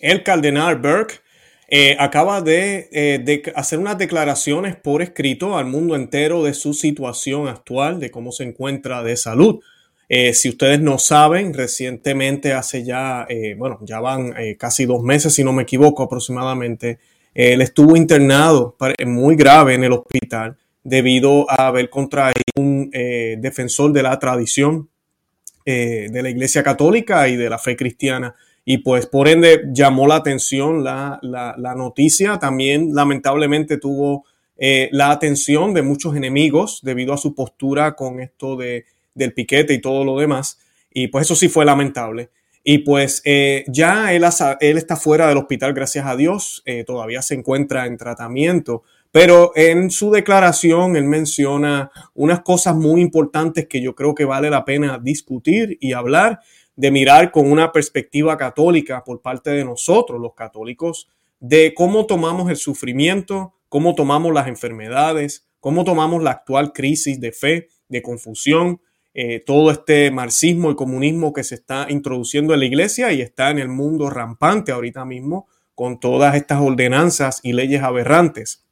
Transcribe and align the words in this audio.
el 0.00 0.22
cardenal 0.22 0.76
Burke 0.76 1.20
eh, 1.68 1.96
acaba 1.98 2.40
de, 2.40 2.88
de, 2.90 3.52
hacer 3.54 3.78
unas 3.78 3.96
declaraciones 3.96 4.74
por 4.74 5.02
escrito 5.02 5.56
al 5.56 5.66
mundo 5.66 5.94
entero 5.94 6.42
de 6.42 6.54
su 6.54 6.74
situación 6.74 7.46
actual, 7.46 8.00
de 8.00 8.10
cómo 8.10 8.32
se 8.32 8.44
encuentra 8.44 9.02
de 9.02 9.16
salud. 9.16 9.60
Eh, 10.12 10.34
si 10.34 10.48
ustedes 10.48 10.80
no 10.80 10.98
saben, 10.98 11.54
recientemente, 11.54 12.52
hace 12.52 12.82
ya, 12.82 13.26
eh, 13.28 13.54
bueno, 13.56 13.78
ya 13.82 14.00
van 14.00 14.34
eh, 14.36 14.56
casi 14.58 14.84
dos 14.84 15.04
meses, 15.04 15.32
si 15.32 15.44
no 15.44 15.52
me 15.52 15.62
equivoco 15.62 16.02
aproximadamente, 16.02 16.98
él 17.32 17.62
estuvo 17.62 17.96
internado 17.96 18.76
muy 19.06 19.36
grave 19.36 19.74
en 19.74 19.84
el 19.84 19.92
hospital 19.92 20.56
debido 20.82 21.48
a 21.48 21.68
haber 21.68 21.88
contraído 21.88 22.42
un 22.56 22.90
defensor 22.90 23.92
de 23.92 24.02
la 24.02 24.18
tradición 24.18 24.88
de 25.64 26.20
la 26.20 26.28
Iglesia 26.28 26.64
Católica 26.64 27.28
y 27.28 27.36
de 27.36 27.48
la 27.48 27.60
fe 27.60 27.76
cristiana. 27.76 28.34
Y 28.64 28.78
pues 28.78 29.06
por 29.06 29.28
ende 29.28 29.62
llamó 29.72 30.06
la 30.06 30.16
atención 30.16 30.84
la, 30.84 31.18
la, 31.22 31.74
noticia. 31.74 32.38
También 32.38 32.94
lamentablemente 32.94 33.78
tuvo 33.78 34.24
la 34.58 35.10
atención 35.10 35.72
de 35.72 35.82
muchos 35.82 36.14
enemigos 36.14 36.80
debido 36.82 37.14
a 37.14 37.18
su 37.18 37.34
postura 37.34 37.96
con 37.96 38.20
esto 38.20 38.56
de 38.56 38.84
del 39.14 39.32
piquete 39.32 39.74
y 39.74 39.80
todo 39.80 40.04
lo 40.04 40.18
demás. 40.18 40.58
Y 40.92 41.08
pues 41.08 41.26
eso 41.26 41.36
sí 41.36 41.48
fue 41.48 41.64
lamentable. 41.64 42.30
Y 42.62 42.78
pues 42.78 43.22
eh, 43.24 43.64
ya 43.68 44.12
él, 44.12 44.24
él, 44.60 44.76
está 44.76 44.96
fuera 44.96 45.28
del 45.28 45.38
hospital, 45.38 45.72
gracias 45.72 46.04
a 46.06 46.16
Dios, 46.16 46.62
eh, 46.66 46.84
todavía 46.84 47.22
se 47.22 47.34
encuentra 47.34 47.86
en 47.86 47.96
tratamiento, 47.96 48.82
pero 49.10 49.52
en 49.54 49.90
su 49.90 50.10
declaración 50.10 50.94
él 50.94 51.04
menciona 51.04 51.90
unas 52.12 52.40
cosas 52.42 52.76
muy 52.76 53.00
importantes 53.00 53.66
que 53.66 53.80
yo 53.80 53.94
creo 53.94 54.14
que 54.14 54.26
vale 54.26 54.50
la 54.50 54.66
pena 54.66 55.00
discutir 55.02 55.78
y 55.80 55.94
hablar, 55.94 56.40
de 56.80 56.90
mirar 56.90 57.30
con 57.30 57.52
una 57.52 57.72
perspectiva 57.72 58.38
católica 58.38 59.04
por 59.04 59.20
parte 59.20 59.50
de 59.50 59.66
nosotros, 59.66 60.18
los 60.18 60.32
católicos, 60.32 61.10
de 61.38 61.74
cómo 61.74 62.06
tomamos 62.06 62.48
el 62.48 62.56
sufrimiento, 62.56 63.52
cómo 63.68 63.94
tomamos 63.94 64.32
las 64.32 64.48
enfermedades, 64.48 65.46
cómo 65.60 65.84
tomamos 65.84 66.22
la 66.22 66.30
actual 66.30 66.72
crisis 66.72 67.20
de 67.20 67.32
fe, 67.32 67.68
de 67.90 68.00
confusión, 68.00 68.80
eh, 69.12 69.40
todo 69.44 69.70
este 69.70 70.10
marxismo 70.10 70.70
y 70.70 70.74
comunismo 70.74 71.34
que 71.34 71.44
se 71.44 71.56
está 71.56 71.86
introduciendo 71.90 72.54
en 72.54 72.60
la 72.60 72.66
iglesia 72.66 73.12
y 73.12 73.20
está 73.20 73.50
en 73.50 73.58
el 73.58 73.68
mundo 73.68 74.08
rampante 74.08 74.72
ahorita 74.72 75.04
mismo 75.04 75.48
con 75.74 76.00
todas 76.00 76.34
estas 76.34 76.62
ordenanzas 76.62 77.40
y 77.42 77.52
leyes 77.52 77.82
aberrantes. 77.82 78.64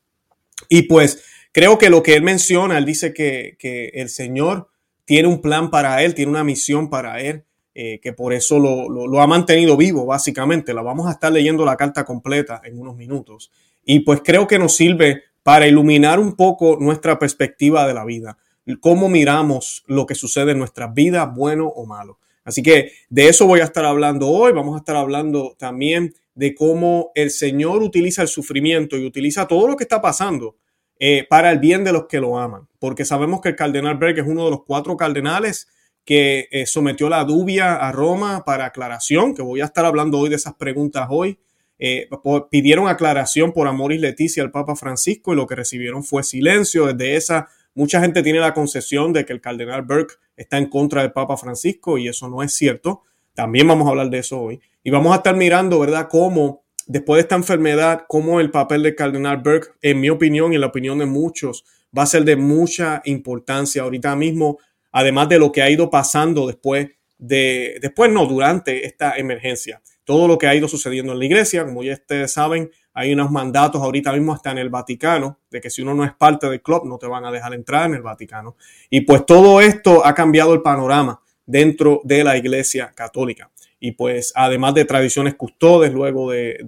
Y 0.71 0.85
pues 0.85 1.23
creo 1.53 1.77
que 1.77 1.91
lo 1.91 2.03
que 2.03 2.15
él 2.15 2.23
menciona, 2.23 2.79
él 2.79 2.87
dice 2.87 3.13
que, 3.13 3.91
el 3.93 4.09
Señor 4.09 4.71
tiene 5.05 5.29
un 5.29 5.43
plan 5.43 5.71
para 5.71 6.03
él, 6.03 6.15
tiene 6.15 6.31
una 6.31 6.45
misión 6.45 6.89
para 6.89 7.21
él, 7.21 7.45
eh, 7.81 8.01
que 8.01 8.13
por 8.13 8.33
eso 8.33 8.59
lo, 8.59 8.89
lo, 8.89 9.23
ha 9.23 9.27
mantenido 9.27 9.77
vivo, 9.77 10.07
básicamente. 10.07 10.75
La 10.75 10.83
vamos 10.83 11.07
a 11.07 11.13
estar 11.13 11.33
leyendo 11.33 11.65
la 11.65 11.77
carta 11.77 12.05
completa 12.05 12.61
en 12.65 12.81
unos 12.81 12.97
minutos. 12.97 13.51
Y 13.85 14.01
pues 14.01 14.21
creo 14.25 14.47
que 14.47 14.59
nos 14.59 14.75
sirve 14.75 15.23
para 15.43 15.67
iluminar 15.67 16.19
un 16.19 16.35
poco 16.35 16.77
nuestra 16.81 17.19
perspectiva 17.19 17.87
de 17.87 17.95
la 17.95 18.05
vida 18.05 18.37
cómo 18.77 19.09
miramos 19.09 19.85
lo 19.87 20.07
que 20.07 20.15
sucede 20.15 20.53
en 20.53 20.59
nuestras 20.59 20.93
vidas, 20.93 21.35
bueno 21.35 21.69
o 21.69 21.87
malo. 21.87 22.19
Así 22.45 22.63
que 22.63 22.93
de 23.09 23.29
eso 23.29 23.47
voy 23.47 23.61
a 23.61 23.65
estar 23.65 23.85
hablando 23.85 24.29
hoy. 24.29 24.53
Vamos 24.53 24.75
a 24.75 24.79
estar 24.79 24.97
hablando 24.97 25.57
también 25.59 26.15
de 26.35 26.55
cómo 26.55 27.11
el 27.15 27.31
Señor 27.31 27.83
utiliza 27.83 28.23
el 28.23 28.29
sufrimiento 28.29 28.97
y 28.97 29.07
utiliza 29.07 29.47
todo 29.47 29.67
lo 29.67 29.77
que 29.77 29.85
está 29.85 30.01
pasando 30.01 30.57
eh, 30.99 31.27
para 31.29 31.51
el 31.51 31.59
bien 31.59 31.85
de 31.85 31.93
los 31.93 32.07
que 32.07 32.21
lo 32.21 32.39
aman. 32.39 32.69
Porque 32.79 33.05
sabemos 33.05 33.41
que 33.41 33.51
el 33.51 33.57
cardenal 33.57 33.99
Berg 33.99 34.19
es 34.19 34.27
uno 34.27 34.45
de 34.45 34.51
los 34.51 34.65
cuatro 34.65 34.97
cardenales 34.97 35.69
que 36.09 36.49
eh, 36.51 36.65
sometió 36.65 37.11
la 37.11 37.23
dubia 37.25 37.77
a 37.77 37.93
Roma 37.93 38.43
para 38.47 38.65
aclaración, 38.65 39.35
que 39.35 39.43
voy 39.43 39.61
a 39.61 39.67
estar 39.67 39.85
hablando 39.85 40.19
hoy 40.19 40.31
de 40.31 40.37
esas 40.37 40.55
preguntas 40.55 41.07
hoy. 41.11 41.39
Eh, 41.79 42.09
pidieron 42.51 42.89
aclaración 42.89 43.53
por 43.53 43.69
amor 43.69 43.93
y 43.93 43.99
Leticia 43.99 44.43
al 44.43 44.51
Papa 44.51 44.75
Francisco 44.75 45.35
y 45.35 45.37
lo 45.37 45.47
que 45.47 45.55
recibieron 45.55 46.03
fue 46.03 46.23
silencio. 46.23 46.87
Desde 46.87 47.17
esa 47.17 47.49
Mucha 47.79 48.01
gente 48.01 48.25
tiene 48.25 48.41
la 48.41 48.55
concesión 48.55 49.13
de 49.13 49.25
que 49.25 49.33
el 49.33 49.41
cardenal 49.41 49.83
Burke 49.83 50.15
está 50.37 50.59
en 50.59 50.67
contra 50.67 51.03
del 51.03 51.13
Papa 51.13 51.37
Francisco 51.37 51.97
y 51.97 52.09
eso 52.09 52.29
no 52.29 52.43
es 52.43 52.53
cierto. 52.53 53.03
También 53.35 53.69
vamos 53.69 53.87
a 53.87 53.91
hablar 53.91 54.11
de 54.11 54.19
eso 54.19 54.41
hoy. 54.41 54.61
Y 54.83 54.91
vamos 54.91 55.13
a 55.13 55.19
estar 55.19 55.37
mirando, 55.37 55.79
¿verdad?, 55.79 56.09
cómo 56.11 56.65
después 56.89 57.19
de 57.19 57.21
esta 57.21 57.37
enfermedad, 57.37 58.07
cómo 58.09 58.41
el 58.41 58.51
papel 58.51 58.83
del 58.83 58.97
cardenal 58.97 59.37
Burke, 59.37 59.69
en 59.81 60.01
mi 60.01 60.11
opinión 60.11 60.51
y 60.51 60.57
en 60.57 60.63
la 60.63 60.67
opinión 60.67 60.99
de 60.99 61.07
muchos, 61.07 61.65
va 61.97 62.03
a 62.03 62.07
ser 62.07 62.25
de 62.25 62.35
mucha 62.35 63.01
importancia 63.05 63.83
ahorita 63.83 64.17
mismo, 64.17 64.59
además 64.99 65.29
de 65.29 65.39
lo 65.39 65.53
que 65.53 65.63
ha 65.63 65.71
ido 65.71 65.91
pasando 65.91 66.49
después 66.49 66.89
de, 67.19 67.79
después 67.81 68.11
no, 68.11 68.27
durante 68.27 68.85
esta 68.85 69.17
emergencia. 69.17 69.81
Todo 70.03 70.27
lo 70.27 70.39
que 70.39 70.49
ha 70.49 70.55
ido 70.57 70.67
sucediendo 70.67 71.13
en 71.13 71.21
la 71.21 71.25
iglesia, 71.25 71.65
como 71.65 71.85
ya 71.85 71.93
ustedes 71.93 72.33
saben, 72.33 72.73
hay 72.93 73.13
unos 73.13 73.31
mandatos 73.31 73.81
ahorita 73.81 74.13
mismo 74.13 74.33
hasta 74.33 74.51
en 74.51 74.59
el 74.59 74.71
Vaticano 74.71 75.39
de 75.49 75.61
que 75.61 75.71
si 75.71 75.83
uno 75.83 75.95
no 75.95 76.05
es 76.05 76.13
parte 76.15 76.49
del 76.49 76.63
club 76.63 76.85
no 76.85 76.99
te 76.99 77.07
van 77.07 77.25
a 77.25 77.31
dejar 77.31 77.55
entrar 77.55 77.87
en 77.87 77.95
el 77.95 78.03
Vaticano. 78.03 78.57
Y 78.91 79.03
pues 79.03 79.25
todo 79.25 79.61
esto 79.61 80.05
ha 80.05 80.15
cambiado 80.15 80.53
el 80.53 80.63
panorama 80.63 81.21
dentro 81.47 82.01
de 82.03 82.25
la 82.25 82.37
Iglesia 82.37 82.93
Católica. 82.93 83.53
Y 83.79 83.93
pues 83.93 84.33
además 84.35 84.75
de 84.75 84.85
tradiciones 84.85 85.37
custodes, 85.37 85.93
luego 85.93 86.33
de, 86.33 86.59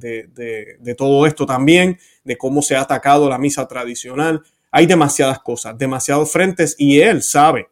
de, 0.79 0.95
todo 0.95 1.27
esto 1.27 1.47
también, 1.47 1.99
de 2.23 2.39
cómo 2.39 2.63
se 2.63 2.77
ha 2.77 2.83
atacado 2.83 3.29
la 3.29 3.39
misa 3.39 3.67
tradicional, 3.67 4.41
hay 4.71 4.87
demasiadas 4.87 5.41
cosas, 5.41 5.77
demasiados 5.77 6.31
frentes 6.31 6.77
y 6.79 7.01
él 7.01 7.23
sabe 7.25 7.67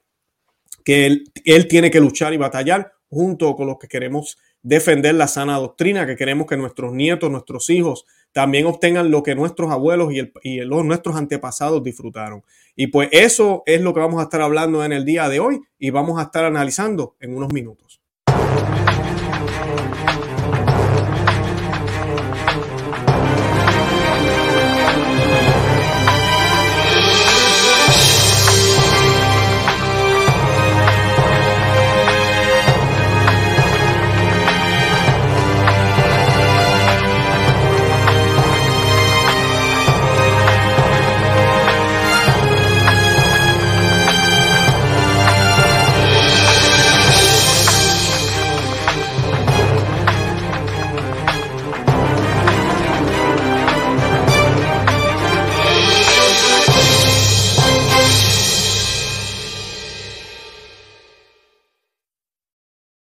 que 0.89 1.05
él, 1.45 1.69
tiene 1.69 1.91
que 1.91 2.01
luchar 2.01 2.33
y 2.33 2.39
batallar 2.39 2.93
junto 3.11 3.55
con 3.57 3.67
los 3.67 3.77
que 3.79 3.89
queremos 3.89 4.39
defender 4.63 5.17
la 5.17 5.29
sana 5.29 5.59
doctrina, 5.59 6.07
que 6.07 6.17
queremos 6.17 6.47
que 6.47 6.57
nuestros 6.57 6.95
nietos, 6.95 7.31
nuestros 7.31 7.69
hijos 7.69 8.07
también 8.33 8.65
obtengan 8.65 9.11
lo 9.11 9.23
que 9.23 9.35
nuestros 9.35 9.71
abuelos 9.71 10.15
y, 10.15 10.21
el, 10.21 10.33
y 10.43 10.61
los, 10.61 10.87
nuestros 10.87 11.15
antepasados 11.17 11.83
disfrutaron. 11.83 12.43
Y 12.75 12.87
pues 12.87 13.11
eso 13.13 13.65
es 13.67 13.83
lo 13.83 13.93
que 13.93 14.01
vamos 14.01 14.19
a 14.19 14.23
estar 14.23 14.41
hablando 14.41 14.83
en 14.83 14.93
el 14.93 15.05
día 15.05 15.29
de 15.29 15.41
hoy 15.41 15.61
y 15.79 15.91
vamos 15.91 16.19
a 16.19 16.23
estar 16.23 16.47
analizando 16.47 17.17
en 17.21 17.37
unos 17.37 17.53
minutos. 17.53 17.88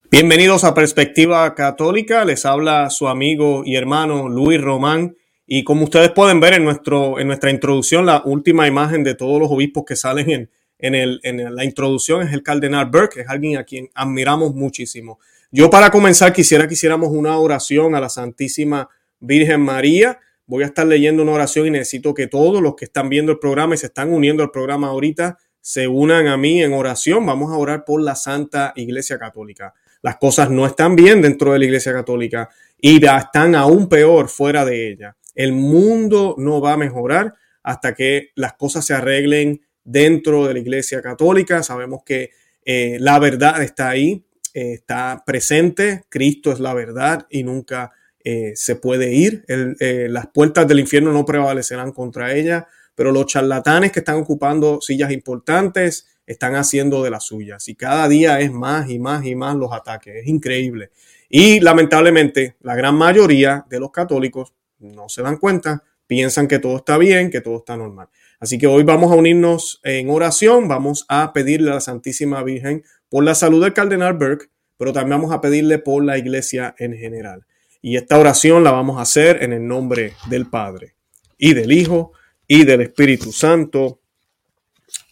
Bienvenidos 0.10 0.64
a 0.64 0.74
Perspectiva 0.74 1.54
Católica. 1.54 2.24
Les 2.24 2.46
habla 2.46 2.90
su 2.90 3.10
amigo 3.10 3.64
y 3.66 3.76
hermano 3.76 4.30
Luis 4.30 4.62
Román. 4.62 5.18
Y 5.46 5.66
como 5.66 5.84
ustedes 5.84 6.12
pueden 6.12 6.40
ver 6.40 6.54
en, 6.54 6.64
nuestro, 6.64 7.20
en 7.20 7.28
nuestra 7.28 7.52
introducción, 7.52 8.06
la 8.06 8.22
última 8.24 8.70
imagen 8.70 9.04
de 9.04 9.16
todos 9.16 9.38
los 9.38 9.52
obispos 9.52 9.84
que 9.86 9.98
salen 9.98 10.30
en, 10.30 10.50
en, 10.80 10.96
el, 10.96 11.20
en 11.24 11.54
la 11.54 11.66
introducción 11.66 12.26
es 12.26 12.32
el 12.32 12.42
cardenal 12.42 12.86
Burke, 12.86 13.20
es 13.20 13.28
alguien 13.28 13.58
a 13.58 13.66
quien 13.66 13.90
admiramos 13.94 14.56
muchísimo. 14.56 15.20
Yo 15.52 15.70
para 15.70 15.92
comenzar 15.92 16.32
quisiera 16.32 16.70
que 16.70 16.76
hiciéramos 16.76 17.10
una 17.10 17.38
oración 17.38 17.94
a 17.94 18.00
la 18.00 18.08
Santísima 18.08 18.88
Virgen 19.20 19.60
María. 19.60 20.20
Voy 20.46 20.64
a 20.64 20.68
estar 20.68 20.88
leyendo 20.88 21.22
una 21.22 21.34
oración 21.34 21.68
y 21.68 21.72
necesito 21.72 22.14
que 22.14 22.28
todos 22.28 22.62
los 22.62 22.76
que 22.76 22.86
están 22.86 23.10
viendo 23.10 23.34
el 23.34 23.40
programa 23.40 23.76
y 23.76 23.78
se 23.78 23.88
están 23.88 24.14
uniendo 24.14 24.42
al 24.42 24.52
programa 24.52 24.88
ahorita 24.88 25.38
se 25.60 25.90
unan 25.90 26.28
a 26.28 26.38
mí 26.38 26.64
en 26.64 26.72
oración. 26.72 27.26
Vamos 27.26 27.52
a 27.52 27.58
orar 27.58 27.84
por 27.84 28.02
la 28.02 28.16
Santa 28.16 28.72
Iglesia 28.78 29.20
Católica 29.20 29.74
las 30.02 30.18
cosas 30.18 30.50
no 30.50 30.66
están 30.66 30.96
bien 30.96 31.22
dentro 31.22 31.54
de 31.54 31.60
la 31.60 31.66
Iglesia 31.66 31.94
Católica 31.94 32.50
y 32.80 33.04
están 33.06 33.56
aún 33.56 33.90
peor 33.90 34.30
fuera 34.30 34.66
de 34.66 34.92
ella. 34.92 35.16
El 35.36 35.54
mundo 35.54 36.36
no 36.38 36.62
va 36.62 36.74
a 36.74 36.78
mejorar 36.78 37.36
hasta 37.64 37.94
que 37.94 38.32
las 38.36 38.54
cosas 38.54 38.86
se 38.86 38.94
arreglen 38.94 39.62
dentro 39.84 40.46
de 40.48 40.54
la 40.54 40.60
Iglesia 40.60 41.02
Católica. 41.02 41.64
Sabemos 41.64 42.02
que 42.06 42.32
eh, 42.64 42.98
la 43.00 43.20
verdad 43.20 43.62
está 43.62 43.90
ahí, 43.90 44.26
eh, 44.54 44.74
está 44.74 45.24
presente, 45.26 46.06
Cristo 46.10 46.52
es 46.52 46.60
la 46.60 46.74
verdad 46.74 47.26
y 47.30 47.44
nunca 47.44 47.92
eh, 48.24 48.54
se 48.56 48.76
puede 48.76 49.14
ir. 49.14 49.46
las 49.48 50.28
puertas 50.28 50.68
del 50.68 50.80
infierno 50.80 51.14
no 51.14 51.26
prevalecerán 51.26 51.92
contra 51.92 52.34
ella, 52.34 52.68
pero 52.94 53.12
los 53.12 53.28
charlatanes 53.28 53.92
que 53.92 54.00
están 54.00 54.18
ocupando 54.18 54.82
sillas 54.82 55.12
importantes 55.12 56.08
están 56.28 56.56
haciendo 56.56 57.02
de 57.02 57.10
las 57.10 57.24
suyas 57.24 57.68
y 57.70 57.76
cada 57.76 58.08
día 58.08 58.40
es 58.42 58.52
más 58.52 58.90
y 58.90 59.00
más 59.00 59.26
y 59.26 59.34
más 59.34 59.56
los 59.56 59.72
ataques. 59.72 60.18
Es 60.18 60.28
increíble. 60.28 60.92
Y 61.30 61.60
lamentablemente 61.62 62.58
la 62.62 62.76
gran 62.76 62.96
mayoría 62.96 63.66
de 63.70 63.80
los 63.80 63.92
católicos 63.92 64.54
no 64.80 65.10
se 65.10 65.24
dan 65.24 65.38
cuenta, 65.38 65.84
piensan 66.06 66.48
que 66.48 66.60
todo 66.60 66.78
está 66.78 66.98
bien, 66.98 67.32
que 67.32 67.42
todo 67.42 67.58
está 67.58 67.76
normal. 67.78 68.10
Así 68.40 68.58
que 68.58 68.68
hoy 68.68 68.84
vamos 68.84 69.12
a 69.12 69.16
unirnos 69.16 69.80
en 69.84 70.10
oración, 70.10 70.68
vamos 70.68 71.06
a 71.10 71.34
pedirle 71.34 71.72
a 71.72 71.76
la 71.76 71.82
Santísima 71.82 72.44
Virgen 72.44 72.84
por 73.10 73.24
la 73.24 73.34
salud 73.34 73.64
del 73.64 73.74
cardenal 73.74 74.14
Burke, 74.14 74.50
pero 74.78 74.94
también 74.94 75.22
vamos 75.22 75.36
a 75.36 75.42
pedirle 75.42 75.80
por 75.80 76.04
la 76.04 76.18
iglesia 76.18 76.76
en 76.78 76.96
general. 76.96 77.46
Y 77.82 77.96
esta 77.96 78.20
oración 78.20 78.64
la 78.64 78.72
vamos 78.72 79.00
a 79.00 79.02
hacer 79.02 79.44
en 79.44 79.54
el 79.54 79.68
nombre 79.68 80.14
del 80.30 80.48
Padre 80.48 80.96
y 81.38 81.54
del 81.54 81.72
Hijo 81.72 82.12
y 82.48 82.64
del 82.64 82.82
Espíritu 82.82 83.32
Santo. 83.32 84.02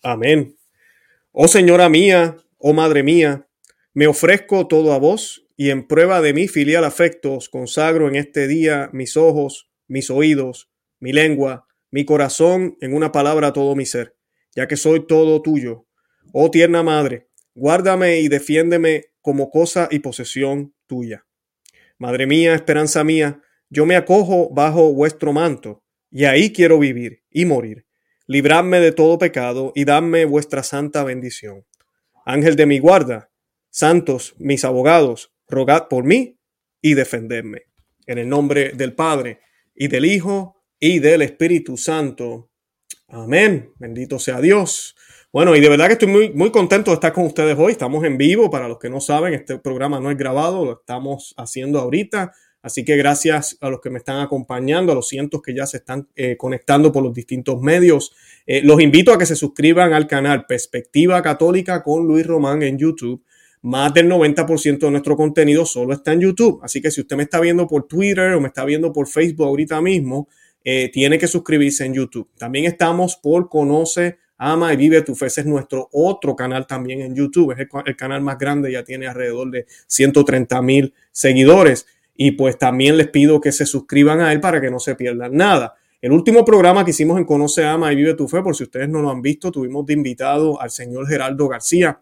Amén. 0.04 0.56
Oh 1.38 1.50
Señora 1.50 1.90
mía, 1.90 2.38
oh 2.60 2.72
Madre 2.72 3.04
mía, 3.04 3.50
me 3.94 4.08
ofrezco 4.08 4.68
todo 4.68 4.94
a 4.94 5.00
vos 5.00 5.46
y 5.58 5.70
en 5.70 5.86
prueba 5.86 6.22
de 6.22 6.34
mi 6.34 6.48
filial 6.48 6.86
afecto 6.86 7.34
os 7.34 7.50
consagro 7.50 8.08
en 8.08 8.16
este 8.16 8.48
día 8.48 8.90
mis 8.94 9.18
ojos, 9.18 9.70
mis 9.86 10.10
oídos, 10.10 10.72
mi 11.02 11.12
lengua, 11.12 11.68
mi 11.92 12.06
corazón, 12.06 12.78
en 12.80 12.94
una 12.94 13.12
palabra 13.12 13.52
todo 13.52 13.76
mi 13.76 13.86
ser, 13.86 14.16
ya 14.56 14.70
que 14.70 14.78
soy 14.78 15.08
todo 15.08 15.42
tuyo. 15.42 15.86
Oh 16.32 16.50
tierna 16.50 16.84
Madre, 16.84 17.28
guárdame 17.54 18.22
y 18.22 18.30
defiéndeme 18.30 19.08
como 19.20 19.50
cosa 19.50 19.90
y 19.92 20.00
posesión 20.00 20.74
tuya. 20.88 21.26
Madre 21.98 22.28
mía, 22.28 22.56
esperanza 22.56 23.04
mía, 23.04 23.42
yo 23.70 23.86
me 23.86 23.98
acojo 23.98 24.54
bajo 24.54 24.94
vuestro 24.94 25.34
manto, 25.34 25.84
y 26.10 26.24
ahí 26.24 26.54
quiero 26.54 26.80
vivir 26.80 27.24
y 27.30 27.44
morir. 27.44 27.86
Libradme 28.28 28.80
de 28.80 28.92
todo 28.92 29.20
pecado 29.20 29.72
y 29.76 29.86
dadme 29.86 30.26
vuestra 30.26 30.64
santa 30.64 31.04
bendición. 31.04 31.66
Ángel 32.26 32.56
de 32.56 32.66
mi 32.66 32.80
guarda, 32.80 33.30
santos, 33.70 34.36
mis 34.40 34.66
abogados, 34.66 35.34
rogad 35.48 35.88
por 35.90 36.06
mí 36.06 36.40
y 36.82 36.96
defendedme. 36.96 37.64
En 38.08 38.18
el 38.18 38.28
nombre 38.28 38.72
del 38.72 38.94
Padre, 38.94 39.42
y 39.76 39.90
del 39.90 40.06
Hijo, 40.06 40.64
y 40.80 41.00
del 41.00 41.22
Espíritu 41.22 41.78
Santo. 41.78 42.50
Amén. 43.08 43.74
Bendito 43.78 44.18
sea 44.18 44.42
Dios. 44.42 44.96
Bueno, 45.32 45.56
y 45.56 45.60
de 45.60 45.70
verdad 45.70 45.88
que 45.88 45.94
estoy 45.94 46.08
muy, 46.08 46.32
muy 46.32 46.50
contento 46.50 46.92
de 46.92 46.96
estar 46.96 47.12
con 47.14 47.26
ustedes 47.26 47.58
hoy. 47.60 47.74
Estamos 47.74 48.04
en 48.06 48.18
vivo. 48.18 48.50
Para 48.50 48.68
los 48.68 48.80
que 48.80 48.90
no 48.90 49.02
saben, 49.02 49.34
este 49.34 49.60
programa 49.60 50.00
no 50.00 50.10
es 50.10 50.18
grabado, 50.18 50.66
lo 50.66 50.80
estamos 50.80 51.34
haciendo 51.38 51.80
ahorita. 51.80 52.34
Así 52.66 52.84
que 52.84 52.98
gracias 52.98 53.58
a 53.62 53.70
los 53.70 53.80
que 53.80 53.92
me 53.92 54.00
están 54.00 54.20
acompañando, 54.20 54.92
a 54.92 54.96
los 54.96 55.08
cientos 55.08 55.42
que 55.44 55.54
ya 55.54 55.68
se 55.68 55.78
están 55.78 56.08
eh, 56.16 56.36
conectando 56.36 56.92
por 56.92 57.04
los 57.04 57.14
distintos 57.14 57.62
medios. 57.62 58.12
Eh, 58.48 58.62
los 58.64 58.82
invito 58.82 59.14
a 59.14 59.20
que 59.20 59.28
se 59.28 59.36
suscriban 59.36 59.94
al 59.94 60.08
canal 60.08 60.48
Perspectiva 60.48 61.22
Católica 61.22 61.84
con 61.84 62.08
Luis 62.08 62.26
Román 62.26 62.64
en 62.64 62.80
YouTube 62.80 63.24
más 63.62 63.92
del 63.96 64.08
90% 64.08 64.78
de 64.78 64.92
nuestro 64.92 65.18
contenido 65.18 65.66
solo 65.66 65.94
está 65.94 66.14
en 66.14 66.22
YouTube. 66.22 66.60
Así 66.62 66.84
que 66.84 66.92
si 66.92 67.02
usted 67.02 67.16
me 67.16 67.24
está 67.24 67.40
viendo 67.40 67.68
por 67.68 67.88
Twitter 67.88 68.34
o 68.34 68.42
me 68.42 68.50
está 68.50 68.64
viendo 68.64 68.94
por 68.94 69.08
Facebook 69.08 69.48
ahorita 69.48 69.82
mismo, 69.82 70.28
eh, 70.64 70.92
tiene 70.94 71.18
que 71.18 71.28
suscribirse 71.28 71.84
en 71.84 71.96
YouTube. 71.96 72.30
También 72.38 72.66
estamos 72.66 73.16
por 73.16 73.50
Conoce, 73.50 74.20
Ama 74.38 74.72
y 74.72 74.78
Vive 74.78 75.02
tu 75.02 75.16
Fe. 75.16 75.26
Es 75.28 75.46
nuestro 75.48 75.90
otro 75.94 76.36
canal 76.36 76.68
también 76.68 77.02
en 77.02 77.16
YouTube. 77.16 77.54
Es 77.54 77.68
el, 77.86 77.96
canal 77.96 78.22
más 78.22 78.38
grande, 78.38 78.72
ya 78.72 78.84
tiene 78.84 79.08
alrededor 79.08 79.50
de 79.50 79.66
130 79.88 80.62
mil 80.62 80.94
seguidores. 81.12 81.88
Y 82.16 82.32
pues 82.32 82.58
también 82.58 82.98
les 82.98 83.10
pido 83.10 83.42
que 83.42 83.52
se 83.52 83.66
suscriban 83.66 84.22
a 84.22 84.32
él 84.32 84.40
para 84.40 84.62
que 84.62 84.72
no 84.72 84.80
se 84.80 84.96
pierdan 84.96 85.36
nada. 85.36 85.76
El 86.02 86.12
último 86.12 86.46
programa 86.46 86.86
que 86.86 86.92
hicimos 86.92 87.18
en 87.18 87.26
Conoce, 87.26 87.66
Ama 87.66 87.92
y 87.92 87.96
Vive 87.96 88.14
tu 88.14 88.28
Fe, 88.28 88.42
por 88.42 88.56
si 88.56 88.64
ustedes 88.64 88.88
no 88.88 89.02
lo 89.02 89.10
han 89.10 89.22
visto, 89.22 89.52
tuvimos 89.52 89.86
de 89.86 89.94
invitado 89.94 90.62
al 90.62 90.70
señor 90.70 91.08
Geraldo 91.08 91.48
García 91.48 92.00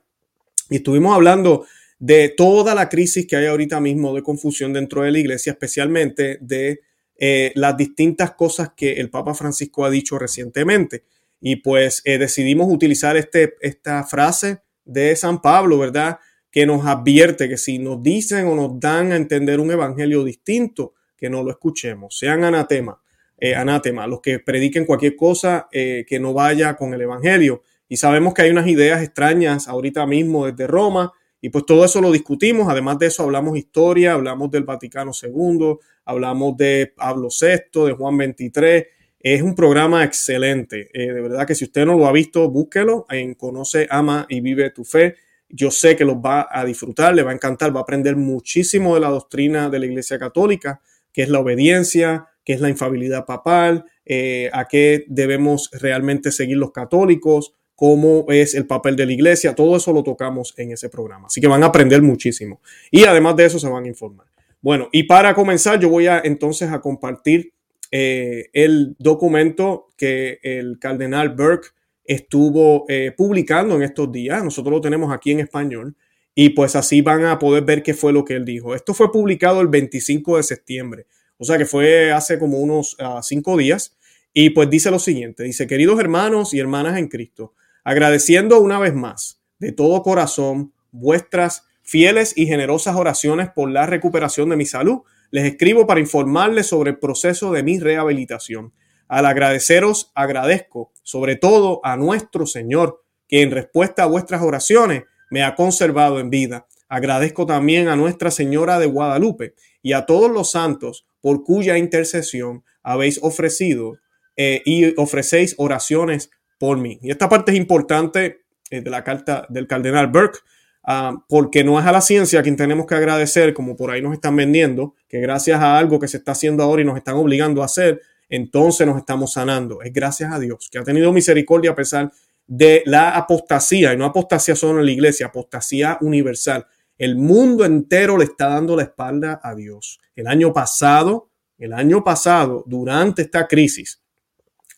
y 0.69 0.77
estuvimos 0.77 1.15
hablando 1.15 1.65
de 1.99 2.29
toda 2.29 2.75
la 2.75 2.89
crisis 2.89 3.25
que 3.25 3.35
hay 3.35 3.45
ahorita 3.45 3.79
mismo 3.79 4.13
de 4.13 4.21
confusión 4.21 4.73
dentro 4.73 5.03
de 5.03 5.11
la 5.11 5.19
iglesia, 5.19 5.53
especialmente 5.53 6.37
de 6.41 6.81
eh, 7.17 7.53
las 7.55 7.77
distintas 7.77 8.31
cosas 8.31 8.71
que 8.75 8.93
el 8.93 9.09
Papa 9.09 9.33
Francisco 9.33 9.85
ha 9.85 9.89
dicho 9.89 10.19
recientemente. 10.19 11.03
Y 11.39 11.57
pues 11.57 12.01
eh, 12.03 12.17
decidimos 12.17 12.67
utilizar 12.69 13.15
este, 13.15 13.55
esta 13.61 14.03
frase 14.03 14.63
de 14.83 15.15
San 15.15 15.41
Pablo, 15.41 15.77
¿verdad? 15.77 16.19
Que 16.53 16.65
nos 16.65 16.85
advierte 16.85 17.49
que 17.49 17.57
si 17.57 17.79
nos 17.79 18.01
dicen 18.01 18.45
o 18.45 18.55
nos 18.55 18.79
dan 18.79 19.11
a 19.11 19.17
entender 19.17 19.59
un 19.59 19.71
evangelio 19.71 20.23
distinto, 20.23 20.93
que 21.17 21.29
no 21.29 21.43
lo 21.43 21.51
escuchemos, 21.51 22.17
sean 22.17 22.45
anatema, 22.45 23.01
eh, 23.37 23.55
anatema, 23.55 24.07
los 24.07 24.21
que 24.21 24.39
prediquen 24.39 24.85
cualquier 24.85 25.17
cosa 25.17 25.67
que 25.71 26.19
no 26.21 26.33
vaya 26.33 26.75
con 26.77 26.93
el 26.93 27.01
evangelio 27.01 27.61
y 27.93 27.97
sabemos 27.97 28.33
que 28.33 28.41
hay 28.41 28.49
unas 28.49 28.65
ideas 28.65 29.03
extrañas 29.03 29.67
ahorita 29.67 30.07
mismo 30.07 30.47
desde 30.47 30.65
Roma 30.65 31.13
y 31.39 31.49
pues 31.49 31.63
todo 31.63 31.85
eso 31.85 32.01
lo 32.01 32.11
discutimos. 32.11 32.67
Además 32.67 32.97
de 32.97 33.05
eso 33.05 33.21
hablamos 33.21 33.55
historia, 33.55 34.13
hablamos 34.13 34.49
del 34.49 34.63
Vaticano 34.63 35.11
II, 35.11 35.75
hablamos 36.05 36.57
de 36.57 36.91
Pablo 36.95 37.29
VI, 37.29 37.85
de 37.85 37.93
Juan 37.93 38.15
XXIII. 38.15 38.87
Es 39.19 39.43
un 39.43 39.53
programa 39.53 40.03
excelente. 40.03 40.89
Eh, 40.91 41.13
de 41.13 41.21
verdad 41.21 41.45
que 41.45 41.53
si 41.53 41.65
usted 41.65 41.85
no 41.85 41.95
lo 41.95 42.07
ha 42.07 42.11
visto, 42.11 42.49
búsquelo 42.49 43.05
en 43.11 43.35
Conoce, 43.35 43.85
Ama 43.91 44.25
y 44.27 44.41
Vive 44.41 44.71
tu 44.71 44.83
Fe. 44.83 45.15
Yo 45.55 45.69
sé 45.69 45.95
que 45.95 46.03
los 46.03 46.15
va 46.15 46.47
a 46.49 46.65
disfrutar, 46.65 47.13
le 47.13 47.23
va 47.23 47.31
a 47.31 47.35
encantar, 47.35 47.73
va 47.75 47.81
a 47.81 47.83
aprender 47.83 48.15
muchísimo 48.15 48.95
de 48.95 49.01
la 49.01 49.09
doctrina 49.09 49.69
de 49.69 49.79
la 49.79 49.85
Iglesia 49.85 50.17
Católica, 50.17 50.81
que 51.13 51.21
es 51.21 51.29
la 51.29 51.39
obediencia, 51.39 52.27
que 52.43 52.53
es 52.53 52.61
la 52.61 52.69
infabilidad 52.69 53.25
papal, 53.25 53.85
eh, 54.05 54.49
a 54.51 54.67
qué 54.67 55.05
debemos 55.07 55.69
realmente 55.71 56.31
seguir 56.31 56.57
los 56.57 56.71
católicos, 56.71 57.53
cómo 57.75 58.25
es 58.29 58.55
el 58.55 58.67
papel 58.67 58.95
de 58.95 59.05
la 59.05 59.13
iglesia, 59.13 59.55
todo 59.55 59.77
eso 59.77 59.93
lo 59.93 60.03
tocamos 60.03 60.53
en 60.57 60.71
ese 60.71 60.89
programa. 60.89 61.27
Así 61.27 61.39
que 61.39 61.47
van 61.47 61.63
a 61.63 61.67
aprender 61.67 62.01
muchísimo. 62.01 62.61
Y 62.91 63.03
además 63.05 63.35
de 63.35 63.45
eso 63.45 63.59
se 63.59 63.69
van 63.69 63.85
a 63.85 63.87
informar. 63.87 64.27
Bueno, 64.61 64.89
y 64.91 65.03
para 65.03 65.33
comenzar, 65.33 65.79
yo 65.79 65.89
voy 65.89 66.07
a 66.07 66.21
entonces 66.23 66.71
a 66.71 66.81
compartir 66.81 67.53
eh, 67.91 68.49
el 68.53 68.95
documento 68.97 69.89
que 69.97 70.39
el 70.41 70.79
cardenal 70.79 71.29
Burke 71.29 71.69
estuvo 72.05 72.85
eh, 72.87 73.13
publicando 73.15 73.75
en 73.75 73.83
estos 73.83 74.11
días. 74.11 74.43
Nosotros 74.43 74.73
lo 74.73 74.81
tenemos 74.81 75.13
aquí 75.13 75.31
en 75.31 75.39
español 75.39 75.95
y 76.35 76.49
pues 76.49 76.75
así 76.75 77.01
van 77.01 77.25
a 77.25 77.39
poder 77.39 77.63
ver 77.63 77.83
qué 77.83 77.93
fue 77.93 78.13
lo 78.13 78.25
que 78.25 78.35
él 78.35 78.45
dijo. 78.45 78.75
Esto 78.75 78.93
fue 78.93 79.11
publicado 79.11 79.61
el 79.61 79.67
25 79.67 80.37
de 80.37 80.43
septiembre, 80.43 81.05
o 81.37 81.43
sea 81.45 81.57
que 81.57 81.65
fue 81.65 82.11
hace 82.11 82.39
como 82.39 82.59
unos 82.59 82.95
ah, 82.99 83.21
cinco 83.23 83.57
días. 83.57 83.95
Y 84.33 84.49
pues 84.49 84.69
dice 84.69 84.89
lo 84.89 84.97
siguiente, 84.97 85.43
dice, 85.43 85.67
queridos 85.67 85.99
hermanos 85.99 86.55
y 86.55 86.59
hermanas 86.59 86.97
en 86.97 87.07
Cristo, 87.07 87.53
agradeciendo 87.83 88.59
una 88.59 88.79
vez 88.79 88.95
más 88.95 89.39
de 89.59 89.71
todo 89.71 90.01
corazón 90.01 90.73
vuestras 90.91 91.65
fieles 91.83 92.33
y 92.35 92.47
generosas 92.47 92.95
oraciones 92.95 93.49
por 93.53 93.69
la 93.69 93.85
recuperación 93.85 94.49
de 94.49 94.55
mi 94.55 94.65
salud. 94.65 95.01
Les 95.29 95.45
escribo 95.45 95.85
para 95.85 95.99
informarles 95.99 96.67
sobre 96.67 96.91
el 96.91 96.99
proceso 96.99 97.51
de 97.51 97.61
mi 97.61 97.79
rehabilitación. 97.79 98.73
Al 99.13 99.27
agradeceros, 99.27 100.11
agradezco 100.15 100.91
sobre 101.03 101.35
todo 101.35 101.81
a 101.83 101.95
nuestro 101.97 102.47
Señor, 102.47 103.03
que 103.27 103.43
en 103.43 103.51
respuesta 103.51 104.01
a 104.01 104.07
vuestras 104.07 104.41
oraciones 104.41 105.03
me 105.29 105.43
ha 105.43 105.53
conservado 105.53 106.19
en 106.19 106.31
vida. 106.31 106.65
Agradezco 106.89 107.45
también 107.45 107.89
a 107.89 107.95
Nuestra 107.95 108.31
Señora 108.31 108.79
de 108.79 108.87
Guadalupe 108.87 109.53
y 109.83 109.93
a 109.93 110.07
todos 110.07 110.31
los 110.31 110.49
santos 110.49 111.05
por 111.21 111.43
cuya 111.43 111.77
intercesión 111.77 112.63
habéis 112.81 113.19
ofrecido 113.21 113.99
eh, 114.35 114.63
y 114.65 114.99
ofrecéis 114.99 115.53
oraciones 115.59 116.31
por 116.57 116.79
mí. 116.79 116.97
Y 117.03 117.11
esta 117.11 117.29
parte 117.29 117.51
es 117.51 117.57
importante 117.59 118.41
eh, 118.71 118.81
de 118.81 118.89
la 118.89 119.03
carta 119.03 119.45
del 119.47 119.67
cardenal 119.67 120.07
Burke, 120.07 120.39
ah, 120.85 121.23
porque 121.29 121.63
no 121.63 121.79
es 121.79 121.85
a 121.85 121.91
la 121.91 122.01
ciencia 122.01 122.39
a 122.39 122.43
quien 122.43 122.57
tenemos 122.57 122.87
que 122.87 122.95
agradecer, 122.95 123.53
como 123.53 123.75
por 123.75 123.91
ahí 123.91 124.01
nos 124.01 124.13
están 124.13 124.35
vendiendo, 124.35 124.95
que 125.07 125.19
gracias 125.19 125.61
a 125.61 125.77
algo 125.77 125.99
que 125.99 126.07
se 126.07 126.17
está 126.17 126.31
haciendo 126.31 126.63
ahora 126.63 126.81
y 126.81 126.85
nos 126.85 126.97
están 126.97 127.13
obligando 127.13 127.61
a 127.61 127.65
hacer, 127.65 128.01
entonces 128.35 128.87
nos 128.87 128.97
estamos 128.97 129.33
sanando. 129.33 129.83
Es 129.83 129.93
gracias 129.93 130.33
a 130.33 130.39
Dios, 130.39 130.67
que 130.71 130.79
ha 130.79 130.83
tenido 130.83 131.13
misericordia 131.13 131.69
a 131.69 131.75
pesar 131.75 132.11
de 132.47 132.81
la 132.87 133.11
apostasía, 133.15 133.93
y 133.93 133.97
no 133.97 134.05
apostasía 134.05 134.55
solo 134.55 134.79
en 134.79 134.87
la 134.87 134.91
iglesia, 134.91 135.27
apostasía 135.27 135.99
universal. 136.01 136.65
El 136.97 137.15
mundo 137.15 137.63
entero 137.63 138.17
le 138.17 138.23
está 138.23 138.47
dando 138.47 138.75
la 138.75 138.83
espalda 138.83 139.39
a 139.43 139.53
Dios. 139.53 139.99
El 140.15 140.25
año 140.25 140.51
pasado, 140.51 141.29
el 141.59 141.73
año 141.73 142.03
pasado, 142.03 142.63
durante 142.65 143.21
esta 143.21 143.47
crisis, 143.47 144.01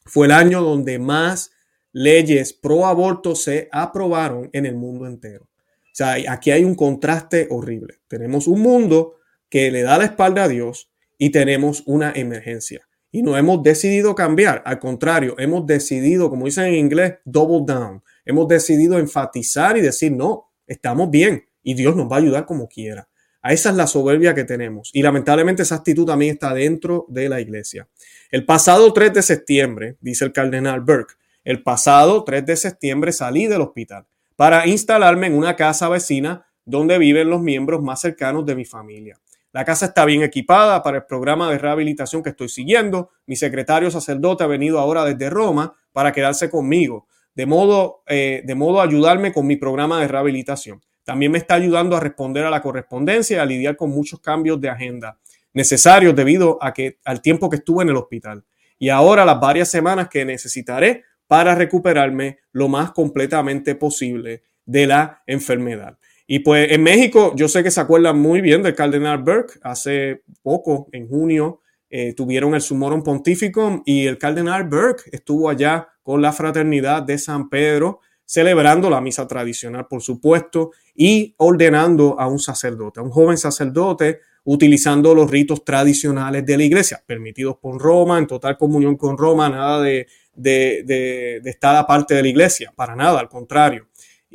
fue 0.03 0.25
el 0.25 0.33
año 0.33 0.61
donde 0.61 0.99
más 0.99 1.51
leyes 1.93 2.51
pro 2.51 2.85
aborto 2.85 3.35
se 3.35 3.69
aprobaron 3.71 4.49
en 4.51 4.65
el 4.65 4.75
mundo 4.75 5.07
entero. 5.07 5.45
O 5.45 5.93
sea, 5.93 6.17
aquí 6.27 6.51
hay 6.51 6.65
un 6.65 6.75
contraste 6.75 7.47
horrible. 7.49 8.01
Tenemos 8.09 8.47
un 8.47 8.59
mundo 8.59 9.15
que 9.49 9.71
le 9.71 9.83
da 9.83 9.97
la 9.97 10.03
espalda 10.03 10.43
a 10.43 10.49
Dios 10.49 10.89
y 11.17 11.29
tenemos 11.29 11.83
una 11.85 12.11
emergencia. 12.13 12.84
Y 13.15 13.21
no 13.21 13.37
hemos 13.37 13.63
decidido 13.63 14.13
cambiar. 14.13 14.61
Al 14.65 14.77
contrario, 14.77 15.35
hemos 15.37 15.65
decidido, 15.65 16.29
como 16.29 16.47
dicen 16.47 16.65
en 16.65 16.73
inglés, 16.73 17.13
double 17.23 17.61
down. 17.65 18.03
Hemos 18.25 18.45
decidido 18.49 18.99
enfatizar 18.99 19.77
y 19.77 19.81
decir, 19.81 20.11
no, 20.11 20.51
estamos 20.67 21.09
bien 21.09 21.45
y 21.63 21.75
Dios 21.75 21.95
nos 21.95 22.11
va 22.11 22.17
a 22.17 22.19
ayudar 22.19 22.45
como 22.45 22.67
quiera. 22.67 23.07
A 23.41 23.53
esa 23.53 23.69
es 23.69 23.77
la 23.77 23.87
soberbia 23.87 24.35
que 24.35 24.43
tenemos. 24.43 24.91
Y 24.91 25.01
lamentablemente 25.01 25.63
esa 25.63 25.75
actitud 25.75 26.05
también 26.05 26.33
está 26.33 26.53
dentro 26.53 27.05
de 27.07 27.29
la 27.29 27.39
iglesia. 27.39 27.87
El 28.31 28.45
pasado 28.45 28.91
3 28.91 29.13
de 29.13 29.21
septiembre, 29.21 29.95
dice 30.01 30.25
el 30.25 30.33
cardenal 30.33 30.81
Burke, 30.81 31.13
el 31.45 31.63
pasado 31.63 32.25
3 32.25 32.45
de 32.45 32.57
septiembre 32.57 33.13
salí 33.13 33.47
del 33.47 33.61
hospital 33.61 34.07
para 34.35 34.67
instalarme 34.67 35.27
en 35.27 35.35
una 35.35 35.55
casa 35.55 35.87
vecina 35.87 36.47
donde 36.65 36.97
viven 36.97 37.29
los 37.29 37.39
miembros 37.39 37.81
más 37.81 38.01
cercanos 38.01 38.45
de 38.45 38.55
mi 38.55 38.65
familia. 38.65 39.17
La 39.55 39.63
casa 39.63 39.85
está 39.85 40.03
bien 40.03 40.21
equipada 40.21 40.83
para 40.83 40.97
el 40.97 41.05
programa 41.05 41.49
de 41.49 41.57
rehabilitación 41.57 42.21
que 42.21 42.31
estoy 42.31 42.49
siguiendo. 42.49 43.11
Mi 43.25 43.37
secretario 43.37 43.89
sacerdote 43.89 44.43
ha 44.43 44.47
venido 44.47 44.79
ahora 44.79 45.05
desde 45.05 45.29
Roma 45.29 45.77
para 45.93 46.11
quedarse 46.11 46.49
conmigo, 46.49 47.07
de 47.35 47.45
modo, 47.45 48.03
eh, 48.07 48.41
de 48.43 48.53
modo 48.53 48.81
a 48.81 48.83
ayudarme 48.83 49.31
con 49.31 49.47
mi 49.47 49.55
programa 49.55 50.01
de 50.01 50.09
rehabilitación. 50.09 50.81
También 51.05 51.31
me 51.31 51.37
está 51.37 51.53
ayudando 51.53 51.95
a 51.95 52.01
responder 52.01 52.43
a 52.43 52.49
la 52.49 52.61
correspondencia 52.61 53.37
y 53.37 53.39
a 53.39 53.45
lidiar 53.45 53.77
con 53.77 53.91
muchos 53.91 54.19
cambios 54.19 54.59
de 54.59 54.67
agenda 54.67 55.17
necesarios 55.53 56.13
debido 56.13 56.61
a 56.61 56.73
que, 56.73 56.99
al 57.05 57.21
tiempo 57.21 57.49
que 57.49 57.55
estuve 57.55 57.83
en 57.83 57.91
el 57.91 57.95
hospital. 57.95 58.43
Y 58.77 58.89
ahora 58.89 59.23
las 59.23 59.39
varias 59.39 59.71
semanas 59.71 60.09
que 60.09 60.25
necesitaré 60.25 61.05
para 61.27 61.55
recuperarme 61.55 62.39
lo 62.51 62.67
más 62.67 62.91
completamente 62.91 63.75
posible 63.75 64.43
de 64.65 64.85
la 64.85 65.23
enfermedad. 65.25 65.97
Y 66.27 66.39
pues 66.39 66.71
en 66.71 66.81
México, 66.81 67.33
yo 67.35 67.47
sé 67.47 67.63
que 67.63 67.71
se 67.71 67.79
acuerdan 67.79 68.19
muy 68.19 68.41
bien 68.41 68.63
del 68.63 68.73
cardenal 68.73 69.19
Burke. 69.19 69.59
Hace 69.61 70.23
poco, 70.41 70.87
en 70.91 71.07
junio, 71.07 71.61
eh, 71.89 72.13
tuvieron 72.13 72.55
el 72.55 72.61
Sumorum 72.61 73.03
Pontificum 73.03 73.83
y 73.85 74.07
el 74.07 74.17
cardenal 74.17 74.63
Burke 74.63 75.03
estuvo 75.11 75.49
allá 75.49 75.87
con 76.01 76.21
la 76.21 76.33
fraternidad 76.33 77.03
de 77.03 77.17
San 77.17 77.49
Pedro, 77.49 77.99
celebrando 78.25 78.89
la 78.89 79.01
misa 79.01 79.27
tradicional, 79.27 79.87
por 79.87 80.01
supuesto, 80.01 80.71
y 80.95 81.35
ordenando 81.37 82.19
a 82.19 82.27
un 82.27 82.39
sacerdote, 82.39 82.99
a 82.99 83.03
un 83.03 83.11
joven 83.11 83.37
sacerdote, 83.37 84.19
utilizando 84.45 85.13
los 85.13 85.29
ritos 85.29 85.63
tradicionales 85.63 86.45
de 86.45 86.57
la 86.57 86.63
iglesia, 86.63 87.03
permitidos 87.05 87.57
por 87.57 87.79
Roma, 87.79 88.17
en 88.17 88.27
total 88.27 88.57
comunión 88.57 88.95
con 88.95 89.17
Roma, 89.17 89.49
nada 89.49 89.81
de, 89.81 90.07
de, 90.35 90.83
de, 90.85 91.39
de 91.43 91.49
estar 91.49 91.75
aparte 91.75 92.13
de 92.15 92.23
la 92.23 92.27
iglesia, 92.27 92.71
para 92.75 92.95
nada, 92.95 93.19
al 93.19 93.29
contrario. 93.29 93.87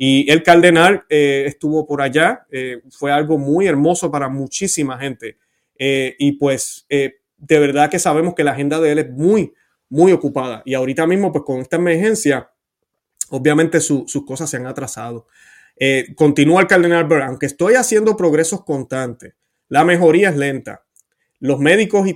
Y 0.03 0.31
el 0.31 0.41
cardenal 0.41 1.05
eh, 1.09 1.43
estuvo 1.45 1.85
por 1.85 2.01
allá, 2.01 2.47
eh, 2.49 2.81
fue 2.89 3.11
algo 3.11 3.37
muy 3.37 3.67
hermoso 3.67 4.09
para 4.09 4.29
muchísima 4.29 4.97
gente. 4.97 5.37
Eh, 5.77 6.15
y 6.17 6.31
pues 6.31 6.87
de 6.89 7.59
verdad 7.59 7.87
que 7.87 7.99
sabemos 7.99 8.33
que 8.33 8.43
la 8.43 8.53
agenda 8.53 8.79
de 8.79 8.93
él 8.93 8.97
es 8.97 9.11
muy, 9.11 9.53
muy 9.89 10.11
ocupada. 10.11 10.63
Y 10.65 10.73
ahorita 10.73 11.05
mismo, 11.05 11.31
pues 11.31 11.43
con 11.45 11.59
esta 11.59 11.75
emergencia, 11.75 12.49
obviamente 13.29 13.79
sus 13.79 14.25
cosas 14.25 14.49
se 14.49 14.57
han 14.57 14.65
atrasado. 14.65 15.27
continúa 16.15 16.61
el 16.61 16.67
cardenal 16.67 17.03
Burr, 17.03 17.21
aunque 17.21 17.45
estoy 17.45 17.75
haciendo 17.75 18.17
progresos 18.17 18.65
constantes, 18.65 19.35
la 19.67 19.85
mejoría 19.85 20.29
es 20.29 20.35
lenta. 20.35 20.83
Los 21.39 21.59
médicos 21.59 22.07
y 22.07 22.15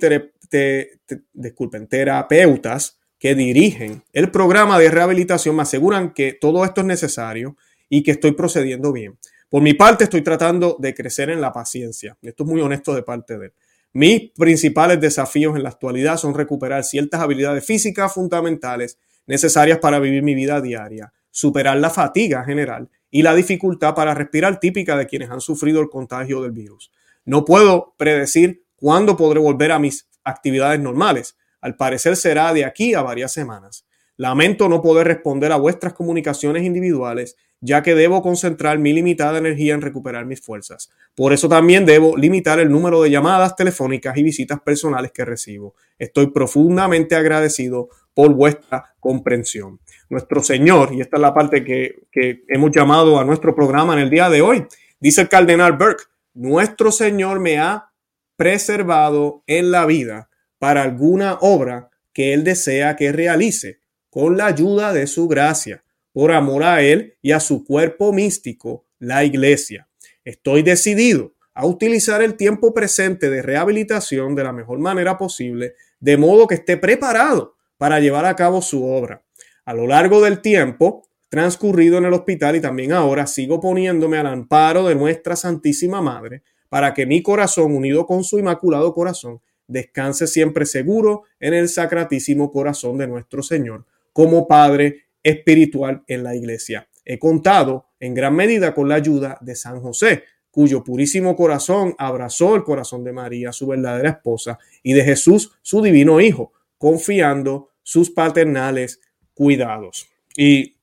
terapeutas 1.87 2.99
que 3.19 3.35
dirigen 3.35 4.03
el 4.11 4.31
programa 4.31 4.79
de 4.79 4.89
rehabilitación 4.89 5.55
me 5.55 5.61
aseguran 5.61 6.15
que 6.15 6.33
todo 6.33 6.65
esto 6.65 6.81
es 6.81 6.87
necesario 6.87 7.55
y 7.89 8.03
que 8.03 8.11
estoy 8.11 8.31
procediendo 8.33 8.91
bien. 8.91 9.17
Por 9.49 9.61
mi 9.61 9.73
parte, 9.73 10.05
estoy 10.05 10.21
tratando 10.21 10.75
de 10.79 10.93
crecer 10.93 11.29
en 11.29 11.41
la 11.41 11.51
paciencia. 11.51 12.17
Esto 12.21 12.43
es 12.43 12.49
muy 12.49 12.61
honesto 12.61 12.93
de 12.93 13.03
parte 13.03 13.37
de 13.37 13.47
él. 13.47 13.53
Mis 13.93 14.31
principales 14.31 14.99
desafíos 14.99 15.55
en 15.55 15.63
la 15.63 15.69
actualidad 15.69 16.17
son 16.17 16.33
recuperar 16.33 16.83
ciertas 16.83 17.21
habilidades 17.21 17.65
físicas 17.65 18.13
fundamentales 18.13 18.99
necesarias 19.25 19.79
para 19.79 19.99
vivir 19.99 20.21
mi 20.21 20.35
vida 20.35 20.59
diaria, 20.59 21.13
superar 21.31 21.77
la 21.77 21.89
fatiga 21.89 22.43
general 22.43 22.89
y 23.09 23.21
la 23.21 23.33
dificultad 23.33 23.95
para 23.95 24.13
respirar 24.13 24.59
típica 24.59 24.97
de 24.97 25.07
quienes 25.07 25.29
han 25.29 25.39
sufrido 25.39 25.79
el 25.79 25.89
contagio 25.89 26.41
del 26.41 26.51
virus. 26.51 26.91
No 27.23 27.45
puedo 27.45 27.95
predecir 27.97 28.65
cuándo 28.75 29.15
podré 29.15 29.39
volver 29.39 29.71
a 29.71 29.79
mis 29.79 30.09
actividades 30.25 30.79
normales. 30.79 31.37
Al 31.61 31.77
parecer 31.77 32.17
será 32.17 32.53
de 32.53 32.65
aquí 32.65 32.93
a 32.93 33.01
varias 33.01 33.31
semanas. 33.31 33.84
Lamento 34.17 34.69
no 34.69 34.81
poder 34.81 35.07
responder 35.07 35.51
a 35.51 35.57
vuestras 35.57 35.93
comunicaciones 35.93 36.63
individuales 36.63 37.35
ya 37.65 37.81
que 37.81 37.95
debo 37.95 38.21
concentrar 38.21 38.77
mi 38.77 38.93
limitada 38.93 39.39
energía 39.39 39.73
en 39.73 39.81
recuperar 39.81 40.25
mis 40.25 40.39
fuerzas. 40.39 40.91
Por 41.15 41.33
eso 41.33 41.49
también 41.49 41.85
debo 41.85 42.15
limitar 42.15 42.59
el 42.59 42.69
número 42.69 43.01
de 43.01 43.09
llamadas 43.09 43.55
telefónicas 43.55 44.15
y 44.17 44.23
visitas 44.23 44.59
personales 44.61 45.11
que 45.11 45.25
recibo. 45.25 45.73
Estoy 45.97 46.27
profundamente 46.27 47.15
agradecido 47.15 47.89
por 48.13 48.33
vuestra 48.33 48.93
comprensión. 48.99 49.79
Nuestro 50.09 50.43
Señor, 50.43 50.93
y 50.93 51.01
esta 51.01 51.17
es 51.17 51.21
la 51.21 51.33
parte 51.33 51.63
que, 51.63 52.43
hemos 52.47 52.71
llamado 52.71 53.19
a 53.19 53.25
nuestro 53.25 53.55
programa 53.55 53.93
en 53.93 53.99
el 53.99 54.09
día 54.09 54.29
de 54.29 54.41
hoy, 54.41 54.67
dice 54.99 55.21
el 55.21 55.29
cardenal 55.29 55.73
Burke, 55.73 56.03
nuestro 56.35 56.91
Señor 56.91 57.39
me 57.39 57.57
ha 57.57 57.91
preservado 58.35 59.43
en 59.47 59.71
la 59.71 59.85
vida 59.85 60.29
para 60.59 60.83
alguna 60.83 61.37
obra 61.41 61.89
que 62.13 62.33
Él 62.33 62.43
desea 62.43 62.95
que 62.95 63.11
realice 63.11 63.79
con 64.15 64.37
la 64.37 64.45
ayuda 64.45 64.93
de 64.93 65.07
su 65.07 65.27
gracia 65.27 65.83
por 66.13 66.31
amor 66.31 66.63
a 66.63 66.81
Él 66.81 67.17
y 67.21 67.33
a 67.33 67.41
su 67.41 67.65
cuerpo 67.65 68.13
místico, 68.13 68.85
la 68.97 69.25
iglesia. 69.25 69.89
Estoy 70.23 70.63
decidido 70.63 71.33
a 71.53 71.65
utilizar 71.65 72.21
el 72.21 72.35
tiempo 72.35 72.73
presente 72.73 73.29
de 73.29 73.41
rehabilitación 73.41 74.33
de 74.33 74.45
la 74.45 74.53
mejor 74.53 74.79
manera 74.79 75.17
posible, 75.17 75.73
de 75.99 76.15
modo 76.15 76.47
que 76.47 76.55
esté 76.55 76.77
preparado 76.77 77.57
para 77.77 77.99
llevar 77.99 78.25
a 78.25 78.37
cabo 78.37 78.61
su 78.61 78.85
obra. 78.85 79.25
A 79.65 79.73
lo 79.73 79.85
largo 79.85 80.21
del 80.21 80.39
tiempo 80.39 81.09
transcurrido 81.27 81.97
en 81.97 82.05
el 82.05 82.13
hospital 82.13 82.55
y 82.55 82.61
también 82.61 82.93
ahora 82.93 83.27
sigo 83.27 83.59
poniéndome 83.59 84.17
al 84.17 84.27
amparo 84.27 84.87
de 84.87 84.95
nuestra 84.95 85.35
Santísima 85.35 86.01
Madre 86.01 86.41
para 86.69 86.93
que 86.93 87.05
mi 87.05 87.21
corazón, 87.21 87.75
unido 87.75 88.05
con 88.05 88.23
su 88.23 88.39
Inmaculado 88.39 88.93
Corazón, 88.93 89.41
descanse 89.67 90.25
siempre 90.25 90.65
seguro 90.65 91.23
en 91.41 91.53
el 91.53 91.67
Sacratísimo 91.67 92.49
Corazón 92.49 92.97
de 92.97 93.07
nuestro 93.07 93.43
Señor, 93.43 93.83
como 94.15 94.47
Padre 94.47 95.07
espiritual 95.21 96.05
en 96.07 96.23
la 96.23 96.37
iglesia. 96.37 96.87
He 97.03 97.19
contado 97.19 97.87
en 97.99 98.13
gran 98.13 98.33
medida 98.33 98.73
con 98.73 98.87
la 98.87 98.95
ayuda 98.95 99.37
de 99.41 99.57
San 99.57 99.81
José, 99.81 100.23
cuyo 100.49 100.85
purísimo 100.85 101.35
corazón 101.35 101.95
abrazó 101.97 102.55
el 102.55 102.63
corazón 102.63 103.03
de 103.03 103.11
María, 103.11 103.51
su 103.51 103.67
verdadera 103.67 104.11
esposa, 104.11 104.57
y 104.83 104.93
de 104.93 105.03
Jesús, 105.03 105.51
su 105.61 105.81
divino 105.81 106.21
Hijo, 106.21 106.53
confiando 106.77 107.71
sus 107.83 108.09
paternales 108.09 109.01
cuidados. 109.33 110.07
Y 110.37 110.77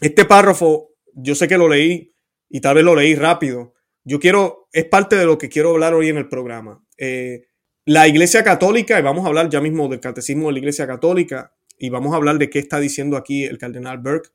este 0.00 0.24
párrafo, 0.24 0.90
yo 1.12 1.34
sé 1.34 1.48
que 1.48 1.58
lo 1.58 1.68
leí 1.68 2.12
y 2.48 2.60
tal 2.60 2.76
vez 2.76 2.84
lo 2.84 2.94
leí 2.94 3.16
rápido. 3.16 3.74
Yo 4.04 4.20
quiero, 4.20 4.68
es 4.72 4.84
parte 4.84 5.16
de 5.16 5.26
lo 5.26 5.38
que 5.38 5.48
quiero 5.48 5.70
hablar 5.70 5.94
hoy 5.94 6.08
en 6.08 6.18
el 6.18 6.28
programa. 6.28 6.84
Eh, 6.96 7.48
la 7.84 8.06
Iglesia 8.06 8.44
Católica, 8.44 8.96
y 8.96 9.02
vamos 9.02 9.24
a 9.24 9.28
hablar 9.28 9.50
ya 9.50 9.60
mismo 9.60 9.88
del 9.88 9.98
catecismo 9.98 10.46
de 10.46 10.52
la 10.52 10.58
Iglesia 10.60 10.86
Católica, 10.86 11.52
y 11.80 11.88
vamos 11.88 12.12
a 12.12 12.16
hablar 12.16 12.38
de 12.38 12.50
qué 12.50 12.58
está 12.58 12.78
diciendo 12.78 13.16
aquí 13.16 13.44
el 13.44 13.58
cardenal 13.58 13.98
Burke, 13.98 14.28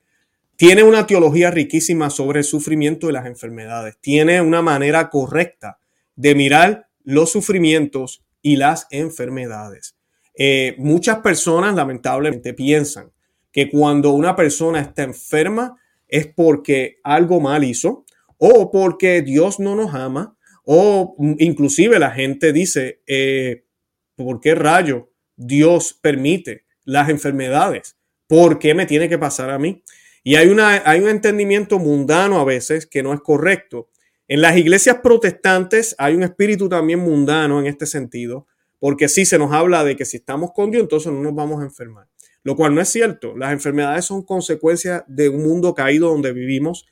tiene 0.57 0.83
una 0.83 1.05
teología 1.05 1.51
riquísima 1.51 2.09
sobre 2.09 2.39
el 2.39 2.43
sufrimiento 2.43 3.09
y 3.09 3.13
las 3.13 3.27
enfermedades. 3.27 3.97
Tiene 4.01 4.41
una 4.41 4.61
manera 4.61 5.09
correcta 5.09 5.77
de 6.15 6.33
mirar 6.33 6.87
los 7.03 7.31
sufrimientos 7.31 8.23
y 8.41 8.55
las 8.55 8.87
enfermedades. 8.89 9.95
Eh, 10.33 10.75
muchas 10.79 11.19
personas 11.19 11.75
lamentablemente 11.75 12.53
piensan 12.53 13.11
que 13.51 13.69
cuando 13.69 14.11
una 14.11 14.35
persona 14.35 14.81
está 14.81 15.03
enferma 15.03 15.77
es 16.07 16.27
porque 16.27 16.97
algo 17.03 17.39
mal 17.39 17.63
hizo 17.63 18.05
o 18.37 18.71
porque 18.71 19.21
Dios 19.21 19.59
no 19.59 19.75
nos 19.75 19.93
ama 19.93 20.35
o 20.63 21.15
inclusive 21.37 21.99
la 21.99 22.11
gente 22.11 22.51
dice, 22.51 23.01
eh, 23.05 23.65
¿por 24.15 24.39
qué 24.39 24.55
rayo 24.55 25.11
Dios 25.35 25.97
permite 26.01 26.64
las 26.85 27.09
enfermedades. 27.09 27.97
¿Por 28.27 28.59
qué 28.59 28.73
me 28.73 28.85
tiene 28.85 29.09
que 29.09 29.17
pasar 29.17 29.49
a 29.49 29.59
mí? 29.59 29.83
Y 30.23 30.35
hay, 30.35 30.47
una, 30.47 30.81
hay 30.85 31.01
un 31.01 31.09
entendimiento 31.09 31.77
mundano 31.77 32.39
a 32.39 32.45
veces 32.45 32.87
que 32.87 33.03
no 33.03 33.13
es 33.13 33.21
correcto. 33.21 33.89
En 34.27 34.41
las 34.41 34.57
iglesias 34.57 34.97
protestantes 35.03 35.95
hay 35.99 36.15
un 36.15 36.23
espíritu 36.23 36.67
también 36.67 36.99
mundano 36.99 37.59
en 37.59 37.67
este 37.67 37.85
sentido, 37.85 38.47
porque 38.79 39.07
sí 39.07 39.25
se 39.25 39.37
nos 39.37 39.51
habla 39.51 39.83
de 39.83 39.95
que 39.95 40.05
si 40.05 40.17
estamos 40.17 40.51
con 40.53 40.71
Dios, 40.71 40.81
entonces 40.81 41.11
no 41.11 41.21
nos 41.21 41.35
vamos 41.35 41.61
a 41.61 41.65
enfermar. 41.65 42.07
Lo 42.43 42.55
cual 42.55 42.73
no 42.73 42.81
es 42.81 42.89
cierto. 42.89 43.35
Las 43.35 43.51
enfermedades 43.51 44.05
son 44.05 44.23
consecuencias 44.23 45.03
de 45.07 45.29
un 45.29 45.43
mundo 45.43 45.75
caído 45.75 46.09
donde 46.09 46.31
vivimos 46.31 46.85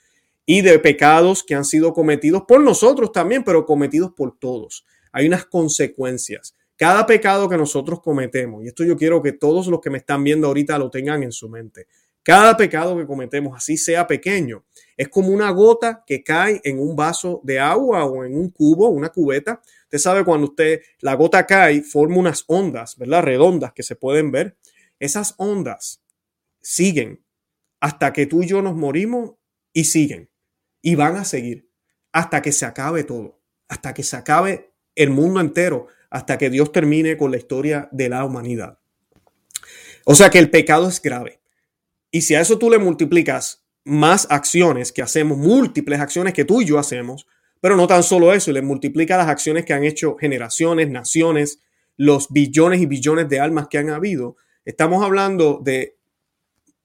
y 0.45 0.61
de 0.61 0.77
pecados 0.79 1.43
que 1.43 1.55
han 1.55 1.65
sido 1.65 1.93
cometidos 1.93 2.43
por 2.47 2.61
nosotros 2.61 3.11
también, 3.11 3.43
pero 3.43 3.65
cometidos 3.65 4.11
por 4.15 4.37
todos. 4.37 4.85
Hay 5.11 5.27
unas 5.27 5.45
consecuencias. 5.45 6.55
Cada 6.75 7.05
pecado 7.05 7.47
que 7.47 7.57
nosotros 7.57 8.01
cometemos, 8.01 8.63
y 8.63 8.67
esto 8.67 8.83
yo 8.83 8.97
quiero 8.97 9.21
que 9.21 9.33
todos 9.33 9.67
los 9.67 9.79
que 9.79 9.89
me 9.89 9.99
están 9.99 10.23
viendo 10.23 10.47
ahorita 10.47 10.77
lo 10.77 10.89
tengan 10.89 11.23
en 11.23 11.31
su 11.31 11.49
mente, 11.49 11.87
cada 12.23 12.55
pecado 12.55 12.97
que 12.97 13.05
cometemos, 13.05 13.55
así 13.55 13.75
sea 13.75 14.07
pequeño, 14.07 14.63
es 14.95 15.09
como 15.09 15.27
una 15.27 15.49
gota 15.51 16.03
que 16.07 16.23
cae 16.23 16.61
en 16.63 16.79
un 16.79 16.95
vaso 16.95 17.41
de 17.43 17.59
agua 17.59 18.05
o 18.05 18.23
en 18.23 18.35
un 18.35 18.49
cubo, 18.49 18.87
una 18.87 19.09
cubeta. 19.09 19.61
Usted 19.83 19.97
sabe 19.97 20.23
cuando 20.23 20.47
usted, 20.47 20.81
la 21.01 21.15
gota 21.15 21.45
cae, 21.45 21.81
forma 21.81 22.17
unas 22.17 22.45
ondas, 22.47 22.97
¿verdad? 22.97 23.23
Redondas 23.23 23.73
que 23.73 23.83
se 23.83 23.97
pueden 23.97 24.31
ver. 24.31 24.55
Esas 24.99 25.35
ondas 25.37 26.01
siguen 26.61 27.25
hasta 27.81 28.13
que 28.13 28.25
tú 28.25 28.41
y 28.41 28.47
yo 28.47 28.61
nos 28.61 28.75
morimos 28.75 29.33
y 29.73 29.83
siguen. 29.83 30.29
Y 30.81 30.95
van 30.95 31.17
a 31.17 31.25
seguir 31.25 31.69
hasta 32.13 32.41
que 32.41 32.53
se 32.53 32.65
acabe 32.65 33.03
todo, 33.03 33.41
hasta 33.67 33.93
que 33.93 34.03
se 34.03 34.15
acabe 34.15 34.72
el 34.95 35.09
mundo 35.09 35.39
entero, 35.39 35.87
hasta 36.09 36.37
que 36.37 36.49
Dios 36.49 36.71
termine 36.71 37.17
con 37.17 37.31
la 37.31 37.37
historia 37.37 37.89
de 37.91 38.09
la 38.09 38.23
humanidad. 38.23 38.77
O 40.05 40.15
sea 40.15 40.29
que 40.29 40.39
el 40.39 40.49
pecado 40.49 40.87
es 40.87 41.01
grave. 41.01 41.39
Y 42.11 42.21
si 42.21 42.35
a 42.35 42.41
eso 42.41 42.59
tú 42.59 42.69
le 42.69 42.77
multiplicas 42.77 43.65
más 43.85 44.27
acciones 44.29 44.91
que 44.91 45.01
hacemos, 45.01 45.37
múltiples 45.37 45.99
acciones 45.99 46.33
que 46.33 46.45
tú 46.45 46.61
y 46.61 46.65
yo 46.65 46.77
hacemos, 46.77 47.25
pero 47.59 47.75
no 47.75 47.87
tan 47.87 48.03
solo 48.03 48.33
eso, 48.33 48.51
le 48.51 48.61
multiplica 48.61 49.17
las 49.17 49.27
acciones 49.27 49.65
que 49.65 49.73
han 49.73 49.83
hecho 49.83 50.15
generaciones, 50.15 50.89
naciones, 50.89 51.59
los 51.97 52.27
billones 52.29 52.81
y 52.81 52.85
billones 52.85 53.29
de 53.29 53.39
almas 53.39 53.67
que 53.69 53.77
han 53.77 53.89
habido. 53.89 54.35
Estamos 54.65 55.03
hablando 55.03 55.61
de 55.63 55.97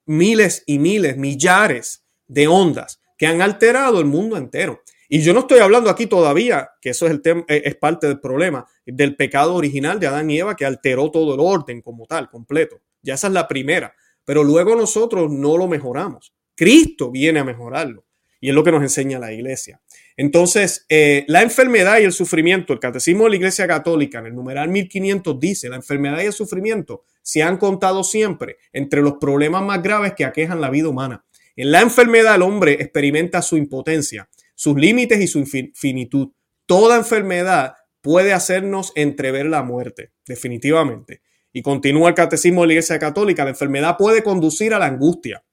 miles 0.07 0.63
y 0.67 0.79
miles, 0.79 1.17
millares 1.17 2.05
de 2.27 2.49
ondas 2.49 3.01
que 3.17 3.27
han 3.27 3.43
alterado 3.43 4.01
el 4.01 4.07
mundo 4.07 4.37
entero. 4.37 4.83
Y 5.09 5.21
yo 5.23 5.33
no 5.33 5.41
estoy 5.41 5.61
hablando 5.61 5.89
aquí 5.89 6.07
todavía, 6.07 6.71
que 6.81 6.91
eso 6.91 7.07
es, 7.07 7.13
el 7.13 7.23
tema, 7.23 7.45
es 7.49 7.75
parte 7.77 8.07
del 8.07 8.21
problema, 8.21 8.67
del 8.85 9.17
pecado 9.17 9.55
original 9.55 9.99
de 9.99 10.07
Adán 10.07 10.31
y 10.31 10.39
Eva 10.39 10.55
que 10.55 10.67
alteró 10.67 11.11
todo 11.11 11.35
el 11.35 11.41
orden 11.41 11.81
como 11.81 12.07
tal, 12.07 12.29
completo. 12.29 12.83
Ya 13.03 13.15
esa 13.15 13.29
es 13.29 13.33
la 13.33 13.49
primera. 13.49 13.95
Pero 14.25 14.45
luego 14.45 14.77
nosotros 14.77 15.33
no 15.33 15.57
lo 15.57 15.67
mejoramos. 15.67 16.35
Cristo 16.55 17.11
viene 17.11 17.41
a 17.41 17.45
mejorarlo. 17.45 18.05
Y 18.41 18.51
es 18.51 18.55
lo 18.55 18.63
que 18.63 18.71
nos 18.71 18.83
enseña 18.83 19.19
la 19.19 19.33
iglesia. 19.33 19.81
Entonces, 20.17 20.85
eh, 20.89 21.25
la 21.29 21.43
enfermedad 21.43 21.99
y 21.99 22.05
el 22.05 22.13
sufrimiento, 22.13 22.73
el 22.73 22.79
catecismo 22.79 23.25
de 23.25 23.31
la 23.31 23.37
Iglesia 23.37 23.67
Católica 23.67 24.19
en 24.19 24.27
el 24.27 24.35
numeral 24.35 24.69
1500 24.69 25.41
dice, 25.41 25.69
la 25.69 25.77
enfermedad 25.77 26.21
y 26.23 26.27
el 26.27 26.33
sufrimiento 26.33 27.05
se 27.23 27.43
han 27.43 27.57
contado 27.57 28.05
siempre 28.05 28.59
entre 28.73 29.01
los 29.01 29.15
problemas 29.15 29.63
más 29.63 29.83
graves 29.83 30.13
que 30.15 30.25
aquejan 30.25 30.61
la 30.61 30.71
vida 30.71 30.89
humana. 30.89 31.25
En 31.57 31.73
la 31.73 31.81
enfermedad 31.81 32.37
el 32.37 32.43
hombre 32.43 32.75
experimenta 32.75 33.43
su 33.43 33.57
impotencia, 33.57 34.29
sus 34.59 34.77
límites 34.77 35.21
y 35.21 35.29
su 35.29 35.39
infinitud. 35.39 36.33
Toda 36.67 36.97
enfermedad 36.97 37.77
puede 38.01 38.33
hacernos 38.33 38.91
entrever 38.97 39.47
la 39.47 39.63
muerte, 39.63 40.11
definitivamente. 40.27 41.23
Y 41.53 41.63
continúa 41.63 42.09
el 42.09 42.17
catecismo 42.17 42.63
de 42.63 42.67
la 42.67 42.73
Iglesia 42.73 42.99
Católica, 42.99 43.45
la 43.45 43.51
enfermedad 43.51 43.97
puede 43.97 44.25
conducir 44.25 44.75
a 44.75 44.81
la 44.81 44.87
angustia, 44.87 45.45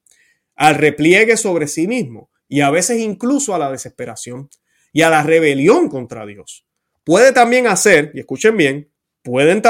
al 0.56 0.74
repliegue 0.74 1.38
sobre 1.38 1.68
sí 1.68 1.86
mismo 1.86 2.32
y 2.48 2.62
a 2.62 2.72
veces 2.72 3.00
incluso 3.00 3.54
a 3.54 3.60
la 3.60 3.72
desesperación 3.72 4.50
y 4.92 5.04
a 5.04 5.12
la 5.12 5.22
rebelión 5.22 5.88
contra 5.88 6.26
Dios. 6.26 6.66
Puede 7.04 7.32
también 7.32 7.68
hacer, 7.68 8.12
y 8.16 8.22
escuchen 8.22 8.58
bien, 8.58 8.90
puede 9.22 9.62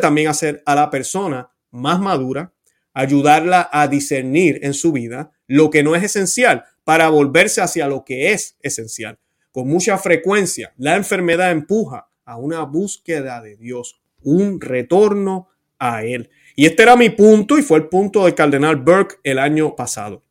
también 0.00 0.28
hacer 0.28 0.62
a 0.64 0.76
la 0.76 0.88
persona 0.88 1.50
más 1.72 1.98
madura, 1.98 2.52
ayudarla 2.98 3.68
a 3.72 3.86
discernir 3.86 4.58
en 4.64 4.74
su 4.74 4.90
vida 4.90 5.30
lo 5.46 5.70
que 5.70 5.84
no 5.84 5.94
es 5.94 6.02
esencial 6.02 6.64
para 6.82 7.08
volverse 7.08 7.60
hacia 7.60 7.86
lo 7.86 8.04
que 8.04 8.32
es 8.32 8.56
esencial. 8.60 9.20
Con 9.52 9.68
mucha 9.68 9.98
frecuencia, 9.98 10.72
la 10.78 10.96
enfermedad 10.96 11.52
empuja 11.52 12.08
a 12.24 12.38
una 12.38 12.64
búsqueda 12.64 13.40
de 13.40 13.56
Dios, 13.56 14.00
un 14.24 14.60
retorno 14.60 15.48
a 15.78 16.02
Él. 16.02 16.30
Y 16.56 16.66
este 16.66 16.82
era 16.82 16.96
mi 16.96 17.10
punto 17.10 17.56
y 17.56 17.62
fue 17.62 17.78
el 17.78 17.88
punto 17.88 18.24
del 18.24 18.34
cardenal 18.34 18.74
Burke 18.74 19.20
el 19.22 19.38
año 19.38 19.76
pasado. 19.76 20.24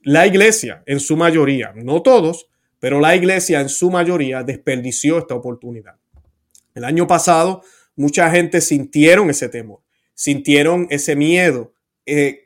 La 0.00 0.26
iglesia, 0.26 0.82
en 0.86 1.00
su 1.00 1.18
mayoría, 1.18 1.74
no 1.76 2.00
todos, 2.00 2.48
pero 2.78 3.00
la 3.00 3.14
iglesia 3.14 3.60
en 3.60 3.68
su 3.68 3.90
mayoría 3.90 4.42
desperdició 4.42 5.18
esta 5.18 5.34
oportunidad. 5.34 5.96
El 6.74 6.84
año 6.84 7.06
pasado, 7.06 7.62
mucha 7.96 8.30
gente 8.30 8.62
sintieron 8.62 9.28
ese 9.28 9.50
temor, 9.50 9.80
sintieron 10.14 10.86
ese 10.88 11.16
miedo, 11.16 11.73
eh, 12.06 12.44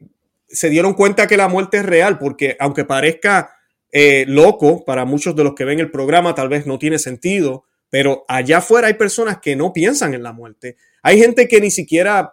se 0.49 0.71
dieron 0.71 0.95
cuenta 0.95 1.27
que 1.27 1.37
la 1.37 1.49
muerte 1.49 1.79
es 1.79 1.87
real, 1.87 2.19
porque 2.19 2.57
aunque 2.59 2.85
parezca 2.85 3.55
eh, 3.91 4.25
loco 4.29 4.85
para 4.85 5.05
muchos 5.05 5.35
de 5.37 5.45
los 5.45 5.55
que 5.55 5.65
ven 5.65 5.81
el 5.81 5.91
programa, 5.91 6.35
tal 6.35 6.49
vez 6.49 6.67
no 6.67 6.79
tiene 6.79 6.99
sentido, 6.99 7.65
pero 7.91 8.25
allá 8.29 8.59
afuera 8.59 8.89
hay 8.89 8.95
personas 8.95 9.39
que 9.41 9.57
no 9.57 9.73
piensan 9.73 10.15
en 10.15 10.23
la 10.23 10.33
muerte. 10.33 10.77
Hay 11.03 11.19
gente 11.19 11.49
que 11.49 11.61
ni 11.61 11.71
siquiera 11.71 12.33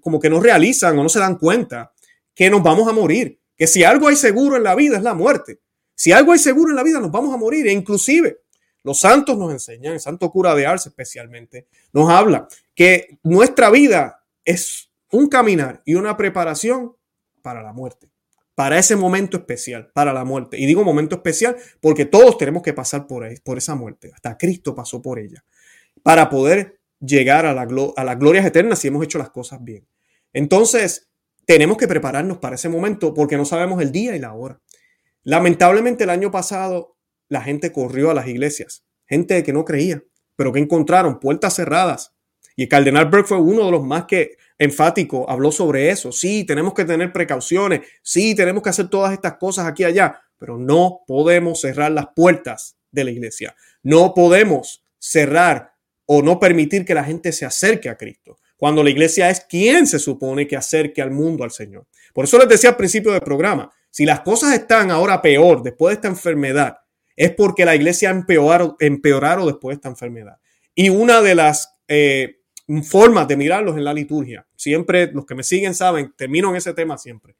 como 0.00 0.20
que 0.20 0.28
no 0.28 0.40
realizan 0.40 0.98
o 0.98 1.02
no 1.02 1.08
se 1.08 1.20
dan 1.20 1.38
cuenta 1.38 1.92
que 2.34 2.50
nos 2.50 2.62
vamos 2.62 2.88
a 2.88 2.92
morir, 2.92 3.38
que 3.56 3.66
si 3.66 3.84
algo 3.84 4.08
hay 4.08 4.16
seguro 4.16 4.56
en 4.56 4.62
la 4.62 4.74
vida 4.74 4.96
es 4.96 5.02
la 5.02 5.14
muerte. 5.14 5.60
Si 5.94 6.12
algo 6.12 6.32
hay 6.32 6.38
seguro 6.38 6.70
en 6.70 6.76
la 6.76 6.82
vida 6.82 7.00
nos 7.00 7.10
vamos 7.10 7.34
a 7.34 7.36
morir 7.36 7.66
e 7.66 7.72
inclusive 7.72 8.38
los 8.82 9.00
santos 9.00 9.36
nos 9.36 9.52
enseñan, 9.52 9.94
el 9.94 10.00
santo 10.00 10.30
cura 10.30 10.54
de 10.54 10.66
Arce 10.66 10.88
especialmente, 10.88 11.66
nos 11.92 12.08
habla 12.08 12.48
que 12.74 13.18
nuestra 13.22 13.70
vida 13.70 14.24
es 14.44 14.89
un 15.12 15.28
caminar 15.28 15.82
y 15.84 15.94
una 15.94 16.16
preparación 16.16 16.96
para 17.42 17.62
la 17.62 17.72
muerte, 17.72 18.10
para 18.54 18.78
ese 18.78 18.96
momento 18.96 19.36
especial, 19.38 19.90
para 19.94 20.12
la 20.12 20.24
muerte. 20.24 20.58
Y 20.58 20.66
digo 20.66 20.84
momento 20.84 21.16
especial 21.16 21.56
porque 21.80 22.04
todos 22.04 22.38
tenemos 22.38 22.62
que 22.62 22.72
pasar 22.72 23.06
por, 23.06 23.26
esa 23.56 23.74
muerte. 23.74 24.10
Hasta 24.14 24.36
Cristo 24.36 24.74
pasó 24.74 25.00
por 25.02 25.18
ella, 25.18 25.44
para 26.02 26.28
poder 26.28 26.80
llegar 27.00 27.46
a, 27.46 27.54
la, 27.54 27.66
a 27.96 28.04
las 28.04 28.18
glorias 28.18 28.44
eternas 28.44 28.78
si 28.78 28.88
hemos 28.88 29.04
hecho 29.04 29.18
las 29.18 29.30
cosas 29.30 29.62
bien. 29.62 29.86
Entonces, 30.32 31.08
tenemos 31.46 31.76
que 31.76 31.88
prepararnos 31.88 32.38
para 32.38 32.54
ese 32.54 32.68
momento 32.68 33.14
porque 33.14 33.36
no 33.36 33.44
sabemos 33.44 33.82
el 33.82 33.90
día 33.90 34.14
y 34.14 34.20
la 34.20 34.34
hora. 34.34 34.60
Lamentablemente 35.24 36.04
el 36.04 36.10
año 36.10 36.30
pasado 36.30 36.96
la 37.28 37.42
gente 37.42 37.72
corrió 37.72 38.10
a 38.10 38.14
las 38.14 38.26
iglesias, 38.26 38.84
gente 39.06 39.42
que 39.42 39.52
no 39.52 39.64
creía, 39.64 40.02
pero 40.36 40.52
que 40.52 40.60
encontraron 40.60 41.20
puertas 41.20 41.54
cerradas. 41.54 42.14
Y 42.56 42.64
el 42.64 42.68
cardenal 42.68 43.06
Burke 43.06 43.28
fue 43.28 43.38
uno 43.38 43.66
de 43.66 43.70
los 43.70 43.82
más 43.82 44.04
que 44.04 44.36
enfático 44.60 45.28
habló 45.28 45.50
sobre 45.50 45.90
eso. 45.90 46.12
Sí, 46.12 46.44
tenemos 46.44 46.74
que 46.74 46.84
tener 46.84 47.12
precauciones, 47.12 47.80
sí, 48.02 48.34
tenemos 48.34 48.62
que 48.62 48.70
hacer 48.70 48.88
todas 48.88 49.12
estas 49.12 49.34
cosas 49.38 49.66
aquí 49.66 49.82
y 49.82 49.86
allá, 49.86 50.20
pero 50.38 50.58
no 50.58 51.00
podemos 51.06 51.60
cerrar 51.60 51.90
las 51.92 52.08
puertas 52.14 52.76
de 52.90 53.04
la 53.04 53.10
iglesia. 53.10 53.56
No 53.82 54.12
podemos 54.14 54.84
cerrar 54.98 55.72
o 56.04 56.22
no 56.22 56.38
permitir 56.38 56.84
que 56.84 56.94
la 56.94 57.04
gente 57.04 57.32
se 57.32 57.46
acerque 57.46 57.88
a 57.88 57.96
Cristo, 57.96 58.36
cuando 58.56 58.82
la 58.82 58.90
iglesia 58.90 59.30
es 59.30 59.40
quien 59.40 59.86
se 59.86 59.98
supone 59.98 60.46
que 60.46 60.56
acerque 60.56 61.00
al 61.00 61.10
mundo 61.10 61.44
al 61.44 61.52
Señor. 61.52 61.86
Por 62.12 62.24
eso 62.24 62.36
les 62.38 62.48
decía 62.48 62.70
al 62.70 62.76
principio 62.76 63.12
del 63.12 63.22
programa, 63.22 63.70
si 63.90 64.04
las 64.04 64.20
cosas 64.20 64.52
están 64.52 64.90
ahora 64.90 65.22
peor 65.22 65.62
después 65.62 65.92
de 65.92 65.94
esta 65.94 66.08
enfermedad, 66.08 66.78
es 67.16 67.32
porque 67.32 67.64
la 67.64 67.74
iglesia 67.74 68.10
empeorado, 68.10 68.76
empeorado 68.80 69.46
después 69.46 69.74
de 69.74 69.78
esta 69.78 69.88
enfermedad. 69.88 70.36
Y 70.74 70.90
una 70.90 71.22
de 71.22 71.34
las 71.34 71.76
eh, 71.88 72.39
formas 72.84 73.26
de 73.28 73.36
mirarlos 73.36 73.76
en 73.76 73.84
la 73.84 73.94
liturgia, 73.94 74.46
siempre 74.56 75.10
los 75.12 75.26
que 75.26 75.34
me 75.34 75.42
siguen 75.42 75.74
saben, 75.74 76.12
termino 76.16 76.50
en 76.50 76.56
ese 76.56 76.74
tema 76.74 76.98
siempre. 76.98 77.36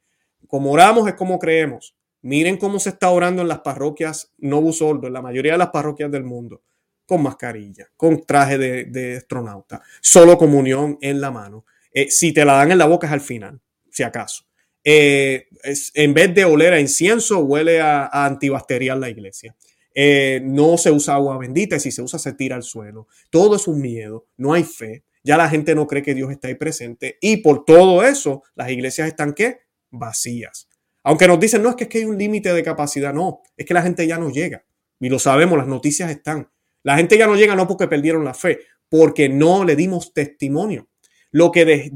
Como 0.46 0.72
oramos 0.72 1.08
es 1.08 1.14
como 1.14 1.38
creemos. 1.38 1.94
Miren 2.22 2.56
cómo 2.56 2.78
se 2.78 2.90
está 2.90 3.10
orando 3.10 3.40
en 3.40 3.48
las 3.48 3.60
parroquias 3.60 4.32
no 4.38 4.60
busoldo, 4.60 5.06
en 5.06 5.12
la 5.14 5.22
mayoría 5.22 5.52
de 5.52 5.58
las 5.58 5.70
parroquias 5.70 6.10
del 6.10 6.24
mundo 6.24 6.62
con 7.10 7.24
mascarilla, 7.24 7.88
con 7.96 8.24
traje 8.24 8.56
de, 8.56 9.16
astronauta, 9.16 9.82
solo 10.00 10.38
comunión 10.38 10.96
en 11.00 11.20
la 11.20 11.32
mano. 11.32 11.64
Eh, 11.92 12.08
si 12.08 12.32
te 12.32 12.44
la 12.44 12.52
dan 12.52 12.70
en 12.70 12.78
la 12.78 12.86
boca 12.86 13.08
es 13.08 13.12
al 13.12 13.20
final, 13.20 13.60
si 13.90 14.04
acaso. 14.04 14.44
Eh, 14.84 15.48
en 15.94 16.14
vez 16.14 16.32
de 16.32 16.44
oler 16.44 16.72
a 16.72 16.78
incienso, 16.78 17.40
huele 17.40 17.80
a, 17.80 18.06
antibacterial 18.12 19.00
la 19.00 19.08
iglesia. 19.08 19.56
Eh, 19.92 20.40
no 20.44 20.78
se 20.78 20.92
usa 20.92 21.14
agua 21.14 21.36
bendita 21.36 21.74
y 21.74 21.80
si 21.80 21.90
se 21.90 22.00
usa 22.00 22.20
se 22.20 22.32
tira 22.34 22.54
al 22.54 22.62
suelo. 22.62 23.08
Todo 23.28 23.56
es 23.56 23.66
un 23.66 23.80
miedo, 23.80 24.26
no 24.36 24.52
hay 24.52 24.62
fe. 24.62 25.02
Ya 25.22 25.36
la 25.36 25.48
gente 25.48 25.74
no 25.74 25.86
cree 25.86 26.02
que 26.02 26.14
Dios 26.14 26.30
está 26.30 26.48
ahí 26.48 26.54
presente 26.54 27.18
y 27.20 27.38
por 27.38 27.64
todo 27.64 28.04
eso 28.04 28.42
las 28.54 28.70
iglesias 28.70 29.08
están 29.08 29.34
qué? 29.34 29.60
Vacías. 29.90 30.68
Aunque 31.02 31.26
nos 31.26 31.40
dicen, 31.40 31.62
no, 31.62 31.70
es 31.70 31.76
que, 31.76 31.84
es 31.84 31.90
que 31.90 31.98
hay 31.98 32.04
un 32.04 32.18
límite 32.18 32.52
de 32.52 32.62
capacidad, 32.62 33.12
no, 33.12 33.40
es 33.56 33.66
que 33.66 33.74
la 33.74 33.82
gente 33.82 34.06
ya 34.06 34.18
no 34.18 34.30
llega. 34.30 34.64
Y 34.98 35.08
lo 35.08 35.18
sabemos, 35.18 35.56
las 35.56 35.66
noticias 35.66 36.10
están. 36.10 36.50
La 36.82 36.96
gente 36.96 37.16
ya 37.16 37.26
no 37.26 37.36
llega 37.36 37.54
no 37.54 37.66
porque 37.66 37.88
perdieron 37.88 38.24
la 38.24 38.34
fe, 38.34 38.60
porque 38.88 39.28
no 39.28 39.64
le 39.64 39.76
dimos 39.76 40.12
testimonio. 40.12 40.88
Lo 41.30 41.52
que 41.52 41.90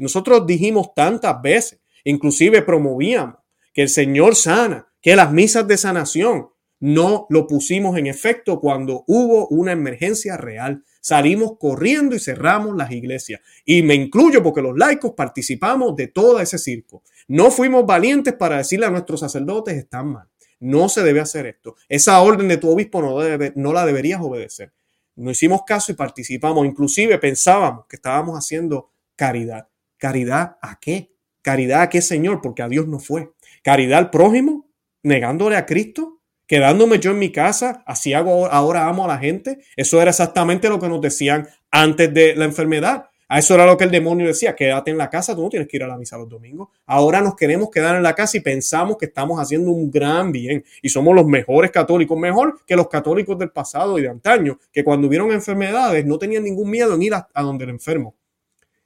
nosotros 0.00 0.46
dijimos 0.46 0.94
tantas 0.94 1.40
veces, 1.42 1.80
inclusive 2.04 2.62
promovíamos 2.62 3.36
que 3.72 3.82
el 3.82 3.88
Señor 3.88 4.36
sana, 4.36 4.88
que 5.02 5.16
las 5.16 5.32
misas 5.32 5.66
de 5.66 5.76
sanación, 5.76 6.48
no 6.80 7.26
lo 7.30 7.46
pusimos 7.46 7.96
en 7.96 8.06
efecto 8.06 8.60
cuando 8.60 9.04
hubo 9.06 9.48
una 9.48 9.72
emergencia 9.72 10.36
real. 10.36 10.84
Salimos 11.00 11.56
corriendo 11.58 12.14
y 12.14 12.18
cerramos 12.18 12.76
las 12.76 12.90
iglesias. 12.90 13.40
Y 13.64 13.82
me 13.82 13.94
incluyo 13.94 14.42
porque 14.42 14.62
los 14.62 14.76
laicos 14.76 15.12
participamos 15.16 15.96
de 15.96 16.08
todo 16.08 16.40
ese 16.40 16.58
circo. 16.58 17.02
No 17.28 17.50
fuimos 17.50 17.86
valientes 17.86 18.34
para 18.34 18.58
decirle 18.58 18.86
a 18.86 18.90
nuestros 18.90 19.20
sacerdotes 19.20 19.76
están 19.76 20.08
mal. 20.08 20.28
No 20.60 20.88
se 20.88 21.02
debe 21.02 21.20
hacer 21.20 21.46
esto. 21.46 21.76
Esa 21.88 22.20
orden 22.20 22.48
de 22.48 22.56
tu 22.56 22.70
obispo 22.70 23.00
no, 23.00 23.18
debe, 23.20 23.52
no 23.56 23.72
la 23.72 23.86
deberías 23.86 24.20
obedecer. 24.20 24.72
No 25.14 25.30
hicimos 25.30 25.62
caso 25.66 25.92
y 25.92 25.94
participamos. 25.94 26.66
Inclusive 26.66 27.18
pensábamos 27.18 27.86
que 27.86 27.96
estábamos 27.96 28.36
haciendo 28.36 28.90
caridad. 29.16 29.68
¿Caridad 29.96 30.58
a 30.60 30.78
qué? 30.78 31.12
¿Caridad 31.40 31.82
a 31.82 31.88
qué, 31.88 32.02
Señor? 32.02 32.40
Porque 32.42 32.62
a 32.62 32.68
Dios 32.68 32.86
no 32.86 32.98
fue. 32.98 33.32
¿Caridad 33.62 33.98
al 33.98 34.10
prójimo? 34.10 34.68
¿Negándole 35.02 35.56
a 35.56 35.64
Cristo? 35.64 36.15
¿Quedándome 36.46 37.00
yo 37.00 37.10
en 37.10 37.18
mi 37.18 37.32
casa? 37.32 37.82
¿Así 37.86 38.14
hago 38.14 38.46
ahora 38.46 38.86
amo 38.86 39.04
a 39.04 39.08
la 39.08 39.18
gente? 39.18 39.58
Eso 39.76 40.00
era 40.00 40.10
exactamente 40.10 40.68
lo 40.68 40.78
que 40.78 40.88
nos 40.88 41.00
decían 41.00 41.48
antes 41.70 42.12
de 42.14 42.36
la 42.36 42.44
enfermedad. 42.44 43.06
A 43.28 43.40
eso 43.40 43.54
era 43.54 43.66
lo 43.66 43.76
que 43.76 43.82
el 43.82 43.90
demonio 43.90 44.28
decía, 44.28 44.54
quédate 44.54 44.92
en 44.92 44.98
la 44.98 45.10
casa, 45.10 45.34
tú 45.34 45.42
no 45.42 45.48
tienes 45.48 45.66
que 45.66 45.76
ir 45.76 45.82
a 45.82 45.88
la 45.88 45.96
misa 45.96 46.16
los 46.16 46.28
domingos. 46.28 46.68
Ahora 46.86 47.20
nos 47.20 47.34
queremos 47.34 47.70
quedar 47.70 47.96
en 47.96 48.04
la 48.04 48.14
casa 48.14 48.36
y 48.36 48.40
pensamos 48.40 48.96
que 48.96 49.06
estamos 49.06 49.40
haciendo 49.40 49.72
un 49.72 49.90
gran 49.90 50.30
bien 50.30 50.64
y 50.80 50.88
somos 50.88 51.12
los 51.12 51.26
mejores 51.26 51.72
católicos, 51.72 52.16
mejor 52.16 52.60
que 52.64 52.76
los 52.76 52.88
católicos 52.88 53.36
del 53.36 53.50
pasado 53.50 53.98
y 53.98 54.02
de 54.02 54.08
antaño, 54.08 54.60
que 54.72 54.84
cuando 54.84 55.08
hubieron 55.08 55.32
enfermedades 55.32 56.06
no 56.06 56.18
tenían 56.18 56.44
ningún 56.44 56.70
miedo 56.70 56.94
en 56.94 57.02
ir 57.02 57.14
a, 57.14 57.26
donde 57.34 57.64
el 57.64 57.70
enfermo. 57.70 58.14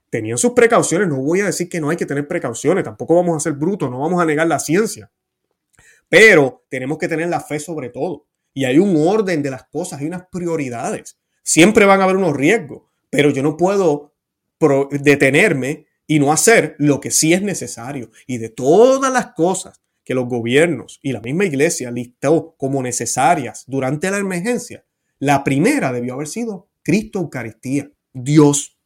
Tenían 0.08 0.38
sus 0.38 0.52
precauciones, 0.52 1.08
no 1.08 1.16
voy 1.16 1.42
a 1.42 1.46
decir 1.46 1.68
que 1.68 1.78
no 1.78 1.90
hay 1.90 1.98
que 1.98 2.06
tener 2.06 2.26
precauciones, 2.26 2.82
tampoco 2.82 3.16
vamos 3.16 3.36
a 3.36 3.40
ser 3.40 3.52
brutos, 3.52 3.90
no 3.90 4.00
vamos 4.00 4.22
a 4.22 4.24
negar 4.24 4.46
la 4.46 4.58
ciencia. 4.58 5.10
Pero 6.10 6.66
tenemos 6.68 6.98
que 6.98 7.08
tener 7.08 7.28
la 7.28 7.40
fe 7.40 7.58
sobre 7.58 7.88
todo. 7.88 8.26
Y 8.52 8.64
hay 8.66 8.78
un 8.78 8.94
orden 8.96 9.42
de 9.42 9.50
las 9.50 9.64
cosas, 9.68 10.00
hay 10.00 10.08
unas 10.08 10.26
prioridades. 10.30 11.18
Siempre 11.42 11.86
van 11.86 12.00
a 12.00 12.04
haber 12.04 12.16
unos 12.16 12.36
riesgos, 12.36 12.82
pero 13.08 13.30
yo 13.30 13.42
no 13.42 13.56
puedo 13.56 14.12
detenerme 14.90 15.86
y 16.06 16.18
no 16.18 16.32
hacer 16.32 16.74
lo 16.78 17.00
que 17.00 17.12
sí 17.12 17.32
es 17.32 17.42
necesario. 17.42 18.10
Y 18.26 18.38
de 18.38 18.50
todas 18.50 19.12
las 19.12 19.28
cosas 19.34 19.80
que 20.04 20.14
los 20.14 20.28
gobiernos 20.28 20.98
y 21.02 21.12
la 21.12 21.20
misma 21.20 21.44
iglesia 21.44 21.92
listó 21.92 22.56
como 22.58 22.82
necesarias 22.82 23.64
durante 23.68 24.10
la 24.10 24.18
emergencia, 24.18 24.84
la 25.20 25.44
primera 25.44 25.92
debió 25.92 26.14
haber 26.14 26.26
sido 26.26 26.68
Cristo 26.82 27.20
Eucaristía, 27.20 27.90
Dios, 28.12 28.78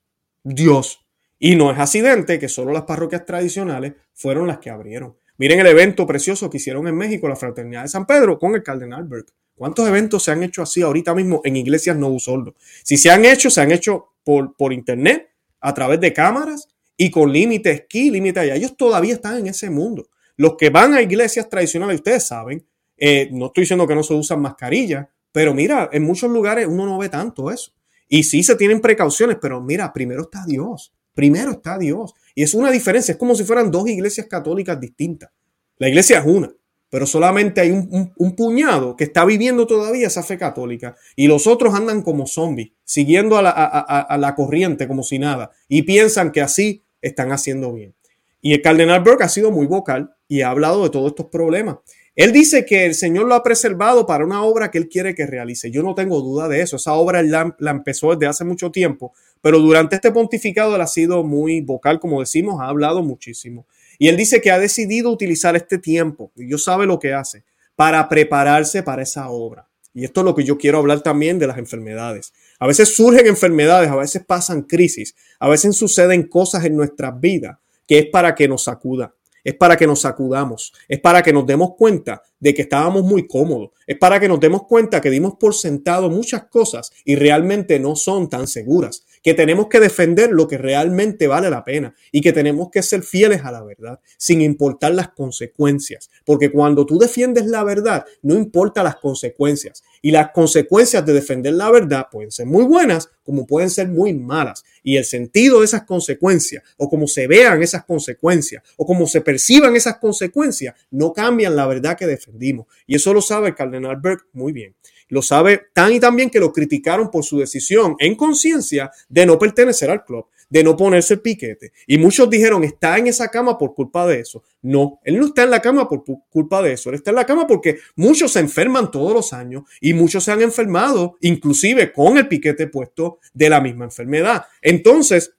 Dios. 0.43 1.07
Y 1.39 1.57
no 1.57 1.71
es 1.71 1.79
accidente 1.79 2.39
que 2.39 2.49
solo 2.49 2.73
las 2.73 2.83
parroquias 2.83 3.25
tradicionales 3.25 3.95
fueron 4.13 4.47
las 4.47 4.59
que 4.59 4.69
abrieron. 4.69 5.17
Miren 5.37 5.61
el 5.61 5.67
evento 5.67 6.07
precioso 6.07 6.49
que 6.49 6.59
hicieron 6.59 6.87
en 6.87 6.97
México 6.97 7.29
la 7.29 7.37
Fraternidad 7.37 7.83
de 7.83 7.89
San 7.89 8.07
Pedro 8.07 8.39
con 8.39 8.55
el 8.55 8.63
Cardenal 8.63 9.05
Burke. 9.05 9.33
¿Cuántos 9.55 9.89
eventos 9.89 10.23
se 10.25 10.31
han 10.31 10.43
hecho 10.43 10.63
así 10.63 10.83
ahorita 10.83 11.15
mismo 11.15 11.41
en 11.45 11.57
iglesias 11.57 11.97
no 11.97 12.09
usoldo? 12.09 12.55
Si 12.83 12.97
se 12.97 13.11
han 13.11 13.25
hecho, 13.25 13.51
se 13.51 13.61
han 13.61 13.73
hecho 13.73 14.15
por, 14.25 14.57
por 14.57 14.73
internet, 14.73 15.31
a 15.61 15.73
través 15.73 15.99
de 15.99 16.13
cámaras 16.13 16.69
y 16.97 17.11
con 17.11 17.33
límites 17.33 17.81
aquí, 17.81 18.11
límites 18.11 18.43
allá. 18.43 18.55
Ellos 18.55 18.77
todavía 18.77 19.15
están 19.15 19.39
en 19.39 19.47
ese 19.47 19.71
mundo. 19.71 20.09
Los 20.37 20.57
que 20.57 20.71
van 20.71 20.95
a 20.95 21.01
iglesias 21.01 21.49
tradicionales, 21.49 21.97
ustedes 21.97 22.27
saben, 22.27 22.67
eh, 22.97 23.29
no 23.33 23.47
estoy 23.47 23.63
diciendo 23.63 23.87
que 23.87 23.95
no 23.95 24.03
se 24.03 24.15
usan 24.15 24.41
mascarillas, 24.41 25.07
pero 25.33 25.55
mira, 25.55 25.89
en 25.93 26.05
muchos 26.05 26.31
lugares 26.31 26.67
uno 26.69 26.87
no 26.87 26.99
ve 26.99 27.09
tanto 27.09 27.51
eso. 27.51 27.73
Y 28.09 28.25
sí 28.25 28.43
se 28.43 28.57
tienen 28.57 28.81
precauciones, 28.81 29.39
pero 29.41 29.61
mira, 29.61 29.93
primero 29.93 30.23
está 30.23 30.45
Dios. 30.47 30.93
Primero 31.15 31.53
está 31.53 31.79
Dios. 31.79 32.15
Y 32.35 32.43
es 32.43 32.55
una 32.55 32.71
diferencia. 32.71 33.13
Es 33.13 33.19
como 33.19 33.35
si 33.35 33.45
fueran 33.45 33.71
dos 33.71 33.89
iglesias 33.89 34.27
católicas 34.27 34.79
distintas. 34.79 35.31
La 35.79 35.89
iglesia 35.89 36.19
es 36.19 36.27
una 36.27 36.53
pero 36.95 37.07
solamente 37.07 37.61
hay 37.61 37.73
un, 37.73 38.37
puñado 38.37 38.95
que 38.95 39.03
está 39.03 39.25
viviendo 39.25 39.67
todavía 39.67 40.07
esa 40.07 40.23
fe 40.23 40.39
católica 40.39 40.95
y 41.17 41.27
los 41.27 41.49
otros 41.49 41.75
andan 41.75 42.03
como 42.03 42.25
zombies, 42.29 42.71
siguiendo 42.85 43.37
a 43.37 43.43
la, 43.43 44.35
corriente 44.37 44.87
como 44.87 45.03
si 45.03 45.19
nada 45.19 45.51
y 45.67 45.83
piensan 45.83 46.31
que 46.31 46.41
así 46.41 46.85
están 47.03 47.33
haciendo 47.33 47.73
bien. 47.73 47.97
Y 48.41 48.53
el 48.53 48.63
cardenal 48.63 49.03
Burke 49.03 49.25
ha 49.25 49.29
sido 49.29 49.51
muy 49.51 49.67
vocal 49.67 50.15
y 50.29 50.43
ha 50.43 50.51
hablado 50.51 50.85
de 50.85 50.91
todos 50.91 51.09
estos 51.09 51.27
problemas. 51.27 51.79
Él 52.17 52.33
dice 52.33 52.65
que 52.65 52.87
el 52.87 52.95
Señor 52.95 53.27
lo 53.27 53.35
ha 53.35 53.43
preservado 53.43 54.07
para 54.07 54.25
una 54.25 54.43
obra 54.43 54.71
que 54.71 54.79
él 54.79 54.89
quiere 54.89 55.15
que 55.15 55.27
realice. 55.27 55.71
Yo 55.71 55.83
no 55.83 55.95
tengo 55.95 56.21
duda 56.21 56.49
de 56.49 56.61
eso. 56.61 56.77
Esa 56.77 56.95
obra 56.95 57.23
la, 57.23 57.57
la, 57.59 57.71
empezó 57.73 58.15
desde 58.15 58.27
hace 58.27 58.45
mucho 58.45 58.71
tiempo, 58.71 59.13
pero 59.41 59.59
durante 59.59 59.97
este 59.97 60.13
pontificado 60.13 60.77
él 60.77 60.81
ha 60.81 60.87
sido 60.87 61.25
muy 61.25 61.61
vocal, 61.61 61.99
como 61.99 62.21
decimos, 62.21 62.61
ha 62.61 62.69
hablado 62.69 63.03
muchísimo. 63.03 63.67
Y 63.99 64.09
él 64.09 64.17
dice 64.17 64.41
que 64.41 64.51
ha 64.51 64.59
decidido 64.59 65.11
utilizar 65.11 65.57
este 65.57 65.79
tiempo, 65.79 66.31
y 66.37 66.47
Dios 66.47 66.65
sabe 66.65 66.87
lo 66.87 66.99
que 66.99 67.13
hace, 67.13 67.45
para 67.77 68.09
prepararse 68.09 68.83
para 68.83 69.03
esa 69.03 69.29
obra. 69.31 69.69
Y 69.93 70.05
esto 70.05 70.21
es 70.21 70.25
lo 70.25 70.35
que 70.35 70.45
yo 70.45 70.59
quiero 70.59 70.79
hablar 70.79 71.03
también 71.03 71.39
de 71.39 71.47
las 71.47 71.59
enfermedades. 71.59 72.33
A 72.59 72.67
veces 72.67 72.95
surgen 72.95 73.27
enfermedades, 73.27 73.91
a 73.91 73.97
veces 73.97 74.25
pasan 74.25 74.63
crisis, 74.63 75.15
a 75.39 75.49
veces 75.49 75.77
suceden 75.77 76.25
cosas 76.25 76.65
en 76.65 76.77
nuestras 76.77 77.21
vidas 77.21 77.59
que 77.87 77.99
es 77.99 78.07
para 78.07 78.35
que 78.35 78.49
nos 78.49 78.65
sacuda, 78.65 79.15
es 79.45 79.55
para 79.55 79.77
que 79.77 79.87
nos 79.87 80.01
sacudamos, 80.01 80.73
es 80.89 80.99
para 81.01 81.23
que 81.23 81.33
nos 81.33 81.47
demos 81.47 81.75
cuenta 81.77 82.23
de 82.41 82.55
que 82.55 82.63
estábamos 82.63 83.05
muy 83.05 83.29
cómodos, 83.29 83.71
es 83.87 83.99
para 83.99 84.19
que 84.19 84.29
nos 84.29 84.41
demos 84.41 84.63
cuenta 84.67 85.01
que 85.01 85.11
dimos 85.11 85.35
por 85.39 85.55
sentado 85.55 86.11
muchas 86.11 86.47
cosas 86.47 86.91
y 87.05 87.15
realmente 87.15 87.79
no 87.79 87.95
son 87.95 88.29
tan 88.29 88.49
seguras 88.49 89.05
que 89.25 89.33
tenemos 89.33 89.69
que 89.69 89.81
defender 89.81 90.31
lo 90.31 90.47
que 90.47 90.59
realmente 90.59 91.27
vale 91.27 91.49
la 91.49 91.65
pena 91.65 91.95
y 92.13 92.21
que 92.21 92.35
tenemos 92.35 92.71
que 92.71 92.83
ser 92.83 93.03
fieles 93.03 93.43
a 93.43 93.51
la 93.51 93.65
verdad, 93.65 93.99
sin 94.19 94.43
importar 94.43 94.95
las 94.95 95.09
consecuencias. 95.09 96.11
Porque 96.27 96.53
cuando 96.53 96.85
tú 96.85 96.99
defiendes 96.99 97.47
la 97.47 97.65
verdad, 97.65 98.05
no 98.21 98.35
importa 98.35 98.83
las 98.83 98.97
consecuencias. 98.97 99.83
Y 100.03 100.11
las 100.11 100.31
consecuencias 100.33 101.07
de 101.07 101.15
defender 101.15 101.55
la 101.55 101.71
verdad 101.71 102.09
pueden 102.13 102.31
ser 102.31 102.45
muy 102.45 102.65
buenas 102.65 103.09
como 103.25 103.47
pueden 103.47 103.71
ser 103.71 103.89
muy 103.89 104.13
malas. 104.13 104.63
Y 104.83 104.99
el 104.99 105.07
sentido 105.07 105.61
de 105.61 105.65
esas 105.65 105.85
consecuencias, 105.85 106.63
o 106.77 106.91
como 106.91 107.09
se 107.09 107.27
vean 107.27 107.63
esas 107.63 107.85
consecuencias, 107.87 108.63
o 108.77 108.85
como 108.85 109.07
se 109.07 109.23
perciban 109.23 109.75
esas 109.75 109.97
consecuencias, 109.97 110.75
no 110.91 111.15
cambian 111.15 111.57
la 111.57 111.67
verdad 111.67 111.97
que 111.97 112.07
defendimos. 112.07 112.67
Y 112.87 112.97
eso 112.97 113.15
lo 113.15 113.23
sabe 113.23 113.49
el 113.49 113.55
cardenal 113.55 113.97
Burke 113.97 114.27
muy 114.35 114.53
bien. 114.53 114.75
Lo 115.09 115.23
sabe 115.23 115.63
tan 115.73 115.93
y 115.93 116.01
tan 116.01 116.17
bien 116.17 116.31
que 116.31 116.41
lo 116.41 116.53
criticaron 116.53 117.11
por 117.11 117.25
su 117.25 117.39
decisión 117.39 117.97
en 117.99 118.15
conciencia 118.15 118.91
de 119.09 119.27
no 119.27 119.39
pertenecer 119.39 119.91
al 119.91 120.05
club, 120.05 120.27
de 120.49 120.65
no 120.65 120.77
ponerse 120.77 121.15
el 121.15 121.21
piquete. 121.21 121.73
Y 121.87 121.99
muchos 121.99 122.29
dijeron, 122.31 122.65
está 122.65 122.99
en 122.99 123.07
esa 123.07 123.29
cama 123.29 123.59
por 123.59 123.75
culpa 123.75 124.07
de 124.07 124.21
eso. 124.21 124.43
No, 124.63 125.01
él 125.05 125.19
no 125.19 125.27
está 125.27 125.43
en 125.45 125.51
la 125.51 125.61
cama 125.61 125.89
por 125.89 126.05
culpa 126.29 126.63
de 126.63 126.73
eso. 126.73 126.91
Él 126.91 126.97
está 126.97 127.11
en 127.11 127.17
la 127.17 127.27
cama 127.27 127.47
porque 127.47 127.79
muchos 127.97 128.33
se 128.33 128.41
enferman 128.41 128.91
todos 128.91 129.13
los 129.13 129.33
años 129.33 129.65
y 129.81 129.95
muchos 129.95 130.25
se 130.25 130.33
han 130.33 130.43
enfermado, 130.43 131.17
inclusive 131.21 131.93
con 131.93 132.19
el 132.19 132.29
piquete 132.29 132.67
puesto 132.67 133.19
de 133.33 133.49
la 133.49 133.61
misma 133.61 133.85
enfermedad. 133.85 134.45
Entonces, 134.63 135.35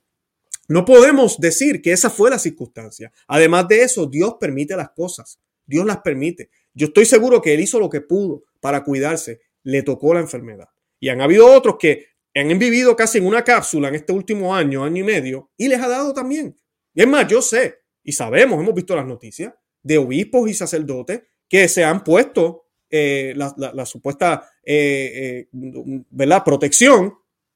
no 0.67 0.83
podemos 0.83 1.39
decir 1.39 1.81
que 1.81 1.91
esa 1.91 2.09
fue 2.09 2.29
la 2.29 2.39
circunstancia. 2.39 3.11
Además 3.27 3.67
de 3.67 3.83
eso, 3.83 4.07
Dios 4.07 4.35
permite 4.39 4.75
las 4.75 4.89
cosas. 4.91 5.39
Dios 5.65 5.85
las 5.85 5.97
permite. 5.97 6.49
Yo 6.73 6.87
estoy 6.87 7.05
seguro 7.05 7.41
que 7.41 7.53
él 7.53 7.61
hizo 7.61 7.79
lo 7.79 7.89
que 7.89 8.01
pudo 8.01 8.43
para 8.59 8.83
cuidarse 8.83 9.41
le 9.65 9.83
tocó 9.83 10.13
la 10.13 10.21
enfermedad. 10.21 10.69
Y 10.99 11.09
han 11.09 11.19
habido 11.19 11.51
otros 11.51 11.75
que 11.77 12.07
han 12.33 12.57
vivido 12.57 12.95
casi 12.95 13.17
en 13.17 13.25
una 13.25 13.43
cápsula 13.43 13.89
en 13.89 13.95
este 13.95 14.13
último 14.13 14.55
año, 14.55 14.83
año 14.83 15.03
y 15.03 15.05
medio, 15.05 15.51
y 15.57 15.67
les 15.67 15.81
ha 15.81 15.87
dado 15.87 16.13
también. 16.13 16.57
Y 16.93 17.01
es 17.01 17.07
más, 17.07 17.27
yo 17.27 17.41
sé, 17.41 17.79
y 18.03 18.13
sabemos, 18.13 18.59
hemos 18.59 18.73
visto 18.73 18.95
las 18.95 19.05
noticias 19.05 19.53
de 19.81 19.97
obispos 19.97 20.49
y 20.49 20.53
sacerdotes 20.53 21.23
que 21.49 21.67
se 21.67 21.83
han 21.83 22.03
puesto 22.03 22.67
eh, 22.89 23.33
la, 23.35 23.85
supuesta 23.85 24.47
eh, 24.63 25.47
eh, 25.51 26.39
protección 26.45 27.15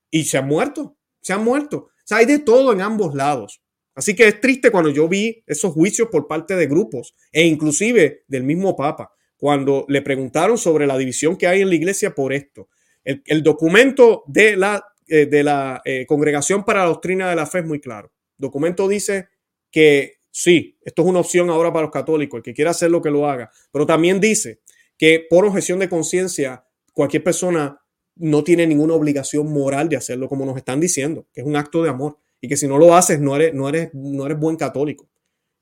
y 0.09 0.25
se 0.25 0.37
han 0.37 0.47
muerto, 0.47 0.97
se 1.21 1.33
han 1.33 1.43
muerto. 1.43 1.77
O 1.77 1.91
sea, 2.03 2.17
hay 2.17 2.25
de 2.25 2.39
todo 2.39 2.73
en 2.73 2.81
ambos 2.81 3.13
lados. 3.13 3.61
Así 3.93 4.15
que 4.15 4.27
es 4.27 4.41
triste 4.41 4.71
cuando 4.71 4.89
yo 4.89 5.07
vi 5.07 5.43
esos 5.45 5.73
juicios 5.73 6.07
por 6.09 6.27
parte 6.27 6.55
de 6.55 6.67
grupos 6.67 7.15
e 7.31 7.45
inclusive 7.45 8.23
del 8.27 8.43
mismo 8.43 8.75
Papa 8.75 9.11
cuando 9.39 9.85
le 9.87 10.01
preguntaron 10.01 10.57
sobre 10.57 10.85
la 10.85 10.97
división 10.97 11.37
que 11.37 11.47
hay 11.47 11.61
en 11.61 11.69
la 11.69 11.75
iglesia 11.75 12.13
por 12.13 12.33
esto. 12.33 12.67
El, 13.05 13.41
documento 13.41 14.23
de 14.27 14.57
la, 14.57 14.85
eh, 15.07 15.25
de 15.27 15.43
la 15.43 15.81
eh, 15.85 16.05
Congregación 16.05 16.65
para 16.65 16.81
la 16.81 16.87
Doctrina 16.87 17.29
de 17.29 17.37
la 17.37 17.45
Fe 17.45 17.59
es 17.59 17.65
muy 17.65 17.79
claro. 17.79 18.11
El 18.37 18.43
documento 18.43 18.87
dice 18.87 19.29
que 19.71 20.17
sí, 20.29 20.77
esto 20.83 21.03
es 21.03 21.07
una 21.07 21.21
opción 21.21 21.49
ahora 21.49 21.71
para 21.71 21.83
los 21.83 21.91
católicos, 21.91 22.37
el 22.37 22.43
que 22.43 22.53
quiera 22.53 22.71
hacerlo 22.71 23.01
que 23.01 23.09
lo 23.09 23.29
haga, 23.29 23.49
pero 23.71 23.85
también 23.85 24.19
dice 24.19 24.59
que 24.97 25.25
por 25.29 25.45
objeción 25.45 25.79
de 25.79 25.87
conciencia 25.87 26.65
cualquier 26.93 27.23
persona 27.23 27.81
no 28.17 28.43
tiene 28.43 28.67
ninguna 28.67 28.93
obligación 28.93 29.51
moral 29.51 29.87
de 29.87 29.95
hacerlo 29.95 30.27
como 30.27 30.45
nos 30.45 30.57
están 30.57 30.81
diciendo, 30.81 31.25
que 31.33 31.39
es 31.39 31.47
un 31.47 31.55
acto 31.55 31.81
de 31.81 31.89
amor 31.89 32.17
y 32.41 32.49
que 32.49 32.57
si 32.57 32.67
no 32.67 32.77
lo 32.77 32.93
haces 32.93 33.21
no 33.21 33.37
eres, 33.37 33.53
no 33.53 33.69
eres, 33.69 33.89
no 33.93 34.25
eres 34.25 34.37
buen 34.37 34.57
católico. 34.57 35.08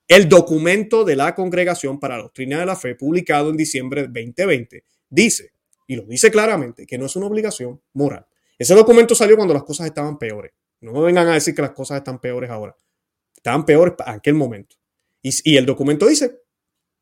El 0.08 0.30
documento 0.30 1.04
de 1.04 1.17
la 1.17 1.36
Congregación 1.36 2.00
para 2.00 2.15
la 2.15 2.24
Doctrina 2.24 2.60
de 2.60 2.65
la 2.65 2.78
Fe, 2.78 2.96
publicado 2.96 3.50
en 3.50 3.58
diciembre 3.58 4.08
de 4.08 4.08
2020, 4.08 4.84
dice, 5.10 5.52
y 5.86 5.96
lo 5.96 6.04
dice 6.04 6.32
claramente, 6.32 6.86
que 6.86 6.98
no 6.98 7.08
es 7.08 7.15
una 7.17 7.28
obligación 7.28 7.82
moral. 7.93 8.26
Ese 8.58 8.74
documento 8.74 9.15
salió 9.15 9.36
cuando 9.36 9.54
las 9.54 9.63
cosas 9.63 9.88
estaban 9.88 10.17
peores. 10.17 10.54
No 10.80 10.93
me 10.93 11.02
vengan 11.02 11.28
a 11.28 11.34
decir 11.34 11.54
que 11.54 11.62
las 11.62 11.72
cosas 11.72 11.98
están 11.98 12.20
peores 12.20 12.50
ahora. 12.50 12.76
Estaban 13.36 13.65
peores 13.65 13.96
en 14.06 14.13
aquel 14.13 14.34
momento. 14.34 14.76
Y, 15.22 15.58
el 15.58 15.65
documento 15.65 16.08
dice 16.08 16.41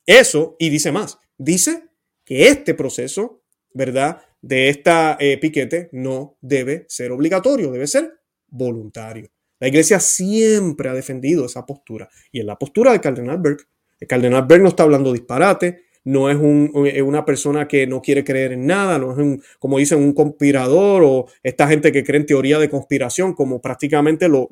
eso 0.06 0.56
y 0.58 0.70
dice 0.70 0.92
más. 0.92 1.20
Dice 1.38 1.90
que 2.24 2.48
este 2.48 2.74
proceso, 2.74 3.44
¿verdad? 3.74 4.22
De 4.42 4.70
esta 4.70 5.18
eh, 5.20 5.38
piquete 5.38 5.90
no 5.92 6.38
debe 6.42 6.86
ser 6.88 7.12
obligatorio, 7.12 7.72
debe 7.72 7.88
ser 7.88 8.20
voluntario. 8.48 9.30
La 9.66 9.70
iglesia 9.70 10.00
siempre 10.00 10.90
ha 10.90 10.94
defendido 10.94 11.48
esa 11.48 11.66
postura 11.66 12.08
y 12.32 12.40
en 12.40 12.46
la 12.46 12.56
postura 12.56 12.92
del 12.92 13.02
cardenal 13.02 13.40
Berg. 13.40 13.58
El 14.00 14.08
cardenal 14.08 14.46
Berg 14.46 14.62
no 14.62 14.70
está 14.70 14.84
hablando 14.84 15.12
disparate, 15.12 15.86
no 16.04 16.30
es 16.30 16.38
una 16.38 17.26
persona 17.26 17.68
que 17.68 17.88
no 17.88 18.00
quiere 18.00 18.24
creer 18.24 18.52
en 18.52 18.68
nada, 18.68 19.00
no 19.00 19.12
es 19.12 19.18
un, 19.18 19.42
como 19.58 19.80
dicen, 19.80 20.04
un 20.04 20.14
conspirador 20.14 21.02
o 21.04 21.26
esta 21.42 21.68
gente 21.68 21.92
que 21.92 22.04
cree 22.04 22.20
en 22.20 22.28
teoría 22.28 22.60
de 22.60 22.70
conspiración, 22.70 23.34
como 23.34 23.60
prácticamente 23.60 24.30
lo, 24.30 24.48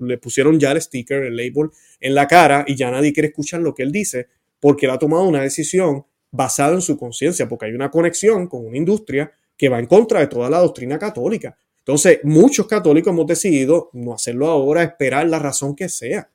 le 0.00 0.18
pusieron 0.18 0.58
ya 0.58 0.72
el 0.72 0.82
sticker, 0.82 1.22
el 1.22 1.36
label 1.36 1.70
en 2.00 2.16
la 2.16 2.26
cara 2.26 2.64
y 2.66 2.74
ya 2.74 2.90
nadie 2.90 3.12
quiere 3.12 3.28
escuchar 3.28 3.60
lo 3.60 3.72
que 3.72 3.84
él 3.84 3.92
dice 3.92 4.26
porque 4.58 4.86
él 4.86 4.90
ha 4.90 4.98
tomado 4.98 5.28
una 5.28 5.42
decisión 5.42 6.06
basada 6.32 6.74
en 6.74 6.82
su 6.82 6.98
conciencia, 6.98 7.48
porque 7.48 7.66
hay 7.66 7.72
una 7.72 7.92
conexión 7.92 8.48
con 8.48 8.66
una 8.66 8.76
industria 8.76 9.30
que 9.56 9.68
va 9.68 9.78
en 9.78 9.86
contra 9.86 10.18
de 10.18 10.26
toda 10.26 10.50
la 10.50 10.58
doctrina 10.58 10.98
católica. 10.98 11.56
Entonces, 11.86 12.18
muchos 12.24 12.66
católicos 12.66 13.12
hemos 13.12 13.28
decidido 13.28 13.90
no 13.92 14.12
hacerlo 14.12 14.48
ahora, 14.48 14.82
esperar 14.82 15.28
la 15.28 15.38
razón 15.38 15.76
que 15.76 15.88
sea. 15.88 16.28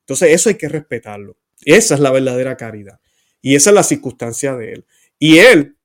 Entonces, 0.00 0.30
eso 0.30 0.48
hay 0.48 0.54
que 0.54 0.66
respetarlo. 0.66 1.36
Esa 1.62 1.94
es 1.94 2.00
la 2.00 2.10
verdadera 2.10 2.56
caridad. 2.56 2.98
Y 3.42 3.54
esa 3.54 3.68
es 3.68 3.74
la 3.74 3.82
circunstancia 3.82 4.56
de 4.56 4.72
él. 4.72 4.86
Y 5.18 5.36
él 5.38 5.76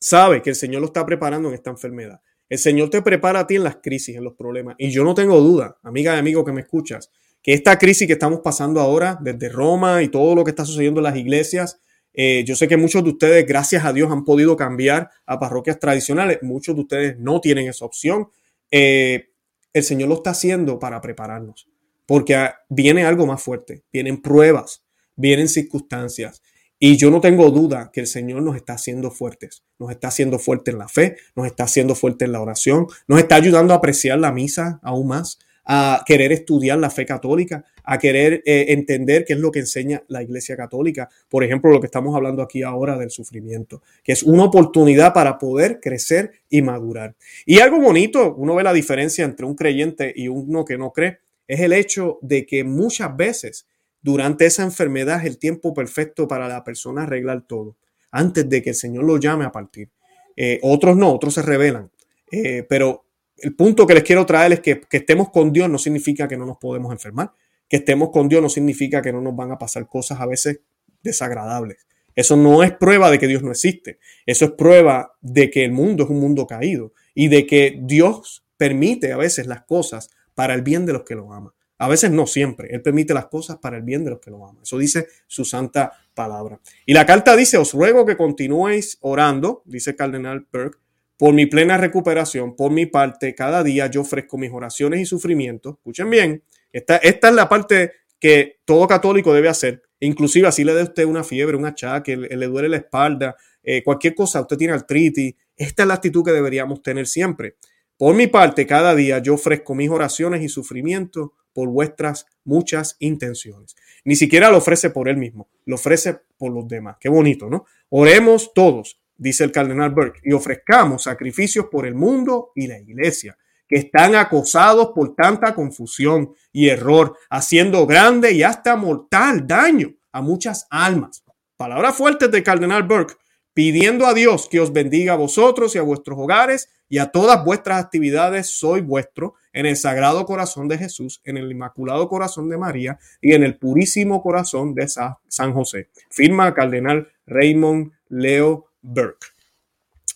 sabe 0.00 0.40
que 0.40 0.48
el 0.48 0.56
Señor 0.56 0.80
lo 0.80 0.86
está 0.86 1.04
preparando 1.04 1.48
en 1.48 1.54
esta 1.54 1.68
enfermedad. 1.68 2.22
El 2.48 2.58
Señor 2.58 2.88
te 2.88 3.02
prepara 3.02 3.40
a 3.40 3.46
ti 3.46 3.56
en 3.56 3.64
las 3.64 3.76
crisis, 3.82 4.16
en 4.16 4.24
los 4.24 4.34
problemas. 4.34 4.74
Y 4.78 4.90
yo 4.90 5.04
no 5.04 5.14
tengo 5.14 5.38
duda, 5.40 5.78
amiga 5.82 6.14
y 6.14 6.18
amigo 6.18 6.42
que 6.42 6.52
me 6.52 6.62
escuchas, 6.62 7.10
que 7.42 7.52
esta 7.52 7.76
crisis 7.76 8.06
que 8.06 8.14
estamos 8.14 8.40
pasando 8.40 8.80
ahora 8.80 9.18
desde 9.20 9.50
Roma 9.50 10.02
y 10.02 10.08
todo 10.08 10.34
lo 10.34 10.44
que 10.44 10.50
está 10.50 10.64
sucediendo 10.64 11.00
en 11.00 11.04
las 11.04 11.16
iglesias, 11.16 11.78
Eh, 12.18 12.44
yo 12.46 12.56
sé 12.56 12.66
que 12.66 12.78
muchos 12.78 13.04
de 13.04 13.10
ustedes, 13.10 13.44
gracias 13.46 13.84
a 13.84 13.92
Dios, 13.92 14.10
han 14.10 14.24
podido 14.24 14.56
cambiar 14.56 15.10
a 15.26 15.38
parroquias 15.38 15.78
tradicionales. 15.78 16.38
Muchos 16.40 16.74
de 16.74 16.80
ustedes 16.80 17.18
no 17.18 17.42
tienen 17.42 17.68
esa 17.68 17.84
opción. 17.84 18.28
Eh, 18.70 19.30
el 19.72 19.82
Señor 19.82 20.08
lo 20.08 20.16
está 20.16 20.30
haciendo 20.30 20.78
para 20.78 21.00
prepararnos, 21.00 21.68
porque 22.06 22.50
viene 22.68 23.04
algo 23.04 23.26
más 23.26 23.42
fuerte, 23.42 23.84
vienen 23.92 24.22
pruebas, 24.22 24.84
vienen 25.16 25.48
circunstancias. 25.48 26.42
Y 26.78 26.96
yo 26.96 27.10
no 27.10 27.20
tengo 27.20 27.50
duda 27.50 27.90
que 27.92 28.00
el 28.00 28.06
Señor 28.06 28.42
nos 28.42 28.56
está 28.56 28.74
haciendo 28.74 29.10
fuertes, 29.10 29.64
nos 29.78 29.90
está 29.90 30.08
haciendo 30.08 30.38
fuertes 30.38 30.72
en 30.74 30.78
la 30.78 30.88
fe, 30.88 31.16
nos 31.34 31.46
está 31.46 31.64
haciendo 31.64 31.94
fuertes 31.94 32.26
en 32.26 32.32
la 32.32 32.40
oración, 32.40 32.86
nos 33.08 33.18
está 33.18 33.36
ayudando 33.36 33.72
a 33.72 33.78
apreciar 33.78 34.18
la 34.18 34.32
misa 34.32 34.78
aún 34.82 35.08
más, 35.08 35.38
a 35.66 36.02
querer 36.06 36.30
estudiar 36.30 36.78
la 36.78 36.90
fe 36.90 37.04
católica, 37.04 37.64
a 37.82 37.98
querer 37.98 38.42
eh, 38.46 38.66
entender 38.68 39.24
qué 39.24 39.32
es 39.32 39.40
lo 39.40 39.50
que 39.50 39.58
enseña 39.58 40.02
la 40.06 40.22
Iglesia 40.22 40.56
Católica. 40.56 41.08
Por 41.28 41.42
ejemplo, 41.42 41.70
lo 41.70 41.80
que 41.80 41.86
estamos 41.86 42.14
hablando 42.14 42.40
aquí 42.40 42.62
ahora 42.62 42.96
del 42.96 43.10
sufrimiento, 43.10 43.82
que 44.04 44.12
es 44.12 44.22
una 44.22 44.44
oportunidad 44.44 45.12
para 45.12 45.38
poder 45.38 45.80
crecer 45.80 46.30
y 46.48 46.62
madurar. 46.62 47.16
Y 47.44 47.58
algo 47.58 47.80
bonito, 47.80 48.34
uno 48.36 48.54
ve 48.54 48.62
la 48.62 48.72
diferencia 48.72 49.24
entre 49.24 49.44
un 49.44 49.56
creyente 49.56 50.12
y 50.14 50.28
uno 50.28 50.64
que 50.64 50.78
no 50.78 50.92
cree, 50.92 51.18
es 51.48 51.60
el 51.60 51.72
hecho 51.72 52.18
de 52.22 52.46
que 52.46 52.62
muchas 52.62 53.16
veces 53.16 53.66
durante 54.00 54.46
esa 54.46 54.62
enfermedad 54.62 55.18
es 55.20 55.26
el 55.26 55.38
tiempo 55.38 55.74
perfecto 55.74 56.28
para 56.28 56.46
la 56.46 56.62
persona 56.62 57.02
arreglar 57.02 57.42
todo, 57.42 57.76
antes 58.12 58.48
de 58.48 58.62
que 58.62 58.70
el 58.70 58.76
Señor 58.76 59.04
lo 59.04 59.18
llame 59.18 59.44
a 59.44 59.50
partir. 59.50 59.90
Eh, 60.36 60.60
otros 60.62 60.96
no, 60.96 61.12
otros 61.12 61.34
se 61.34 61.42
rebelan. 61.42 61.90
Eh, 62.30 62.64
pero 62.68 63.05
el 63.38 63.54
punto 63.54 63.86
que 63.86 63.94
les 63.94 64.02
quiero 64.02 64.24
traer 64.24 64.52
es 64.52 64.60
que, 64.60 64.80
que 64.80 64.98
estemos 64.98 65.30
con 65.30 65.52
Dios 65.52 65.68
no 65.68 65.78
significa 65.78 66.26
que 66.26 66.36
no 66.36 66.46
nos 66.46 66.58
podemos 66.58 66.92
enfermar. 66.92 67.32
Que 67.68 67.78
estemos 67.78 68.10
con 68.10 68.28
Dios 68.28 68.40
no 68.40 68.48
significa 68.48 69.02
que 69.02 69.12
no 69.12 69.20
nos 69.20 69.34
van 69.34 69.50
a 69.50 69.58
pasar 69.58 69.88
cosas 69.88 70.20
a 70.20 70.26
veces 70.26 70.60
desagradables. 71.02 71.86
Eso 72.14 72.36
no 72.36 72.62
es 72.62 72.72
prueba 72.72 73.10
de 73.10 73.18
que 73.18 73.26
Dios 73.26 73.42
no 73.42 73.50
existe. 73.50 73.98
Eso 74.24 74.46
es 74.46 74.50
prueba 74.52 75.16
de 75.20 75.50
que 75.50 75.64
el 75.64 75.72
mundo 75.72 76.04
es 76.04 76.10
un 76.10 76.18
mundo 76.18 76.46
caído 76.46 76.92
y 77.14 77.28
de 77.28 77.46
que 77.46 77.78
Dios 77.82 78.44
permite 78.56 79.12
a 79.12 79.18
veces 79.18 79.46
las 79.46 79.64
cosas 79.64 80.10
para 80.34 80.54
el 80.54 80.62
bien 80.62 80.86
de 80.86 80.94
los 80.94 81.02
que 81.02 81.14
lo 81.14 81.32
aman. 81.32 81.52
A 81.78 81.88
veces 81.88 82.10
no 82.10 82.26
siempre. 82.26 82.68
Él 82.70 82.80
permite 82.80 83.12
las 83.12 83.26
cosas 83.26 83.58
para 83.58 83.76
el 83.76 83.82
bien 83.82 84.02
de 84.02 84.10
los 84.10 84.20
que 84.20 84.30
lo 84.30 84.46
aman. 84.46 84.62
Eso 84.62 84.78
dice 84.78 85.08
su 85.26 85.44
santa 85.44 85.92
palabra. 86.14 86.58
Y 86.86 86.94
la 86.94 87.04
carta 87.04 87.36
dice, 87.36 87.58
os 87.58 87.74
ruego 87.74 88.06
que 88.06 88.16
continuéis 88.16 88.96
orando, 89.02 89.62
dice 89.66 89.90
el 89.90 89.96
cardenal 89.96 90.46
Burke, 90.50 90.78
por 91.18 91.34
mi 91.34 91.46
plena 91.46 91.76
recuperación, 91.76 92.56
por 92.56 92.70
mi 92.70 92.86
parte, 92.86 93.34
cada 93.34 93.62
día 93.62 93.86
yo 93.86 94.02
ofrezco 94.02 94.38
mis 94.38 94.52
oraciones 94.52 95.00
y 95.00 95.06
sufrimientos. 95.06 95.76
Escuchen 95.76 96.10
bien, 96.10 96.42
esta, 96.72 96.96
es 96.96 97.18
la 97.32 97.48
parte 97.48 97.92
que 98.20 98.58
todo 98.64 98.86
católico 98.86 99.32
debe 99.32 99.48
hacer. 99.48 99.82
Inclusive 100.00 100.46
así 100.48 100.62
le 100.62 100.74
dé 100.74 100.82
usted 100.82 101.04
una 101.04 101.24
fiebre, 101.24 101.56
un 101.56 101.64
achaque, 101.64 102.16
le, 102.16 102.36
le 102.36 102.46
duele 102.46 102.68
la 102.68 102.76
espalda, 102.76 103.36
eh, 103.62 103.82
cualquier 103.82 104.14
cosa, 104.14 104.42
usted 104.42 104.56
tiene 104.56 104.74
artritis. 104.74 105.34
Esta 105.56 105.82
es 105.82 105.88
la 105.88 105.94
actitud 105.94 106.24
que 106.24 106.32
deberíamos 106.32 106.82
tener 106.82 107.06
siempre. 107.06 107.56
Por 107.96 108.14
mi 108.14 108.26
parte, 108.26 108.66
cada 108.66 108.94
día 108.94 109.18
yo 109.18 109.34
ofrezco 109.34 109.74
mis 109.74 109.88
oraciones 109.88 110.42
y 110.42 110.50
sufrimientos 110.50 111.30
por 111.54 111.70
vuestras 111.70 112.26
muchas 112.44 112.96
intenciones. 112.98 113.74
Ni 114.04 114.14
siquiera 114.16 114.50
lo 114.50 114.58
ofrece 114.58 114.90
por 114.90 115.08
él 115.08 115.16
mismo, 115.16 115.48
lo 115.64 115.76
ofrece 115.76 116.18
por 116.36 116.52
los 116.52 116.68
demás. 116.68 116.96
Qué 117.00 117.08
bonito, 117.08 117.48
¿no? 117.48 117.64
Oremos 117.88 118.52
todos 118.52 119.00
dice 119.16 119.44
el 119.44 119.52
cardenal 119.52 119.90
Burke, 119.90 120.20
y 120.24 120.32
ofrezcamos 120.32 121.04
sacrificios 121.04 121.66
por 121.70 121.86
el 121.86 121.94
mundo 121.94 122.52
y 122.54 122.66
la 122.66 122.78
iglesia, 122.78 123.36
que 123.68 123.76
están 123.76 124.14
acosados 124.14 124.90
por 124.94 125.14
tanta 125.14 125.54
confusión 125.54 126.34
y 126.52 126.68
error, 126.68 127.16
haciendo 127.30 127.86
grande 127.86 128.32
y 128.32 128.42
hasta 128.42 128.76
mortal 128.76 129.46
daño 129.46 129.94
a 130.12 130.22
muchas 130.22 130.66
almas. 130.70 131.24
Palabras 131.56 131.96
fuertes 131.96 132.30
del 132.30 132.42
cardenal 132.42 132.84
Burke, 132.84 133.16
pidiendo 133.54 134.06
a 134.06 134.14
Dios 134.14 134.48
que 134.48 134.60
os 134.60 134.72
bendiga 134.72 135.14
a 135.14 135.16
vosotros 135.16 135.74
y 135.74 135.78
a 135.78 135.82
vuestros 135.82 136.18
hogares 136.18 136.68
y 136.88 136.98
a 136.98 137.06
todas 137.06 137.44
vuestras 137.44 137.82
actividades 137.82 138.50
soy 138.58 138.80
vuestro 138.80 139.34
en 139.52 139.66
el 139.66 139.76
Sagrado 139.76 140.26
Corazón 140.26 140.68
de 140.68 140.78
Jesús, 140.78 141.20
en 141.24 141.38
el 141.38 141.50
Inmaculado 141.50 142.08
Corazón 142.08 142.48
de 142.50 142.58
María 142.58 142.98
y 143.20 143.32
en 143.32 143.42
el 143.42 143.58
Purísimo 143.58 144.22
Corazón 144.22 144.74
de 144.74 144.86
San 144.88 145.52
José. 145.54 145.88
Firma 146.10 146.52
Cardenal 146.52 147.08
Raymond 147.26 147.92
Leo 148.08 148.65
Burke. 148.86 149.26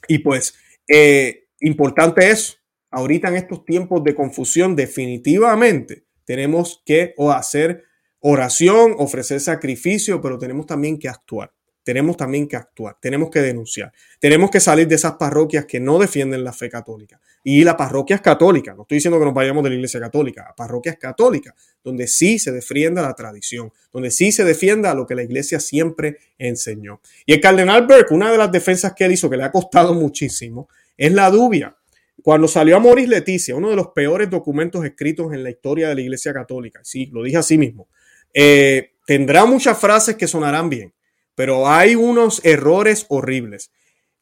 Y 0.09 0.19
pues, 0.19 0.55
eh, 0.89 1.49
importante 1.61 2.31
es, 2.31 2.63
ahorita 2.91 3.29
en 3.29 3.37
estos 3.37 3.65
tiempos 3.65 4.03
de 4.05 4.15
confusión, 4.15 4.75
definitivamente 4.77 6.05
tenemos 6.25 6.83
que 6.85 7.15
hacer 7.33 7.85
oración, 8.21 8.95
ofrecer 8.99 9.41
sacrificio, 9.41 10.21
pero 10.21 10.39
tenemos 10.39 10.67
también 10.67 10.99
que 10.99 11.09
actuar 11.09 11.53
tenemos 11.91 12.17
también 12.17 12.47
que 12.47 12.55
actuar, 12.55 12.97
tenemos 13.01 13.31
que 13.31 13.41
denunciar, 13.41 13.93
tenemos 14.21 14.49
que 14.49 14.61
salir 14.61 14.87
de 14.87 14.95
esas 14.95 15.15
parroquias 15.15 15.65
que 15.65 15.81
no 15.81 15.99
defienden 15.99 16.45
la 16.45 16.53
fe 16.53 16.71
católica. 16.71 17.21
Y 17.43 17.65
las 17.65 17.75
parroquias 17.75 18.21
católicas, 18.21 18.77
no 18.77 18.83
estoy 18.83 18.99
diciendo 18.99 19.19
que 19.19 19.25
nos 19.25 19.35
vayamos 19.35 19.65
de 19.65 19.71
la 19.71 19.75
iglesia 19.75 19.99
católica, 19.99 20.55
parroquias 20.57 20.99
católicas, 20.99 21.53
donde 21.83 22.07
sí 22.07 22.39
se 22.39 22.53
defienda 22.53 23.03
la 23.03 23.13
tradición, 23.15 23.73
donde 23.93 24.13
sí 24.13 24.31
se 24.31 24.45
defienda 24.45 24.95
lo 24.95 25.05
que 25.05 25.17
la 25.17 25.25
iglesia 25.25 25.59
siempre 25.59 26.19
enseñó. 26.39 27.01
Y 27.27 27.33
el 27.33 27.41
cardenal 27.41 27.89
Burke, 27.89 28.15
una 28.15 28.31
de 28.31 28.39
las 28.39 28.53
defensas 28.53 28.93
que 28.95 29.07
él 29.07 29.11
hizo, 29.11 29.29
que 29.29 29.37
le 29.37 29.43
ha 29.43 29.51
costado 29.51 29.93
muchísimo, 29.93 30.69
es 30.97 31.13
la 31.13 31.29
dubia. 31.29 31.77
Cuando 32.23 32.47
salió 32.47 32.77
a 32.77 32.79
Moris 32.79 33.09
Leticia, 33.09 33.57
uno 33.57 33.71
de 33.71 33.75
los 33.75 33.89
peores 33.89 34.31
documentos 34.31 34.85
escritos 34.85 35.33
en 35.33 35.43
la 35.43 35.51
historia 35.51 35.89
de 35.89 35.97
la 35.97 36.03
iglesia 36.03 36.33
católica, 36.33 36.79
sí, 36.85 37.07
lo 37.07 37.25
dije 37.25 37.39
así 37.39 37.59
mismo, 37.59 37.89
eh, 38.33 38.93
tendrá 39.05 39.45
muchas 39.45 39.77
frases 39.77 40.15
que 40.15 40.29
sonarán 40.29 40.71
bien, 40.71 40.93
pero 41.41 41.67
hay 41.67 41.95
unos 41.95 42.45
errores 42.45 43.07
horribles. 43.09 43.71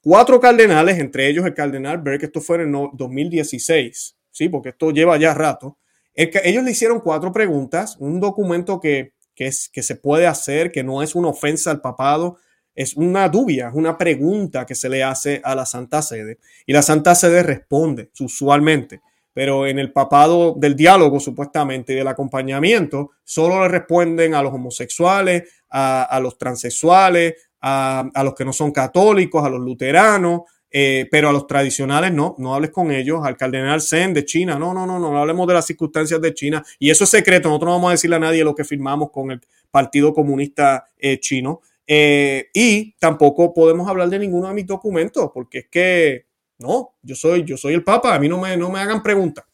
Cuatro 0.01 0.39
cardenales, 0.39 1.01
entre 1.01 1.29
ellos 1.29 1.45
el 1.45 1.53
cardenal 1.53 1.99
Berg, 1.99 2.23
esto 2.23 2.41
fue 2.41 2.63
en 2.63 2.73
el 2.73 2.91
2016, 2.93 4.17
¿sí? 4.31 4.49
porque 4.49 4.69
esto 4.69 4.93
lleva 4.93 5.17
ya 5.17 5.35
rato. 5.35 5.79
ellos 6.15 6.63
le 6.63 6.71
hicieron 6.71 7.01
cuatro 7.01 7.33
preguntas, 7.33 7.97
un 7.99 8.21
documento 8.21 8.79
que, 8.79 9.15
es, 9.35 9.69
que 9.69 9.83
se 9.83 9.97
puede 9.97 10.29
hacer, 10.29 10.71
que 10.71 10.85
no 10.85 11.03
es 11.03 11.17
una 11.17 11.27
ofensa 11.27 11.73
al 11.73 11.81
papado, 11.81 12.39
es 12.73 12.95
una 12.95 13.29
dubia, 13.29 13.67
es 13.67 13.75
una 13.75 13.99
pregunta 13.99 14.65
que 14.65 14.77
se 14.77 14.89
le 14.89 15.03
hace 15.03 15.41
a 15.43 15.57
la 15.57 15.67
Santa 15.67 16.03
Sede. 16.03 16.39
Y 16.67 16.73
la 16.73 16.83
Santa 16.83 17.17
Sede 17.17 17.43
responde 17.43 18.13
usualmente 18.21 19.01
pero 19.39 19.69
en 19.69 19.79
el 19.79 19.93
papado 19.93 20.57
del 20.59 20.75
diálogo 20.75 21.21
supuestamente 21.21 21.93
y 21.93 21.95
del 21.95 22.09
acompañamiento, 22.09 23.13
solo 23.23 23.63
le 23.63 23.69
responden 23.69 24.35
a 24.35 24.43
los 24.43 24.53
homosexuales, 24.53 25.45
a, 25.71 26.19
los 26.21 26.37
transexuales, 26.37 27.49
a, 27.61 28.11
los 28.25 28.35
que 28.35 28.45
no 28.45 28.53
son 28.53 28.73
católicos, 28.73 29.45
a 29.45 29.49
los 29.49 29.61
luteranos, 29.61 30.41
eh, 30.73 31.07
pero 31.09 31.29
a 31.29 31.33
los 31.33 31.47
tradicionales 31.47 32.13
no, 32.13 32.35
no 32.39 32.53
hables 32.53 32.73
con 32.73 32.91
ellos, 32.91 33.21
al 33.25 33.37
cardenal 33.37 33.81
Zen 33.81 34.13
de 34.13 34.25
China, 34.25 34.59
no, 34.59 34.75
no, 34.75 34.85
no, 34.85 34.99
no, 34.99 35.13
no 35.13 35.19
hablemos 35.21 35.47
de 35.47 35.55
las 35.55 35.67
circunstancias 35.67 36.21
de 36.21 36.35
China, 36.35 36.65
y 36.81 36.91
eso 36.91 37.05
es 37.05 37.11
secreto, 37.11 37.49
nosotros 37.49 37.69
no 37.69 37.75
vamos 37.75 37.89
a 37.91 37.93
decirle 37.93 38.17
a 38.17 38.19
nadie 38.19 38.43
lo 38.43 38.57
que 38.57 38.65
firmamos 38.65 39.13
con 39.13 39.31
el 39.31 39.41
Partido 39.71 40.13
Comunista 40.13 40.89
eh, 40.99 41.21
Chino, 41.21 41.61
eh, 41.87 42.49
y 42.53 42.97
tampoco 42.99 43.55
podemos 43.55 43.89
hablar 43.89 44.09
de 44.09 44.19
ninguno 44.19 44.49
de 44.49 44.55
mis 44.55 44.67
documentos, 44.67 45.31
porque 45.33 45.59
es 45.59 45.69
que 45.71 46.28
no, 46.59 46.97
yo 47.03 47.15
soy, 47.15 47.45
yo 47.45 47.57
soy 47.57 47.75
el 47.75 47.85
Papa, 47.85 48.15
a 48.15 48.19
mí 48.19 48.29
no 48.29 48.39
me, 48.39 48.57
no 48.57 48.71
me 48.71 48.81
hagan 48.81 49.03
preguntas. 49.03 49.45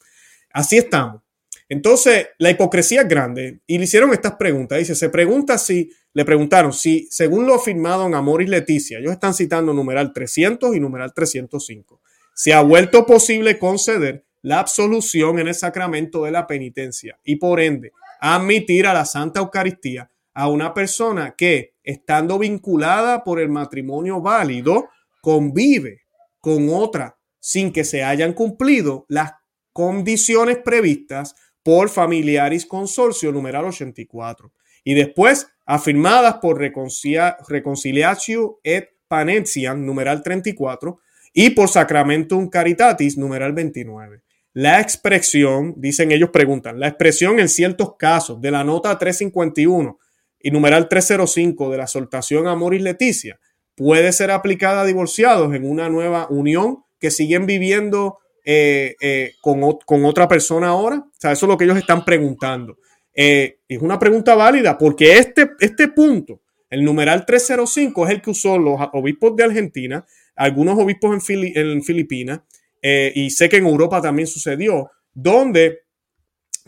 Así 0.51 0.79
estamos. 0.79 1.23
Entonces, 1.69 2.29
la 2.39 2.51
hipocresía 2.51 3.03
es 3.03 3.09
grande 3.09 3.61
y 3.67 3.79
le 3.79 3.85
hicieron 3.85 4.13
estas 4.13 4.35
preguntas. 4.37 4.79
Dice, 4.79 4.95
se 4.95 5.09
pregunta 5.09 5.59
si, 5.59 5.91
le 6.13 6.25
preguntaron 6.25 6.73
si, 6.73 7.09
según 7.11 7.47
lo 7.47 7.59
firmado 7.59 8.07
en 8.07 8.15
Amor 8.15 8.43
y 8.43 8.47
Leticia, 8.47 8.99
ellos 8.99 9.13
están 9.13 9.35
citando 9.35 9.73
numeral 9.73 10.13
300 10.13 10.77
y 10.77 10.81
numeral 10.81 11.13
305, 11.15 12.01
se 12.35 12.53
ha 12.53 12.61
vuelto 12.61 13.07
posible 13.07 13.59
conceder 13.59 14.25
la 14.43 14.61
absolución 14.61 15.39
en 15.39 15.49
el 15.49 15.55
sacramento 15.55 16.25
de 16.25 16.31
la 16.31 16.47
penitencia 16.47 17.19
y 17.25 17.37
por 17.37 17.61
ende 17.61 17.93
admitir 18.21 18.87
a 18.87 18.95
la 18.95 19.07
Santa 19.07 19.41
Eucaristía 19.41 20.11
a 20.35 20.49
una 20.49 20.75
persona 20.75 21.35
que, 21.37 21.75
estando 21.83 22.39
vinculada 22.39 23.25
por 23.25 23.41
el 23.41 23.49
matrimonio 23.49 24.21
válido, 24.21 24.89
convive 25.21 26.04
con 26.45 26.69
otra 26.69 27.19
sin 27.41 27.73
que 27.73 27.85
se 27.85 28.05
hayan 28.05 28.35
cumplido 28.35 29.07
las 29.09 29.33
condiciones 29.73 30.59
previstas 30.59 31.35
por 31.63 31.89
Familiaris 31.89 32.67
Consorcio 32.67 33.33
numeral 33.33 33.65
84 33.65 34.53
y 34.85 34.93
después 34.93 35.47
afirmadas 35.65 36.35
por 36.43 36.61
Reconciliatio 36.61 38.61
et 38.63 38.91
Panetiam 39.09 39.87
numeral 39.87 40.23
34 40.23 40.99
y 41.33 41.49
por 41.51 41.71
Sacramentum 41.71 42.51
Caritatis 42.51 43.17
numeral 43.17 43.55
29. 43.55 44.21
La 44.53 44.83
expresión, 44.83 45.73
dicen 45.79 46.13
ellos 46.13 46.29
preguntan, 46.29 46.79
la 46.79 46.89
expresión 46.89 47.41
en 47.41 47.49
ciertos 47.49 47.97
casos 47.97 48.43
de 48.43 48.51
la 48.51 48.65
nota 48.65 48.99
351 48.99 49.99
y 50.41 50.51
numeral 50.51 50.91
305 50.91 51.71
de 51.71 51.79
la 51.79 51.85
exhortación 51.85 52.49
Amoris 52.49 52.83
Leticia 52.83 53.41
puede 53.77 54.13
ser 54.13 54.31
aplicada 54.31 54.83
a 54.83 54.87
divorciados 54.87 55.55
en 55.55 55.69
una 55.69 55.89
nueva 55.89 56.27
unión 56.31 56.85
que 56.99 57.11
siguen 57.11 57.47
viviendo 57.47 58.19
eh, 58.45 58.97
eh, 59.01 59.33
con, 59.41 60.05
otra 60.05 60.29
persona 60.29 60.69
ahora? 60.69 60.99
O 60.99 61.13
sea, 61.19 61.33
eso 61.33 61.47
es 61.47 61.51
lo 61.51 61.59
que 61.59 61.65
ellos 61.65 61.79
están 61.79 62.05
preguntando. 62.05 62.79
Eh, 63.15 63.59
es 63.69 63.81
una 63.81 63.99
pregunta 63.99 64.35
válida 64.35 64.77
porque 64.77 65.19
este, 65.19 65.51
este 65.61 65.89
punto, 65.89 66.41
El 66.69 66.85
numeral 66.85 67.25
305 67.25 68.07
es 68.07 68.11
el 68.13 68.23
que 68.23 68.31
usó 68.31 68.59
los 68.59 68.77
obispos 68.93 69.37
de 69.37 69.45
Argentina, 69.45 70.05
algunos 70.35 70.79
obispos 70.79 71.15
en, 71.31 71.83
Filipinas, 71.83 72.41
y 72.83 73.31
sé 73.31 73.49
que 73.49 73.59
en 73.59 73.67
Europa 73.67 74.03
también 74.03 74.27
sucedió, 74.27 74.91
donde 75.13 75.85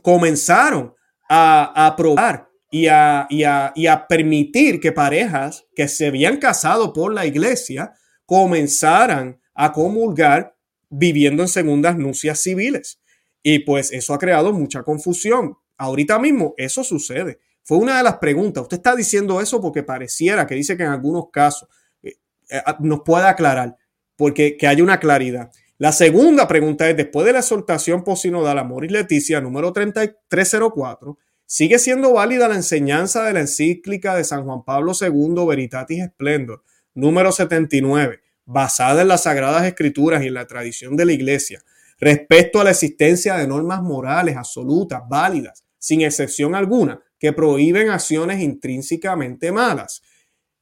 comenzaron 0.03 0.95
a, 1.29 1.87
aprobar 1.87 2.46
y 2.71 2.89
a, 2.89 3.27
y, 3.31 3.43
y 3.43 3.87
a 3.87 4.07
permitir 4.09 4.81
que 4.81 4.93
parejas 4.93 5.65
que 5.75 5.89
se 5.89 6.09
habían 6.09 6.39
casado 6.39 6.93
por 6.93 7.13
la 7.13 7.27
iglesia 7.27 7.93
comenzaran 8.27 9.41
a 9.55 9.73
comulgar 9.73 10.57
viviendo 10.89 11.43
en 11.43 11.49
segundas 11.49 11.97
nupcias 11.97 12.41
civiles. 12.41 13.01
Y 13.43 13.61
pues 13.61 13.93
eso 13.93 14.13
ha 14.13 14.19
creado 14.19 14.53
mucha 14.53 14.83
confusión. 14.83 15.57
Ahorita 15.77 16.19
mismo 16.19 16.55
eso 16.57 16.83
sucede. 16.83 17.39
Fue 17.63 17.79
una 17.79 17.97
de 17.97 18.03
las 18.03 18.19
preguntas. 18.19 18.63
Usted 18.63 18.77
está 18.77 18.95
diciendo 18.95 19.41
eso 19.41 19.61
porque 19.61 19.83
pareciera 19.83 20.47
que 20.47 20.55
dice 20.55 20.77
que 20.77 20.85
en 20.85 20.91
algunos 20.91 21.31
casos 21.33 21.69
eh, 22.03 22.15
eh, 22.51 22.63
nos 22.81 23.01
puede 23.01 23.27
aclarar, 23.27 23.77
porque 24.17 24.57
que 24.57 24.67
haya 24.67 24.83
una 24.83 25.01
claridad. 25.01 25.51
La 25.79 25.93
segunda 25.93 26.49
pregunta 26.49 26.89
es, 26.89 26.97
después 26.97 27.27
de 27.27 27.35
la 27.35 27.41
exhortación 27.41 28.03
posinodal 28.03 28.59
Amor 28.59 28.85
y 28.85 28.89
Leticia 28.89 29.41
número 29.41 29.73
3304, 29.73 31.19
¿sigue 31.47 31.79
siendo 31.79 32.13
válida 32.13 32.49
la 32.49 32.57
enseñanza 32.57 33.25
de 33.25 33.33
la 33.33 33.41
encíclica 33.41 34.15
de 34.15 34.25
San 34.25 34.45
Juan 34.45 34.65
Pablo 34.65 34.93
II, 35.01 35.47
Veritatis 35.47 36.05
Splendor, 36.07 36.63
número 36.95 37.33
79, 37.33 38.21
basada 38.45 39.03
en 39.03 39.09
las 39.09 39.23
Sagradas 39.23 39.65
Escrituras 39.65 40.23
y 40.23 40.27
en 40.27 40.35
la 40.35 40.47
tradición 40.47 40.97
de 40.97 41.07
la 41.07 41.13
Iglesia, 41.13 41.63
respecto 41.99 42.61
a 42.61 42.65
la 42.65 42.71
existencia 42.71 43.37
de 43.37 43.47
normas 43.47 43.83
morales 43.83 44.37
absolutas, 44.37 45.03
válidas, 45.09 45.65
sin 45.79 46.03
excepción 46.03 46.55
alguna, 46.55 47.01
que 47.19 47.33
prohíben 47.33 47.91
acciones 47.91 48.41
intrínsecamente 48.41 49.53
malas? 49.53 50.03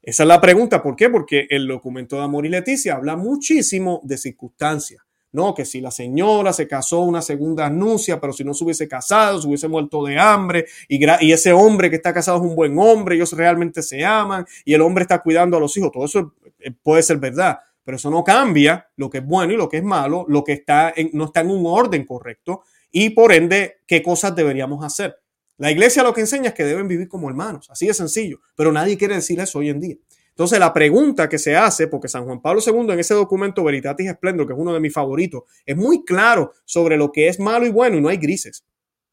Esa 0.02 0.22
es 0.24 0.28
la 0.28 0.40
pregunta. 0.40 0.82
¿Por 0.82 0.96
qué? 0.96 1.08
Porque 1.08 1.46
el 1.48 1.66
documento 1.66 2.16
de 2.16 2.24
Amor 2.24 2.44
y 2.44 2.50
Leticia 2.50 2.94
habla 2.94 3.16
muchísimo 3.16 4.00
de 4.04 4.18
circunstancias. 4.18 5.02
No, 5.34 5.52
que 5.52 5.64
si 5.64 5.80
la 5.80 5.90
señora 5.90 6.52
se 6.52 6.68
casó 6.68 7.00
una 7.00 7.20
segunda 7.20 7.66
anuncia, 7.66 8.20
pero 8.20 8.32
si 8.32 8.44
no 8.44 8.54
se 8.54 8.62
hubiese 8.62 8.86
casado, 8.86 9.42
se 9.42 9.48
hubiese 9.48 9.66
muerto 9.66 10.04
de 10.04 10.16
hambre, 10.16 10.66
y, 10.86 11.32
ese 11.32 11.52
hombre 11.52 11.90
que 11.90 11.96
está 11.96 12.14
casado 12.14 12.36
es 12.36 12.44
un 12.44 12.54
buen 12.54 12.78
hombre, 12.78 13.16
ellos 13.16 13.32
realmente 13.32 13.82
se 13.82 14.04
aman, 14.04 14.46
y 14.64 14.74
el 14.74 14.80
hombre 14.80 15.02
está 15.02 15.20
cuidando 15.20 15.56
a 15.56 15.60
los 15.60 15.76
hijos, 15.76 15.90
todo 15.90 16.04
eso 16.04 16.34
eh, 16.60 16.70
puede 16.70 17.02
ser 17.02 17.16
verdad, 17.16 17.58
pero 17.82 17.96
eso 17.96 18.12
no 18.12 18.22
cambia 18.22 18.88
lo 18.94 19.10
que 19.10 19.18
es 19.18 19.26
bueno 19.26 19.52
y 19.52 19.56
lo 19.56 19.68
que 19.68 19.78
es 19.78 19.82
malo, 19.82 20.24
lo 20.28 20.44
que 20.44 20.52
está 20.52 20.92
en, 20.94 21.10
no 21.14 21.24
está 21.24 21.40
en 21.40 21.50
un 21.50 21.66
orden 21.66 22.06
correcto, 22.06 22.62
y 22.92 23.10
por 23.10 23.32
ende, 23.32 23.78
qué 23.88 24.04
cosas 24.04 24.36
deberíamos 24.36 24.84
hacer. 24.84 25.16
La 25.56 25.72
iglesia 25.72 26.04
lo 26.04 26.14
que 26.14 26.20
enseña 26.20 26.50
es 26.50 26.54
que 26.54 26.62
deben 26.62 26.86
vivir 26.86 27.08
como 27.08 27.28
hermanos, 27.28 27.68
así 27.70 27.88
de 27.88 27.94
sencillo, 27.94 28.38
pero 28.54 28.70
nadie 28.70 28.96
quiere 28.96 29.16
decir 29.16 29.40
eso 29.40 29.58
hoy 29.58 29.70
en 29.70 29.80
día. 29.80 29.96
Entonces 30.34 30.58
la 30.58 30.72
pregunta 30.72 31.28
que 31.28 31.38
se 31.38 31.54
hace, 31.54 31.86
porque 31.86 32.08
San 32.08 32.24
Juan 32.24 32.42
Pablo 32.42 32.60
II 32.64 32.92
en 32.92 32.98
ese 32.98 33.14
documento 33.14 33.62
Veritatis 33.62 34.10
Splendor, 34.10 34.48
que 34.48 34.52
es 34.52 34.58
uno 34.58 34.74
de 34.74 34.80
mis 34.80 34.92
favoritos, 34.92 35.44
es 35.64 35.76
muy 35.76 36.04
claro 36.04 36.52
sobre 36.64 36.96
lo 36.96 37.12
que 37.12 37.28
es 37.28 37.38
malo 37.38 37.66
y 37.66 37.70
bueno 37.70 37.96
y 37.96 38.00
no 38.00 38.08
hay 38.08 38.16
grises. 38.16 38.64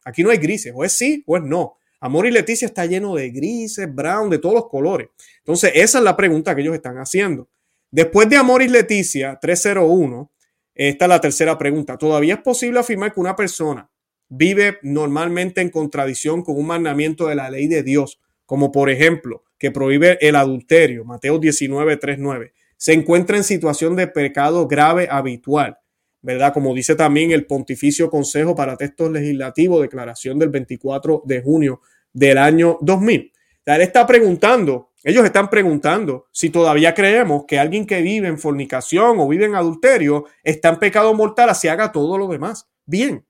Aquí 0.03 0.23
no 0.23 0.31
hay 0.31 0.39
grises, 0.39 0.73
o 0.75 0.84
es 0.84 0.93
sí 0.93 1.23
o 1.27 1.38
es 1.38 1.43
no. 1.43 1.77
Amor 1.99 2.25
y 2.25 2.31
Leticia 2.31 2.65
está 2.65 2.88
lleno 2.88 3.13
de 3.13 3.29
grises, 3.29 3.93
brown, 3.93 4.31
de 4.31 4.39
todos 4.39 4.55
los 4.55 4.67
colores. 4.67 5.10
Entonces 5.38 5.73
esa 5.75 5.99
es 5.99 6.03
la 6.03 6.17
pregunta 6.17 6.55
que 6.55 6.62
ellos 6.62 6.73
están 6.73 6.97
haciendo. 6.97 7.47
Después 7.91 8.27
de 8.27 8.38
Amor 8.38 8.63
y 8.63 8.67
Leticia 8.67 9.38
301, 9.39 10.31
esta 10.73 11.05
es 11.05 11.10
la 11.10 11.21
tercera 11.21 11.55
pregunta. 11.60 11.99
¿Todavía 11.99 12.36
es 12.36 12.41
posible 12.41 12.79
afirmar 12.79 13.13
que 13.13 13.19
una 13.19 13.36
persona 13.36 13.91
vive 14.27 14.79
normalmente 14.81 15.62
en 15.62 15.69
contradicción 15.69 16.41
con 16.41 16.57
un 16.57 16.65
mandamiento 16.65 17.27
de 17.27 17.36
la 17.36 17.51
ley 17.51 17.67
de 17.67 17.84
Dios, 17.84 18.19
como 18.47 18.71
por 18.71 18.89
ejemplo 18.89 19.43
que 19.62 19.69
prohíbe 19.69 20.17
el 20.21 20.36
adulterio, 20.36 21.06
Mateo 21.06 21.38
19, 21.38 21.97
3, 21.97 22.17
9, 22.17 22.54
se 22.78 22.93
encuentra 22.93 23.38
en 23.38 23.43
situación 23.43 23.95
de 23.95 24.08
pecado 24.08 24.67
grave 24.67 25.08
habitual, 25.08 25.78
¿verdad? 26.24 26.52
Como 26.52 26.74
dice 26.74 26.95
también 26.95 27.30
el 27.30 27.45
Pontificio 27.45 28.10
Consejo 28.10 28.56
para 28.56 28.76
Textos 28.76 29.12
Legislativos, 29.12 29.84
declaración 29.84 30.39
del 30.39 30.50
24 30.50 31.21
de 31.26 31.43
junio 31.43 31.82
del 32.12 32.39
año 32.39 32.80
2000. 32.82 33.32
Él 33.65 33.82
está 33.82 34.08
preguntando, 34.08 34.93
ellos 35.04 35.24
están 35.24 35.47
preguntando 35.47 36.26
si 36.32 36.50
todavía 36.50 36.95
creemos 36.95 37.45
que 37.47 37.60
alguien 37.60 37.86
que 37.86 38.02
vive 38.02 38.30
en 38.30 38.39
fornicación 38.39 39.19
o 39.19 39.28
vive 39.28 39.45
en 39.45 39.54
adulterio 39.54 40.26
está 40.43 40.69
en 40.69 40.80
pecado 40.80 41.13
mortal 41.13 41.52
así 41.52 41.67
haga 41.67 41.91
todo 41.91 42.17
lo 42.17 42.28
demás. 42.28 42.67
Bien, 42.88 43.24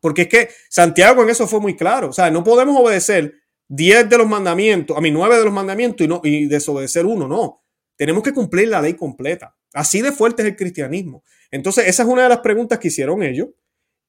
porque 0.00 0.22
es 0.22 0.28
que 0.28 0.50
Santiago 0.70 1.24
en 1.24 1.30
eso 1.30 1.48
fue 1.48 1.58
muy 1.58 1.74
claro. 1.74 2.10
O 2.10 2.12
sea, 2.12 2.30
no 2.30 2.44
podemos 2.44 2.80
obedecer 2.80 3.34
10 3.68 4.08
de 4.08 4.18
los 4.18 4.26
mandamientos, 4.26 4.96
a 4.96 5.00
mí 5.00 5.10
9 5.10 5.38
de 5.38 5.44
los 5.44 5.52
mandamientos 5.52 6.04
y, 6.04 6.08
no, 6.08 6.20
y 6.24 6.46
desobedecer 6.46 7.06
uno. 7.06 7.28
No, 7.28 7.62
tenemos 7.96 8.22
que 8.22 8.32
cumplir 8.32 8.68
la 8.68 8.80
ley 8.80 8.94
completa. 8.94 9.54
Así 9.74 10.00
de 10.00 10.12
fuerte 10.12 10.42
es 10.42 10.48
el 10.48 10.56
cristianismo. 10.56 11.22
Entonces, 11.50 11.86
esa 11.86 12.02
es 12.02 12.08
una 12.08 12.22
de 12.22 12.30
las 12.30 12.40
preguntas 12.40 12.78
que 12.78 12.88
hicieron 12.88 13.22
ellos. 13.22 13.48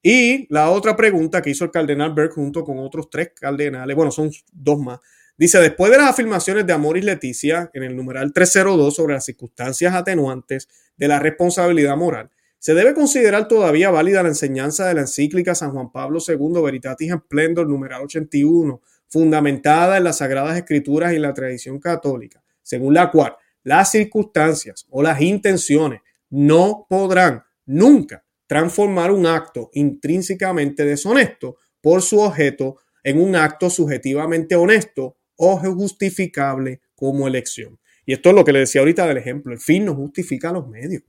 Y 0.02 0.46
la 0.52 0.70
otra 0.70 0.96
pregunta 0.96 1.42
que 1.42 1.50
hizo 1.50 1.64
el 1.64 1.70
cardenal 1.70 2.14
Berg 2.14 2.32
junto 2.32 2.64
con 2.64 2.78
otros 2.78 3.10
tres 3.10 3.32
cardenales, 3.38 3.94
bueno, 3.94 4.10
son 4.10 4.30
dos 4.50 4.78
más. 4.78 4.98
Dice, 5.36 5.58
después 5.58 5.90
de 5.90 5.98
las 5.98 6.10
afirmaciones 6.10 6.66
de 6.66 6.72
Amor 6.72 6.96
y 6.96 7.02
Leticia 7.02 7.70
en 7.74 7.82
el 7.82 7.94
numeral 7.96 8.32
302 8.32 8.94
sobre 8.94 9.14
las 9.14 9.24
circunstancias 9.24 9.94
atenuantes 9.94 10.68
de 10.96 11.08
la 11.08 11.18
responsabilidad 11.18 11.96
moral, 11.96 12.30
¿Se 12.60 12.74
debe 12.74 12.92
considerar 12.92 13.48
todavía 13.48 13.90
válida 13.90 14.22
la 14.22 14.28
enseñanza 14.28 14.86
de 14.86 14.92
la 14.92 15.00
encíclica 15.00 15.54
San 15.54 15.70
Juan 15.70 15.90
Pablo 15.90 16.18
II 16.20 16.60
Veritatis 16.62 17.10
Splendor 17.10 17.66
número 17.66 18.02
81, 18.02 18.82
fundamentada 19.10 19.98
en 19.98 20.04
las 20.04 20.18
Sagradas 20.18 20.56
Escrituras 20.56 21.12
y 21.12 21.18
la 21.18 21.34
tradición 21.34 21.78
católica, 21.78 22.42
según 22.62 22.94
la 22.94 23.10
cual 23.10 23.36
las 23.62 23.90
circunstancias 23.90 24.86
o 24.88 25.02
las 25.02 25.20
intenciones 25.20 26.00
no 26.30 26.86
podrán 26.88 27.42
nunca 27.66 28.24
transformar 28.46 29.10
un 29.10 29.26
acto 29.26 29.70
intrínsecamente 29.74 30.84
deshonesto 30.84 31.56
por 31.80 32.02
su 32.02 32.20
objeto 32.20 32.76
en 33.02 33.20
un 33.20 33.36
acto 33.36 33.70
subjetivamente 33.70 34.54
honesto 34.54 35.16
o 35.36 35.56
justificable 35.56 36.80
como 36.94 37.26
elección. 37.26 37.78
Y 38.04 38.12
esto 38.12 38.30
es 38.30 38.34
lo 38.34 38.44
que 38.44 38.52
le 38.52 38.60
decía 38.60 38.80
ahorita 38.80 39.06
del 39.06 39.18
ejemplo. 39.18 39.52
El 39.52 39.60
fin 39.60 39.84
no 39.84 39.94
justifica 39.94 40.52
los 40.52 40.68
medios. 40.68 41.02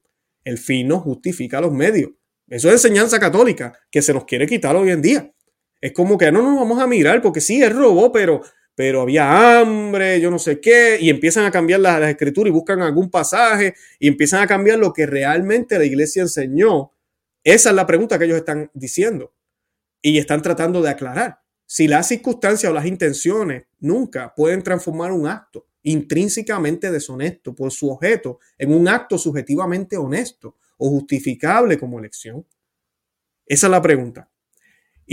El 0.44 0.58
fin 0.58 0.88
no 0.88 1.00
justifica 1.00 1.60
los 1.62 1.72
medios. 1.72 2.12
Eso 2.48 2.68
es 2.68 2.76
enseñanza 2.76 3.20
católica 3.20 3.74
que 3.90 4.02
se 4.02 4.14
nos 4.14 4.26
quiere 4.26 4.46
quitar 4.46 4.76
hoy 4.76 4.92
en 4.92 5.02
día. 5.02 5.34
Es 5.82 5.94
como 5.94 6.18
que 6.18 6.32
no 6.32 6.42
nos 6.44 6.60
vamos 6.60 6.80
a 6.80 6.88
mirar 6.88 7.22
porque 7.22 7.42
sí, 7.42 7.62
él 7.62 7.76
robó, 7.76 8.12
pero, 8.12 8.42
pero 8.76 9.02
había 9.02 9.60
hambre, 9.60 10.22
yo 10.22 10.30
no 10.30 10.40
sé 10.40 10.62
qué, 10.62 11.00
y 11.02 11.10
empiezan 11.10 11.46
a 11.46 11.52
cambiar 11.52 11.80
las, 11.80 12.02
escrituras 12.04 12.50
y 12.50 12.54
buscan 12.54 12.82
algún 12.82 13.10
pasaje 13.10 13.74
y 14.00 14.08
empiezan 14.08 14.44
a 14.44 14.48
cambiar 14.48 14.80
lo 14.80 14.94
que 14.94 15.08
realmente 15.08 15.78
la 15.78 15.86
iglesia 15.86 16.22
enseñó. 16.22 16.92
Esa 17.44 17.70
es 17.72 17.76
la 17.76 17.88
pregunta 17.88 18.20
que 18.20 18.26
ellos 18.26 18.38
están 18.38 18.70
diciendo 18.74 19.34
y 20.02 20.20
están 20.20 20.42
tratando 20.42 20.82
de 20.82 20.92
aclarar. 20.92 21.40
Si 21.66 21.88
las 21.88 22.08
circunstancias 22.08 22.70
o 22.70 22.76
las 22.76 22.86
intenciones 22.86 23.64
nunca 23.80 24.34
pueden 24.36 24.62
transformar 24.62 25.12
un 25.12 25.26
acto 25.28 25.68
intrínsecamente 25.84 26.92
deshonesto 26.92 27.56
por 27.56 27.72
su 27.72 27.90
objeto 27.90 28.40
en 28.58 28.74
un 28.74 28.88
acto 28.88 29.18
subjetivamente 29.18 29.98
honesto 29.98 30.58
o 30.78 30.90
justificable 30.90 31.78
como 31.78 32.00
elección? 32.00 32.46
Esa 33.46 33.68
es 33.68 33.72
la 33.72 33.82
pregunta. 33.82 34.31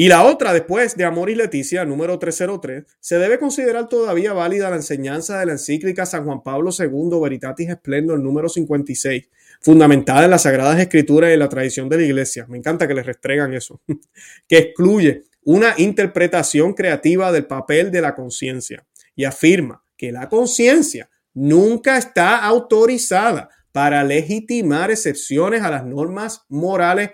Y 0.00 0.06
la 0.06 0.22
otra, 0.22 0.52
después 0.52 0.96
de 0.96 1.04
Amor 1.04 1.28
y 1.28 1.34
Leticia, 1.34 1.84
número 1.84 2.20
303, 2.20 2.84
se 3.00 3.18
debe 3.18 3.40
considerar 3.40 3.88
todavía 3.88 4.32
válida 4.32 4.70
la 4.70 4.76
enseñanza 4.76 5.40
de 5.40 5.46
la 5.46 5.52
encíclica 5.52 6.06
San 6.06 6.24
Juan 6.24 6.44
Pablo 6.44 6.70
II 6.70 7.18
Veritatis 7.20 7.68
Splendor, 7.72 8.20
número 8.20 8.48
56, 8.48 9.28
fundamentada 9.60 10.26
en 10.26 10.30
las 10.30 10.42
Sagradas 10.42 10.78
Escrituras 10.78 11.30
y 11.30 11.32
en 11.32 11.40
la 11.40 11.48
tradición 11.48 11.88
de 11.88 11.96
la 11.96 12.04
Iglesia. 12.04 12.46
Me 12.48 12.58
encanta 12.58 12.86
que 12.86 12.94
les 12.94 13.06
restregan 13.06 13.52
eso, 13.54 13.80
que 14.48 14.58
excluye 14.58 15.24
una 15.42 15.74
interpretación 15.78 16.74
creativa 16.74 17.32
del 17.32 17.46
papel 17.46 17.90
de 17.90 18.00
la 18.00 18.14
conciencia 18.14 18.86
y 19.16 19.24
afirma 19.24 19.82
que 19.96 20.12
la 20.12 20.28
conciencia 20.28 21.10
nunca 21.34 21.98
está 21.98 22.36
autorizada 22.44 23.48
para 23.72 24.04
legitimar 24.04 24.92
excepciones 24.92 25.62
a 25.62 25.72
las 25.72 25.84
normas 25.84 26.44
morales 26.48 27.10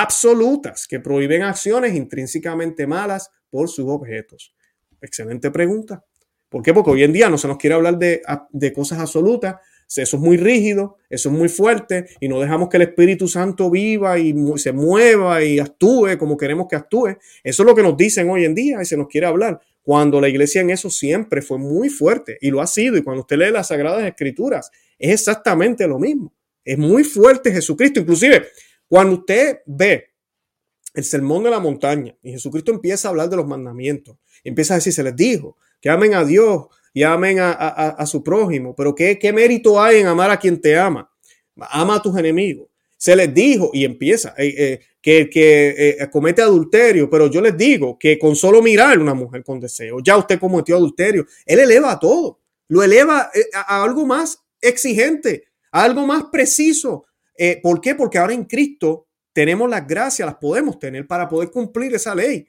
absolutas 0.00 0.86
que 0.86 1.00
prohíben 1.00 1.42
acciones 1.42 1.94
intrínsecamente 1.94 2.86
malas 2.86 3.30
por 3.50 3.68
sus 3.68 3.86
objetos. 3.88 4.54
Excelente 5.02 5.50
pregunta. 5.50 6.02
¿Por 6.48 6.62
qué? 6.62 6.72
Porque 6.72 6.92
hoy 6.92 7.02
en 7.02 7.12
día 7.12 7.28
no 7.28 7.36
se 7.36 7.46
nos 7.46 7.58
quiere 7.58 7.74
hablar 7.74 7.98
de, 7.98 8.22
de 8.50 8.72
cosas 8.72 8.98
absolutas, 9.00 9.56
eso 9.94 10.16
es 10.16 10.22
muy 10.22 10.38
rígido, 10.38 10.96
eso 11.10 11.28
es 11.28 11.34
muy 11.34 11.50
fuerte 11.50 12.06
y 12.20 12.28
no 12.28 12.40
dejamos 12.40 12.70
que 12.70 12.78
el 12.78 12.84
Espíritu 12.84 13.28
Santo 13.28 13.70
viva 13.70 14.18
y 14.18 14.34
se 14.56 14.72
mueva 14.72 15.44
y 15.44 15.58
actúe 15.58 16.16
como 16.18 16.38
queremos 16.38 16.68
que 16.70 16.76
actúe. 16.76 17.18
Eso 17.44 17.62
es 17.62 17.66
lo 17.66 17.74
que 17.74 17.82
nos 17.82 17.94
dicen 17.94 18.30
hoy 18.30 18.46
en 18.46 18.54
día 18.54 18.80
y 18.80 18.86
se 18.86 18.96
nos 18.96 19.08
quiere 19.08 19.26
hablar. 19.26 19.60
Cuando 19.82 20.20
la 20.20 20.28
iglesia 20.30 20.62
en 20.62 20.70
eso 20.70 20.88
siempre 20.88 21.42
fue 21.42 21.58
muy 21.58 21.90
fuerte 21.90 22.38
y 22.40 22.50
lo 22.50 22.62
ha 22.62 22.66
sido. 22.66 22.96
Y 22.96 23.02
cuando 23.02 23.22
usted 23.22 23.36
lee 23.36 23.50
las 23.50 23.68
Sagradas 23.68 24.04
Escrituras, 24.04 24.70
es 24.98 25.12
exactamente 25.12 25.86
lo 25.86 25.98
mismo. 25.98 26.32
Es 26.64 26.78
muy 26.78 27.04
fuerte 27.04 27.52
Jesucristo. 27.52 28.00
Inclusive, 28.00 28.46
cuando 28.92 29.20
usted 29.20 29.60
ve 29.64 30.12
el 30.92 31.02
sermón 31.02 31.44
de 31.44 31.48
la 31.48 31.60
montaña 31.60 32.14
y 32.20 32.32
Jesucristo 32.32 32.72
empieza 32.72 33.08
a 33.08 33.10
hablar 33.10 33.30
de 33.30 33.36
los 33.36 33.46
mandamientos, 33.46 34.18
empieza 34.44 34.74
a 34.74 34.76
decir, 34.76 34.92
se 34.92 35.02
les 35.02 35.16
dijo 35.16 35.56
que 35.80 35.88
amen 35.88 36.12
a 36.12 36.26
Dios 36.26 36.66
y 36.92 37.02
amen 37.02 37.38
a, 37.40 38.04
su 38.04 38.22
prójimo. 38.22 38.76
Pero 38.76 38.94
¿qué, 38.94 39.18
¿qué 39.18 39.32
mérito 39.32 39.80
hay 39.80 40.00
en 40.00 40.08
amar 40.08 40.30
a 40.30 40.38
quien 40.38 40.60
te 40.60 40.76
ama? 40.76 41.10
Ama 41.56 41.94
a 41.94 42.02
tus 42.02 42.14
enemigos. 42.18 42.68
Se 42.98 43.16
les 43.16 43.32
dijo, 43.32 43.70
y 43.72 43.86
empieza, 43.86 44.34
eh, 44.36 44.54
eh, 44.58 44.80
que, 45.00 45.30
que 45.30 45.96
eh, 45.98 46.10
comete 46.10 46.42
adulterio, 46.42 47.08
pero 47.08 47.28
yo 47.28 47.40
les 47.40 47.56
digo 47.56 47.98
que 47.98 48.18
con 48.18 48.36
solo 48.36 48.60
mirar 48.60 48.98
una 48.98 49.14
mujer 49.14 49.42
con 49.42 49.58
deseo, 49.58 50.00
ya 50.04 50.18
usted 50.18 50.38
cometió 50.38 50.76
adulterio. 50.76 51.24
Él 51.46 51.60
eleva 51.60 51.98
todo, 51.98 52.40
lo 52.68 52.82
eleva 52.82 53.30
a, 53.54 53.82
algo 53.82 54.04
más 54.04 54.38
exigente, 54.60 55.44
a 55.70 55.82
algo 55.82 56.06
más 56.06 56.24
preciso. 56.30 57.06
¿Por 57.62 57.80
qué? 57.80 57.94
Porque 57.94 58.18
ahora 58.18 58.34
en 58.34 58.44
Cristo 58.44 59.06
tenemos 59.32 59.68
las 59.68 59.86
gracias, 59.86 60.26
las 60.26 60.36
podemos 60.36 60.78
tener 60.78 61.06
para 61.06 61.28
poder 61.28 61.50
cumplir 61.50 61.94
esa 61.94 62.14
ley. 62.14 62.46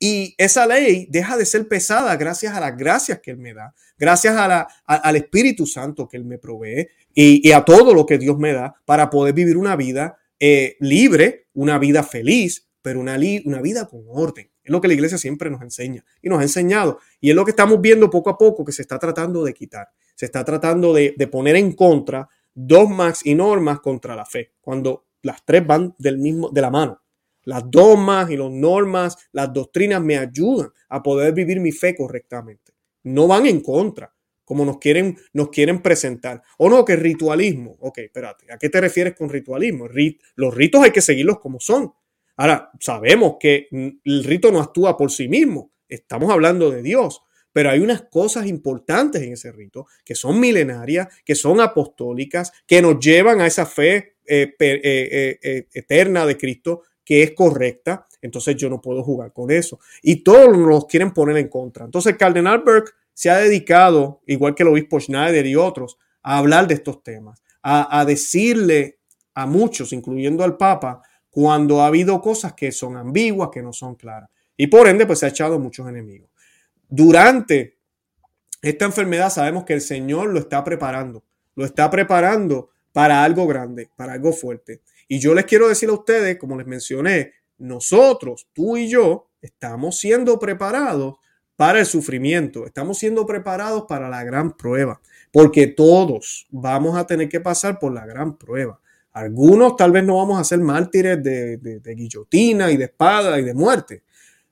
Y 0.00 0.34
esa 0.38 0.66
ley 0.66 1.08
deja 1.10 1.36
de 1.36 1.44
ser 1.44 1.66
pesada 1.66 2.14
gracias 2.16 2.54
a 2.54 2.60
las 2.60 2.76
gracias 2.76 3.20
que 3.20 3.32
Él 3.32 3.38
me 3.38 3.52
da, 3.52 3.74
gracias 3.98 4.36
a 4.36 4.46
la, 4.46 4.68
al 4.84 5.16
Espíritu 5.16 5.66
Santo 5.66 6.06
que 6.06 6.16
Él 6.16 6.24
me 6.24 6.38
provee 6.38 6.88
y, 7.12 7.50
a 7.50 7.64
todo 7.64 7.92
lo 7.92 8.06
que 8.06 8.16
Dios 8.16 8.38
me 8.38 8.52
da 8.52 8.76
para 8.84 9.10
poder 9.10 9.34
vivir 9.34 9.56
una 9.56 9.74
vida 9.74 10.16
eh, 10.38 10.76
libre, 10.78 11.48
una 11.54 11.78
vida 11.78 12.04
feliz, 12.04 12.68
pero 12.80 13.00
una, 13.00 13.18
una 13.44 13.60
vida 13.60 13.86
con 13.86 14.04
orden. 14.06 14.48
Es 14.62 14.70
lo 14.70 14.80
que 14.80 14.86
la 14.86 14.94
iglesia 14.94 15.18
siempre 15.18 15.50
nos 15.50 15.62
enseña 15.62 16.04
y 16.22 16.28
nos 16.28 16.38
ha 16.38 16.42
enseñado. 16.42 17.00
Y 17.20 17.30
es 17.30 17.34
lo 17.34 17.44
que 17.44 17.50
estamos 17.50 17.80
viendo 17.80 18.08
poco 18.08 18.30
a 18.30 18.38
poco 18.38 18.64
que 18.64 18.70
se 18.72 18.82
está 18.82 19.00
tratando 19.00 19.42
de 19.42 19.52
quitar. 19.52 19.88
Se 20.14 20.26
está 20.26 20.44
tratando 20.44 20.92
de, 20.92 21.14
de 21.16 21.26
poner 21.26 21.56
en 21.56 21.72
contra 21.72 22.28
dogmas 22.66 23.24
y 23.24 23.34
normas 23.34 23.78
contra 23.80 24.16
la 24.16 24.26
fe, 24.26 24.52
cuando 24.60 25.06
las 25.22 25.44
tres 25.44 25.64
van 25.64 25.94
del 25.98 26.18
mismo, 26.18 26.50
de 26.50 26.60
la 26.60 26.70
mano. 26.70 27.00
Las 27.44 27.70
dogmas 27.70 28.30
y 28.30 28.36
las 28.36 28.50
normas, 28.50 29.16
las 29.32 29.52
doctrinas 29.52 30.02
me 30.02 30.18
ayudan 30.18 30.70
a 30.88 31.02
poder 31.02 31.32
vivir 31.32 31.60
mi 31.60 31.72
fe 31.72 31.94
correctamente. 31.94 32.72
No 33.04 33.28
van 33.28 33.46
en 33.46 33.60
contra, 33.60 34.12
como 34.44 34.64
nos 34.64 34.78
quieren, 34.78 35.16
nos 35.32 35.50
quieren 35.50 35.80
presentar. 35.80 36.42
O 36.58 36.68
no, 36.68 36.84
que 36.84 36.96
ritualismo. 36.96 37.76
Ok, 37.80 37.98
espérate, 37.98 38.52
¿a 38.52 38.58
qué 38.58 38.68
te 38.68 38.80
refieres 38.80 39.14
con 39.14 39.28
ritualismo? 39.28 39.86
Los 40.34 40.54
ritos 40.54 40.82
hay 40.82 40.90
que 40.90 41.00
seguirlos 41.00 41.38
como 41.38 41.60
son. 41.60 41.92
Ahora, 42.36 42.70
sabemos 42.80 43.36
que 43.38 43.68
el 43.70 44.24
rito 44.24 44.50
no 44.50 44.60
actúa 44.60 44.96
por 44.96 45.10
sí 45.10 45.28
mismo. 45.28 45.72
Estamos 45.88 46.30
hablando 46.30 46.70
de 46.70 46.82
Dios. 46.82 47.22
Pero 47.58 47.70
hay 47.70 47.80
unas 47.80 48.02
cosas 48.02 48.46
importantes 48.46 49.20
en 49.20 49.32
ese 49.32 49.50
rito 49.50 49.88
que 50.04 50.14
son 50.14 50.38
milenarias, 50.38 51.08
que 51.24 51.34
son 51.34 51.60
apostólicas, 51.60 52.52
que 52.64 52.80
nos 52.80 53.00
llevan 53.00 53.40
a 53.40 53.48
esa 53.48 53.66
fe 53.66 54.14
eh, 54.24 54.54
eh, 54.60 55.38
eh, 55.42 55.66
eterna 55.72 56.24
de 56.24 56.38
Cristo 56.38 56.82
que 57.04 57.24
es 57.24 57.32
correcta, 57.32 58.06
entonces 58.22 58.54
yo 58.54 58.70
no 58.70 58.80
puedo 58.80 59.02
jugar 59.02 59.32
con 59.32 59.50
eso. 59.50 59.80
Y 60.02 60.22
todos 60.22 60.56
nos 60.56 60.86
quieren 60.86 61.10
poner 61.12 61.36
en 61.36 61.48
contra. 61.48 61.84
Entonces, 61.84 62.16
Cardenal 62.16 62.60
Burke 62.60 62.92
se 63.12 63.28
ha 63.28 63.38
dedicado, 63.38 64.22
igual 64.28 64.54
que 64.54 64.62
el 64.62 64.68
obispo 64.68 65.00
Schneider 65.00 65.44
y 65.44 65.56
otros, 65.56 65.98
a 66.22 66.38
hablar 66.38 66.68
de 66.68 66.74
estos 66.74 67.02
temas, 67.02 67.42
a, 67.60 68.04
decirle 68.04 69.00
a 69.34 69.46
muchos, 69.46 69.92
incluyendo 69.92 70.44
al 70.44 70.56
Papa, 70.56 71.02
cuando 71.28 71.82
ha 71.82 71.88
habido 71.88 72.20
cosas 72.20 72.52
que 72.52 72.70
son 72.70 72.96
ambiguas, 72.96 73.50
que 73.52 73.62
no 73.62 73.72
son 73.72 73.96
claras. 73.96 74.30
Y 74.56 74.68
por 74.68 74.86
ende, 74.86 75.06
pues 75.06 75.18
se 75.18 75.26
ha 75.26 75.30
echado 75.30 75.58
muchos 75.58 75.88
enemigos. 75.88 76.27
Durante 76.88 77.78
esta 78.62 78.86
enfermedad 78.86 79.30
sabemos 79.30 79.64
que 79.64 79.74
el 79.74 79.80
Señor 79.80 80.30
lo 80.30 80.38
está 80.38 80.64
preparando, 80.64 81.22
lo 81.54 81.64
está 81.64 81.90
preparando 81.90 82.70
para 82.92 83.22
algo 83.22 83.46
grande, 83.46 83.90
para 83.94 84.14
algo 84.14 84.32
fuerte. 84.32 84.80
Y 85.06 85.20
yo 85.20 85.34
les 85.34 85.44
quiero 85.44 85.68
decir 85.68 85.90
a 85.90 85.92
ustedes, 85.92 86.38
como 86.38 86.56
les 86.56 86.66
mencioné, 86.66 87.34
nosotros, 87.58 88.48
tú 88.52 88.76
y 88.76 88.88
yo, 88.88 89.28
estamos 89.42 89.98
siendo 89.98 90.38
preparados 90.38 91.16
para 91.56 91.80
el 91.80 91.86
sufrimiento, 91.86 92.66
estamos 92.66 92.98
siendo 92.98 93.26
preparados 93.26 93.84
para 93.88 94.08
la 94.08 94.24
gran 94.24 94.56
prueba, 94.56 95.00
porque 95.30 95.66
todos 95.66 96.46
vamos 96.50 96.96
a 96.96 97.06
tener 97.06 97.28
que 97.28 97.40
pasar 97.40 97.78
por 97.78 97.92
la 97.92 98.06
gran 98.06 98.38
prueba. 98.38 98.80
Algunos 99.12 99.76
tal 99.76 99.92
vez 99.92 100.04
no 100.04 100.16
vamos 100.16 100.40
a 100.40 100.44
ser 100.44 100.60
mártires 100.60 101.22
de, 101.22 101.56
de 101.56 101.94
guillotina 101.94 102.70
y 102.70 102.76
de 102.76 102.84
espada 102.84 103.38
y 103.38 103.44
de 103.44 103.54
muerte, 103.54 104.02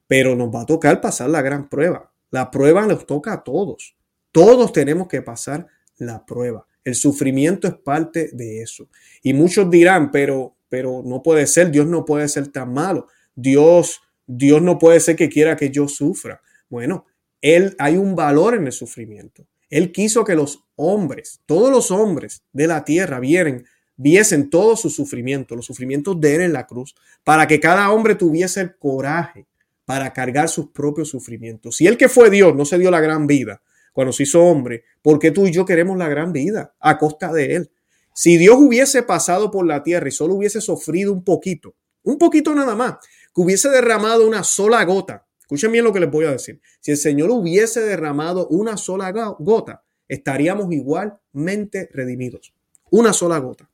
pero 0.06 0.34
nos 0.36 0.54
va 0.54 0.62
a 0.62 0.66
tocar 0.66 1.00
pasar 1.00 1.30
la 1.30 1.42
gran 1.42 1.68
prueba. 1.68 2.10
La 2.30 2.50
prueba 2.50 2.86
nos 2.86 3.06
toca 3.06 3.32
a 3.32 3.44
todos. 3.44 3.96
Todos 4.32 4.72
tenemos 4.72 5.08
que 5.08 5.22
pasar 5.22 5.66
la 5.98 6.24
prueba. 6.24 6.66
El 6.84 6.94
sufrimiento 6.94 7.66
es 7.66 7.74
parte 7.74 8.30
de 8.32 8.62
eso. 8.62 8.88
Y 9.22 9.32
muchos 9.32 9.70
dirán, 9.70 10.10
pero, 10.10 10.56
pero 10.68 11.02
no 11.04 11.22
puede 11.22 11.46
ser, 11.46 11.70
Dios 11.70 11.86
no 11.86 12.04
puede 12.04 12.28
ser 12.28 12.48
tan 12.48 12.72
malo. 12.72 13.08
Dios, 13.34 14.00
Dios 14.26 14.62
no 14.62 14.78
puede 14.78 15.00
ser 15.00 15.16
que 15.16 15.28
quiera 15.28 15.56
que 15.56 15.70
yo 15.70 15.88
sufra. 15.88 16.40
Bueno, 16.68 17.06
él 17.40 17.74
hay 17.78 17.96
un 17.96 18.14
valor 18.14 18.54
en 18.54 18.66
el 18.66 18.72
sufrimiento. 18.72 19.46
Él 19.68 19.90
quiso 19.92 20.24
que 20.24 20.34
los 20.34 20.64
hombres, 20.76 21.40
todos 21.46 21.70
los 21.70 21.90
hombres 21.90 22.42
de 22.52 22.66
la 22.66 22.84
tierra 22.84 23.18
vieran, 23.18 23.64
viesen 23.96 24.50
todo 24.50 24.76
su 24.76 24.90
sufrimiento, 24.90 25.56
los 25.56 25.66
sufrimientos 25.66 26.20
de 26.20 26.36
él 26.36 26.40
en 26.42 26.52
la 26.52 26.66
cruz, 26.66 26.94
para 27.24 27.46
que 27.46 27.58
cada 27.58 27.90
hombre 27.90 28.14
tuviese 28.14 28.60
el 28.60 28.76
coraje 28.76 29.46
para 29.86 30.12
cargar 30.12 30.50
sus 30.50 30.68
propios 30.68 31.08
sufrimientos. 31.08 31.76
Si 31.76 31.86
él 31.86 31.96
que 31.96 32.10
fue 32.10 32.28
Dios 32.28 32.54
no 32.54 32.66
se 32.66 32.78
dio 32.78 32.90
la 32.90 33.00
gran 33.00 33.26
vida, 33.26 33.62
cuando 33.96 34.12
se 34.12 34.24
hizo 34.24 34.44
hombre, 34.44 34.84
porque 35.00 35.30
tú 35.30 35.46
y 35.46 35.52
yo 35.52 35.64
queremos 35.64 35.96
la 35.96 36.06
gran 36.06 36.30
vida 36.30 36.74
a 36.80 36.98
costa 36.98 37.32
de 37.32 37.54
Él. 37.54 37.70
Si 38.14 38.36
Dios 38.36 38.56
hubiese 38.58 39.02
pasado 39.02 39.50
por 39.50 39.66
la 39.66 39.82
tierra 39.82 40.06
y 40.06 40.12
solo 40.12 40.34
hubiese 40.34 40.60
sufrido 40.60 41.14
un 41.14 41.24
poquito, 41.24 41.74
un 42.02 42.18
poquito 42.18 42.54
nada 42.54 42.76
más, 42.76 42.96
que 43.34 43.40
hubiese 43.40 43.70
derramado 43.70 44.26
una 44.26 44.44
sola 44.44 44.84
gota, 44.84 45.26
escuchen 45.40 45.72
bien 45.72 45.82
lo 45.82 45.94
que 45.94 46.00
les 46.00 46.10
voy 46.10 46.26
a 46.26 46.32
decir, 46.32 46.60
si 46.78 46.90
el 46.90 46.98
Señor 46.98 47.30
hubiese 47.30 47.80
derramado 47.80 48.46
una 48.48 48.76
sola 48.76 49.10
gota, 49.38 49.82
estaríamos 50.06 50.70
igualmente 50.72 51.88
redimidos. 51.90 52.52
Una 52.90 53.14
sola 53.14 53.38
gota. 53.38 53.70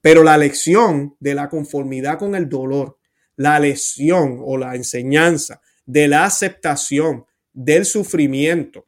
Pero 0.00 0.22
la 0.22 0.38
lección 0.38 1.16
de 1.18 1.34
la 1.34 1.48
conformidad 1.48 2.16
con 2.16 2.36
el 2.36 2.48
dolor, 2.48 2.98
la 3.36 3.58
lección 3.58 4.38
o 4.42 4.56
la 4.56 4.74
enseñanza 4.74 5.60
de 5.86 6.08
la 6.08 6.24
aceptación 6.24 7.26
del 7.52 7.84
sufrimiento, 7.84 8.86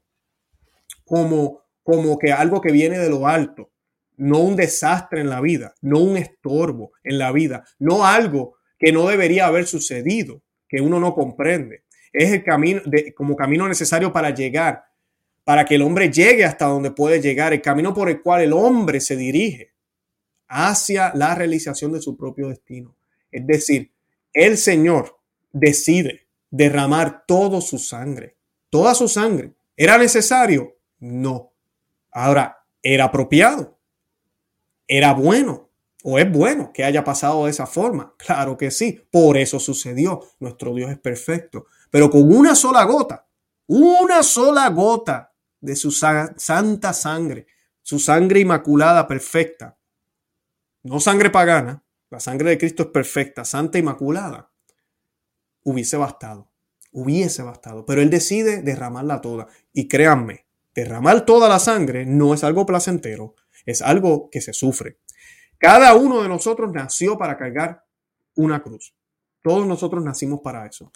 como, 1.05 1.63
como 1.83 2.19
que 2.19 2.33
algo 2.33 2.61
que 2.61 2.73
viene 2.73 2.99
de 2.99 3.11
lo 3.11 3.27
alto, 3.27 3.71
no 4.17 4.41
un 4.41 4.57
desastre 4.57 5.21
en 5.21 5.29
la 5.29 5.41
vida, 5.41 5.75
no 5.83 6.01
un 6.01 6.17
estorbo 6.17 6.93
en 7.05 7.19
la 7.19 7.33
vida, 7.33 7.65
no 7.79 8.07
algo 8.07 8.57
que 8.79 8.93
no 8.93 9.07
debería 9.07 9.47
haber 9.47 9.67
sucedido, 9.67 10.43
que 10.69 10.81
uno 10.81 10.99
no 10.99 11.15
comprende. 11.15 11.85
Es 12.13 12.33
el 12.33 12.43
camino 12.43 12.81
de, 12.87 13.15
como 13.15 13.37
camino 13.37 13.69
necesario 13.69 14.13
para 14.13 14.31
llegar, 14.31 14.85
para 15.45 15.65
que 15.65 15.77
el 15.77 15.83
hombre 15.83 16.11
llegue 16.11 16.45
hasta 16.45 16.67
donde 16.67 16.91
puede 16.91 17.21
llegar, 17.21 17.53
el 17.53 17.63
camino 17.63 17.95
por 17.95 18.09
el 18.09 18.21
cual 18.21 18.43
el 18.43 18.53
hombre 18.53 19.01
se 19.01 19.17
dirige 19.17 19.75
hacia 20.49 21.13
la 21.15 21.35
realización 21.35 21.93
de 21.93 22.01
su 22.01 22.17
propio 22.17 22.49
destino. 22.49 22.97
Es 23.31 23.47
decir, 23.47 23.93
el 24.37 24.59
Señor 24.59 25.19
decide 25.51 26.29
derramar 26.51 27.25
toda 27.27 27.63
su 27.63 27.79
sangre, 27.79 28.37
toda 28.69 28.95
su 28.95 29.09
sangre. 29.09 29.55
¿Era 29.75 29.97
necesario? 29.97 30.77
No. 30.99 31.55
Ahora, 32.13 32.63
¿era 32.83 33.07
apropiado? 33.07 33.79
¿Era 34.87 35.15
bueno? 35.15 35.71
¿O 36.05 36.19
es 36.19 36.31
bueno 36.31 36.71
que 36.73 36.85
haya 36.85 37.03
pasado 37.03 37.47
de 37.47 37.51
esa 37.51 37.67
forma? 37.67 38.15
Claro 38.19 38.59
que 38.59 38.71
sí. 38.71 39.03
Por 39.11 39.39
eso 39.39 39.59
sucedió. 39.59 40.23
Nuestro 40.39 40.75
Dios 40.75 40.91
es 40.91 40.99
perfecto. 40.99 41.67
Pero 41.91 42.11
con 42.11 42.31
una 42.31 42.55
sola 42.55 42.85
gota, 42.85 43.27
una 43.67 44.23
sola 44.23 44.69
gota 44.69 45.33
de 45.61 45.75
su 45.75 45.91
santa 45.91 46.93
sangre, 46.93 47.47
su 47.81 47.99
sangre 47.99 48.41
inmaculada 48.41 49.09
perfecta, 49.09 49.79
no 50.83 51.01
sangre 51.01 51.31
pagana, 51.31 51.83
la 52.11 52.21
sangre 52.21 52.51
de 52.51 52.59
Cristo 52.59 52.85
es 52.85 52.89
perfecta, 52.91 53.45
santa, 53.45 53.79
inmaculada, 53.79 54.53
hubiese 55.63 55.97
bastado, 55.97 56.51
hubiese 56.93 57.43
bastado. 57.43 57.85
Pero 57.85 58.01
Él 58.03 58.11
decide 58.11 58.63
derramarla 58.63 59.21
toda. 59.21 59.49
Y 59.73 59.89
créanme, 59.89 60.47
derramar 60.75 61.27
toda 61.27 61.49
la 61.49 61.59
sangre 61.59 62.07
no 62.07 62.35
es 62.35 62.45
algo 62.45 62.65
placentero, 62.67 63.35
es 63.65 63.83
algo 63.83 64.31
que 64.31 64.41
se 64.41 64.53
sufre. 64.53 64.99
Cada 65.59 65.95
uno 65.95 66.23
de 66.23 66.29
nosotros 66.29 66.71
nació 66.73 67.19
para 67.19 67.37
cargar 67.37 67.85
una 68.35 68.63
cruz. 68.63 68.95
Todos 69.43 69.67
nosotros 69.67 70.05
nacimos 70.05 70.41
para 70.41 70.67
eso. 70.67 70.93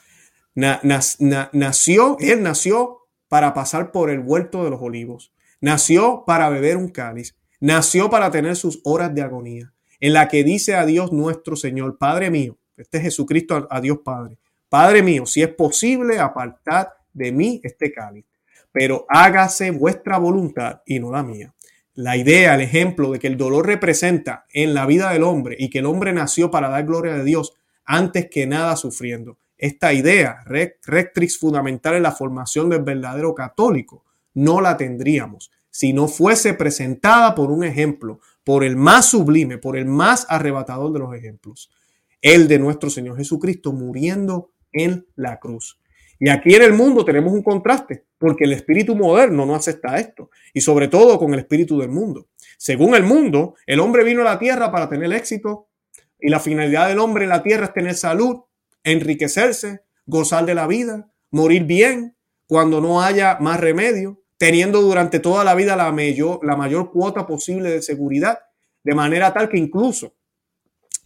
nació, 0.55 2.17
él 2.21 2.43
nació 2.43 3.09
para 3.29 3.55
pasar 3.55 3.93
por 3.93 4.11
el 4.11 4.21
huerto 4.21 4.65
de 4.65 4.71
los 4.71 4.81
olivos. 4.83 5.33
Nació 5.61 6.25
para 6.27 6.49
beber 6.49 6.77
un 6.77 6.89
cáliz. 6.89 7.37
Nació 7.61 8.11
para 8.11 8.31
tener 8.31 8.57
sus 8.57 8.81
horas 8.85 9.15
de 9.15 9.23
agonía, 9.23 9.75
en 10.01 10.13
la 10.13 10.29
que 10.29 10.45
dice 10.45 10.75
a 10.75 10.87
Dios 10.87 11.13
nuestro 11.13 11.57
Señor, 11.57 11.99
Padre 11.99 12.31
mío, 12.31 12.59
este 12.77 12.99
es 12.99 13.05
Jesucristo 13.05 13.69
a 13.71 13.81
Dios 13.81 13.99
Padre, 14.05 14.39
Padre 14.69 15.03
mío, 15.03 15.27
si 15.27 15.43
es 15.43 15.49
posible, 15.49 16.19
apartad 16.19 16.89
de 17.13 17.33
mí 17.33 17.61
este 17.63 17.93
cáliz 17.93 18.25
pero 18.73 19.07
hágase 19.09 19.71
vuestra 19.71 20.19
voluntad 20.19 20.83
y 20.87 20.99
no 21.01 21.11
la 21.11 21.23
mía. 21.23 21.55
La 21.95 22.17
idea, 22.17 22.55
el 22.55 22.61
ejemplo 22.61 23.11
de 23.11 23.19
que 23.19 23.27
el 23.27 23.37
dolor 23.37 23.67
representa 23.67 24.47
en 24.53 24.75
la 24.75 24.87
vida 24.87 25.13
del 25.13 25.25
hombre 25.25 25.57
y 25.59 25.71
que 25.71 25.81
el 25.81 25.87
hombre 25.87 26.13
nació 26.13 26.51
para 26.51 26.69
dar 26.69 26.87
gloria 26.87 27.15
a 27.15 27.25
Dios 27.25 27.55
antes 27.85 28.29
que 28.31 28.47
nada 28.47 28.77
sufriendo. 28.77 29.39
Esta 29.59 29.93
idea, 29.93 30.43
rectrix 30.47 31.37
fundamental 31.37 31.95
en 31.97 32.05
la 32.05 32.13
formación 32.13 32.71
del 32.71 32.83
verdadero 32.83 33.35
católico, 33.35 34.05
no 34.33 34.61
la 34.61 34.77
tendríamos 34.77 35.51
si 35.73 35.93
no 35.93 36.09
fuese 36.09 36.55
presentada 36.55 37.35
por 37.35 37.51
un 37.51 37.63
ejemplo, 37.63 38.21
por 38.51 38.65
el 38.65 38.75
más 38.75 39.07
sublime, 39.07 39.59
por 39.59 39.77
el 39.77 39.85
más 39.85 40.27
arrebatador 40.29 40.93
de 40.93 40.99
los 40.99 41.15
ejemplos, 41.15 41.71
el 42.21 42.49
de 42.49 42.59
nuestro 42.59 42.91
Señor 42.91 43.17
Jesucristo 43.17 43.73
muriendo 43.73 44.51
en 44.73 45.07
la 45.15 45.39
cruz. 45.39 45.79
Y 46.19 46.31
aquí 46.31 46.57
en 46.57 46.63
el 46.63 46.73
mundo 46.73 47.05
tenemos 47.05 47.33
un 47.33 47.45
contraste, 47.45 48.07
porque 48.19 48.47
el 48.47 48.53
espíritu 48.53 48.97
moderno 48.97 49.47
no 49.47 49.55
acepta 49.55 50.01
esto, 50.01 50.31
y 50.53 50.63
sobre 50.63 50.89
todo 50.89 51.17
con 51.17 51.33
el 51.33 51.39
espíritu 51.39 51.79
del 51.79 51.91
mundo. 51.91 52.27
Según 52.59 52.97
el 52.97 53.05
mundo, 53.05 53.55
el 53.67 53.79
hombre 53.79 54.03
vino 54.03 54.23
a 54.23 54.25
la 54.25 54.41
tierra 54.41 54.73
para 54.73 54.89
tener 54.89 55.13
éxito, 55.13 55.69
y 56.19 56.29
la 56.29 56.41
finalidad 56.41 56.89
del 56.89 56.99
hombre 56.99 57.23
en 57.23 57.31
la 57.31 57.45
tierra 57.45 57.67
es 57.67 57.73
tener 57.73 57.95
salud, 57.95 58.41
enriquecerse, 58.83 59.83
gozar 60.07 60.45
de 60.45 60.57
la 60.57 60.67
vida, 60.67 61.09
morir 61.31 61.67
bien, 61.67 62.17
cuando 62.49 62.81
no 62.81 63.01
haya 63.01 63.39
más 63.39 63.61
remedio, 63.61 64.20
teniendo 64.41 64.81
durante 64.81 65.21
toda 65.21 65.45
la 65.45 65.55
vida 65.55 65.77
la 65.77 65.93
mayor, 65.93 66.91
cuota 66.91 67.27
posible 67.27 67.73
de 67.73 67.83
seguridad, 67.83 68.39
de 68.83 68.95
manera 68.95 69.35
tal 69.35 69.51
que 69.51 69.59
incluso 69.59 70.15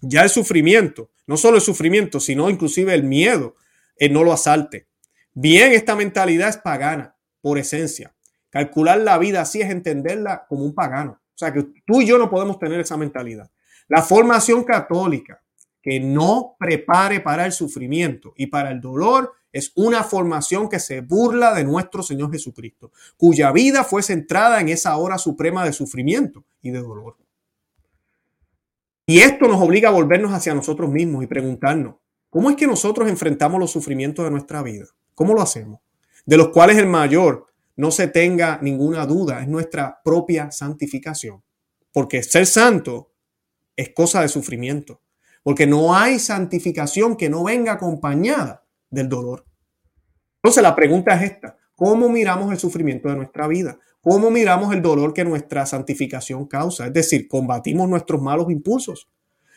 ya 0.01 0.23
el 0.23 0.31
sufrimiento, 0.31 1.11
no 1.27 1.37
solo 1.37 1.57
el 1.57 1.63
sufrimiento, 1.63 2.21
sino 2.21 2.49
inclusive 2.49 2.95
el 2.95 3.03
miedo, 3.03 3.57
eh, 3.97 4.09
no 4.09 4.23
lo 4.23 4.33
asalte. 4.33 4.87
Bien, 5.33 5.73
esta 5.73 5.97
mentalidad 5.97 6.49
es 6.49 6.59
pagana 6.59 7.17
por 7.41 7.59
esencia. 7.59 8.15
Calcular 8.51 9.01
la 9.01 9.19
vida 9.19 9.41
así 9.41 9.61
es 9.61 9.69
entenderla 9.69 10.47
como 10.49 10.65
un 10.65 10.73
pagano. 10.73 11.21
O 11.35 11.37
sea 11.37 11.53
que 11.53 11.65
tú 11.85 12.03
y 12.03 12.07
yo 12.07 12.19
no 12.19 12.31
podemos 12.31 12.61
tener 12.61 12.79
esa 12.79 12.97
mentalidad. 12.97 13.51
La 13.89 14.03
formación 14.03 14.63
católica 14.63 15.43
que 15.83 15.99
no 15.99 16.55
prepare 16.57 17.19
para 17.19 17.47
el 17.47 17.51
sufrimiento 17.51 18.33
y 18.37 18.47
para 18.47 18.71
el 18.71 18.81
dolor 18.81 19.33
es 19.55 19.71
una 19.77 20.03
formación 20.03 20.69
que 20.69 20.81
se 20.81 21.01
burla 21.01 21.55
de 21.55 21.63
nuestro 21.63 22.03
Señor 22.03 22.33
Jesucristo, 22.33 22.91
cuya 23.17 23.53
vida 23.53 23.85
fue 23.85 24.03
centrada 24.03 24.61
en 24.61 24.69
esa 24.69 24.97
hora 24.97 25.17
suprema 25.17 25.65
de 25.65 25.73
sufrimiento 25.73 26.45
y 26.61 26.73
de 26.73 26.81
dolor. 26.81 27.17
Y 29.07 29.21
esto 29.21 29.47
nos 29.47 29.63
obliga 29.63 29.91
a 29.91 29.93
volvernos 29.93 30.33
hacia 30.33 30.55
nosotros 30.55 30.91
mismos 30.91 31.23
y 31.23 31.29
preguntarnos, 31.29 31.95
¿cómo 32.31 32.51
es 32.51 32.57
que 32.57 32.67
nosotros 32.67 33.09
enfrentamos 33.09 33.61
los 33.61 33.71
sufrimientos 33.71 34.25
de 34.25 34.33
nuestra 34.33 34.61
vida? 34.61 34.87
¿Cómo 35.15 35.35
lo 35.35 35.41
hacemos? 35.41 35.79
De 36.27 36.37
los 36.37 36.49
cuales 36.49 36.77
el 36.79 36.89
mayor, 36.89 37.47
no 37.77 37.93
se 37.93 38.09
tenga 38.09 38.59
ninguna 38.61 39.07
duda, 39.07 39.41
es 39.41 39.47
nuestra 39.47 40.01
propia 40.03 40.51
santificación. 40.51 41.45
Porque 41.93 42.25
ser 42.25 42.47
santo 42.47 43.13
es 43.77 43.91
cosa 43.91 44.21
de 44.23 44.29
sufrimiento. 44.29 45.01
Porque 45.45 45.65
no 45.65 45.95
hay 45.95 46.19
santificación 46.19 47.17
que 47.17 47.31
no 47.31 47.45
venga 47.45 47.75
acompañada 47.75 48.64
del 48.95 49.09
dolor. 49.09 49.45
Entonces 50.37 50.63
la 50.63 50.75
pregunta 50.75 51.15
es 51.15 51.33
esta. 51.33 51.57
¿Cómo 51.75 52.09
miramos 52.09 52.53
el 52.53 52.59
sufrimiento 52.59 53.09
de 53.09 53.17
nuestra 53.17 53.49
vida? 53.49 53.79
¿Cómo 54.01 54.31
miramos 54.31 54.75
el 54.75 54.83
dolor 54.83 55.15
que 55.15 55.25
nuestra 55.25 55.65
santificación 55.67 56.47
causa? 56.47 56.87
Es 56.87 56.93
decir, 56.93 57.27
combatimos 57.27 57.89
nuestros 57.89 58.21
malos 58.21 58.51
impulsos, 58.51 59.09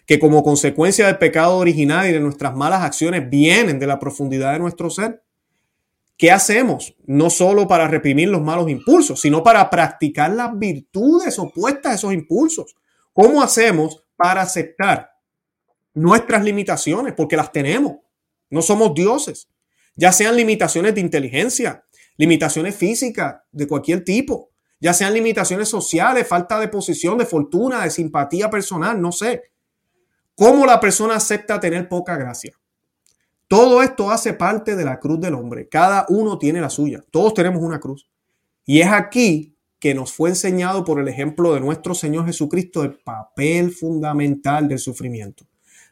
que 0.06 0.20
como 0.20 0.42
consecuencia 0.42 1.06
del 1.06 1.18
pecado 1.18 1.58
original 1.58 2.10
y 2.10 2.14
de 2.14 2.22
nuestras 2.22 2.56
malas 2.56 2.82
acciones 2.82 3.30
vienen 3.30 3.78
de 3.78 3.88
la 3.88 4.00
profundidad 4.00 4.54
de 4.54 4.60
nuestro 4.60 4.90
ser. 4.90 5.22
¿Qué 6.18 6.32
hacemos? 6.32 6.96
No 7.06 7.30
solo 7.30 7.68
para 7.68 7.88
reprimir 7.88 8.30
los 8.30 8.42
malos 8.42 8.70
impulsos, 8.70 9.20
sino 9.20 9.44
para 9.44 9.70
practicar 9.70 10.32
las 10.32 10.58
virtudes 10.58 11.38
opuestas 11.38 11.92
a 11.92 11.96
esos 11.96 12.14
impulsos. 12.14 12.76
¿Cómo 13.14 13.44
hacemos 13.44 14.06
para 14.16 14.42
aceptar 14.42 15.12
nuestras 15.94 16.44
limitaciones? 16.44 17.14
Porque 17.16 17.36
las 17.36 17.52
tenemos. 17.52 17.98
No 18.50 18.62
somos 18.62 18.94
dioses. 18.94 19.50
Ya 19.96 20.12
sean 20.12 20.36
limitaciones 20.36 20.96
de 20.96 21.02
inteligencia, 21.02 21.84
limitaciones 22.18 22.76
físicas 22.76 23.38
de 23.52 23.68
cualquier 23.68 24.04
tipo, 24.04 24.52
ya 24.80 24.94
sean 24.94 25.14
limitaciones 25.14 25.70
sociales, 25.70 26.28
falta 26.28 26.60
de 26.60 26.68
posición, 26.68 27.18
de 27.18 27.26
fortuna, 27.26 27.84
de 27.84 27.90
simpatía 27.90 28.50
personal, 28.50 29.02
no 29.02 29.12
sé. 29.12 29.42
¿Cómo 30.36 30.68
la 30.68 30.80
persona 30.80 31.16
acepta 31.16 31.60
tener 31.60 31.90
poca 31.90 32.16
gracia? 32.16 32.54
Todo 33.48 33.82
esto 33.82 34.12
hace 34.12 34.34
parte 34.34 34.76
de 34.76 34.86
la 34.86 35.00
cruz 35.00 35.20
del 35.20 35.34
hombre. 35.34 35.68
Cada 35.68 36.06
uno 36.10 36.38
tiene 36.38 36.62
la 36.62 36.70
suya. 36.70 37.04
Todos 37.12 37.34
tenemos 37.34 37.64
una 37.64 37.80
cruz. 37.80 38.08
Y 38.66 38.82
es 38.82 38.88
aquí 38.88 39.58
que 39.80 39.96
nos 39.96 40.12
fue 40.12 40.30
enseñado 40.30 40.84
por 40.84 41.00
el 41.00 41.08
ejemplo 41.08 41.54
de 41.54 41.60
nuestro 41.60 41.96
Señor 41.96 42.26
Jesucristo 42.26 42.84
el 42.84 43.00
papel 43.00 43.72
fundamental 43.72 44.68
del 44.68 44.80
sufrimiento. 44.80 45.47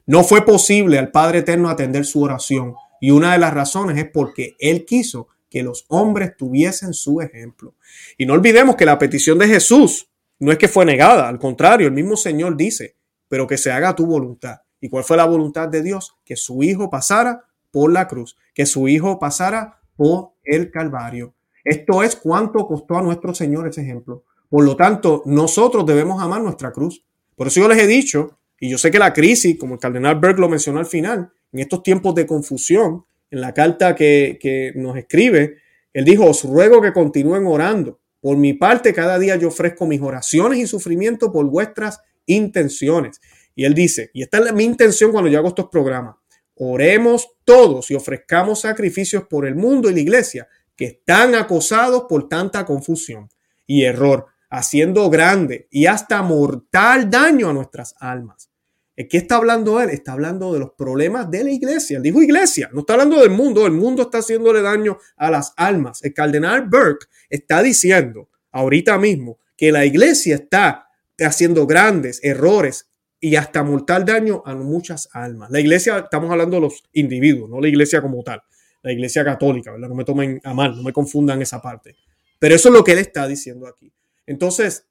No 0.05 0.23
fue 0.23 0.45
posible 0.45 0.99
al 0.99 1.11
Padre 1.11 1.39
Eterno 1.39 1.69
atender 1.69 2.05
su 2.05 2.21
oración 2.21 2.75
y 3.01 3.11
una 3.11 3.33
de 3.33 3.39
las 3.39 3.53
razones 3.53 3.97
es 3.97 4.09
porque 4.11 4.55
Él 4.59 4.85
quiso 4.85 5.27
que 5.49 5.63
los 5.63 5.85
hombres 5.87 6.35
tuviesen 6.37 6.93
su 6.93 7.21
ejemplo. 7.21 7.75
Y 8.17 8.25
no 8.25 8.33
olvidemos 8.33 8.75
que 8.75 8.85
la 8.85 8.99
petición 8.99 9.39
de 9.39 9.47
Jesús 9.47 10.09
no 10.39 10.51
es 10.51 10.57
que 10.57 10.67
fue 10.67 10.85
negada, 10.85 11.27
al 11.27 11.39
contrario, 11.39 11.87
el 11.87 11.93
mismo 11.93 12.17
Señor 12.17 12.57
dice, 12.57 12.95
pero 13.29 13.47
que 13.47 13.57
se 13.57 13.71
haga 13.71 13.95
tu 13.95 14.05
voluntad. 14.05 14.57
¿Y 14.81 14.89
cuál 14.89 15.03
fue 15.03 15.17
la 15.17 15.25
voluntad 15.25 15.69
de 15.69 15.81
Dios? 15.81 16.15
Que 16.25 16.35
su 16.35 16.61
Hijo 16.61 16.89
pasara 16.89 17.45
por 17.71 17.91
la 17.91 18.07
cruz, 18.07 18.37
que 18.53 18.65
su 18.65 18.87
Hijo 18.87 19.17
pasara 19.17 19.79
por 19.95 20.33
el 20.43 20.71
Calvario. 20.71 21.33
Esto 21.63 22.03
es 22.03 22.15
cuánto 22.15 22.67
costó 22.67 22.97
a 22.97 23.01
nuestro 23.01 23.33
Señor 23.33 23.67
ese 23.67 23.81
ejemplo. 23.81 24.23
Por 24.49 24.63
lo 24.63 24.75
tanto, 24.75 25.23
nosotros 25.25 25.85
debemos 25.85 26.21
amar 26.21 26.41
nuestra 26.41 26.71
cruz. 26.71 27.03
Por 27.35 27.47
eso 27.47 27.61
yo 27.61 27.67
les 27.67 27.79
he 27.79 27.87
dicho, 27.87 28.37
y 28.59 28.69
yo 28.69 28.77
sé 28.77 28.91
que 28.91 28.99
la 28.99 29.13
crisis, 29.13 29.57
como 29.57 29.75
el 29.75 29.79
cardenal 29.79 30.19
Berg 30.19 30.39
lo 30.39 30.49
mencionó 30.49 30.79
al 30.79 30.85
final, 30.85 31.31
en 31.51 31.59
estos 31.59 31.83
tiempos 31.83 32.15
de 32.15 32.25
confusión, 32.25 33.05
en 33.31 33.41
la 33.41 33.53
carta 33.53 33.95
que, 33.95 34.37
que 34.39 34.71
nos 34.75 34.97
escribe, 34.97 35.57
él 35.93 36.05
dijo, 36.05 36.25
os 36.25 36.43
ruego 36.43 36.81
que 36.81 36.93
continúen 36.93 37.45
orando. 37.45 37.99
Por 38.21 38.37
mi 38.37 38.53
parte, 38.53 38.93
cada 38.93 39.19
día 39.19 39.35
yo 39.35 39.49
ofrezco 39.49 39.85
mis 39.85 40.01
oraciones 40.01 40.59
y 40.59 40.67
sufrimiento 40.67 41.31
por 41.31 41.45
vuestras 41.45 41.99
intenciones. 42.25 43.21
Y 43.55 43.65
él 43.65 43.73
dice, 43.73 44.09
y 44.13 44.23
esta 44.23 44.39
es 44.39 44.53
mi 44.53 44.63
intención 44.63 45.11
cuando 45.11 45.29
yo 45.29 45.37
hago 45.39 45.49
estos 45.49 45.69
programas, 45.69 46.15
oremos 46.55 47.29
todos 47.43 47.91
y 47.91 47.95
ofrezcamos 47.95 48.61
sacrificios 48.61 49.23
por 49.29 49.45
el 49.45 49.55
mundo 49.55 49.89
y 49.89 49.93
la 49.93 49.99
iglesia 49.99 50.47
que 50.75 50.85
están 50.85 51.35
acosados 51.35 52.05
por 52.09 52.27
tanta 52.27 52.65
confusión 52.65 53.29
y 53.65 53.83
error, 53.83 54.25
haciendo 54.57 55.09
grande 55.09 55.67
y 55.69 55.85
hasta 55.85 56.21
mortal 56.21 57.09
daño 57.09 57.49
a 57.49 57.53
nuestras 57.53 57.95
almas. 57.99 58.49
¿Qué 58.95 59.17
está 59.17 59.35
hablando 59.35 59.81
él? 59.81 59.89
Está 59.89 60.13
hablando 60.13 60.53
de 60.53 60.59
los 60.59 60.71
problemas 60.71 61.29
de 61.29 61.43
la 61.43 61.51
iglesia. 61.51 61.97
Él 61.97 62.03
dijo 62.03 62.21
iglesia, 62.21 62.69
no 62.71 62.79
está 62.79 62.93
hablando 62.93 63.19
del 63.19 63.31
mundo. 63.31 63.65
El 63.65 63.73
mundo 63.73 64.03
está 64.03 64.19
haciéndole 64.19 64.61
daño 64.61 64.97
a 65.17 65.29
las 65.29 65.53
almas. 65.57 66.01
El 66.03 66.13
cardenal 66.13 66.69
Burke 66.69 67.07
está 67.29 67.61
diciendo 67.61 68.29
ahorita 68.51 68.97
mismo 68.97 69.37
que 69.57 69.73
la 69.73 69.83
iglesia 69.83 70.35
está 70.35 70.87
haciendo 71.19 71.67
grandes 71.67 72.23
errores 72.23 72.87
y 73.19 73.35
hasta 73.35 73.63
mortal 73.63 74.05
daño 74.05 74.41
a 74.45 74.55
muchas 74.55 75.09
almas. 75.11 75.51
La 75.51 75.59
iglesia, 75.59 75.99
estamos 75.99 76.31
hablando 76.31 76.55
de 76.55 76.61
los 76.61 76.83
individuos, 76.93 77.49
no 77.49 77.59
la 77.59 77.67
iglesia 77.67 78.01
como 78.01 78.23
tal, 78.23 78.41
la 78.81 78.93
iglesia 78.93 79.25
católica, 79.25 79.71
¿verdad? 79.71 79.89
No 79.89 79.95
me 79.95 80.05
tomen 80.05 80.39
a 80.43 80.53
mal, 80.53 80.75
no 80.75 80.83
me 80.83 80.93
confundan 80.93 81.41
esa 81.41 81.61
parte. 81.61 81.97
Pero 82.39 82.55
eso 82.55 82.69
es 82.69 82.75
lo 82.75 82.83
que 82.83 82.93
él 82.93 82.99
está 82.99 83.27
diciendo 83.27 83.67
aquí. 83.67 83.91
Entonces, 84.27 84.87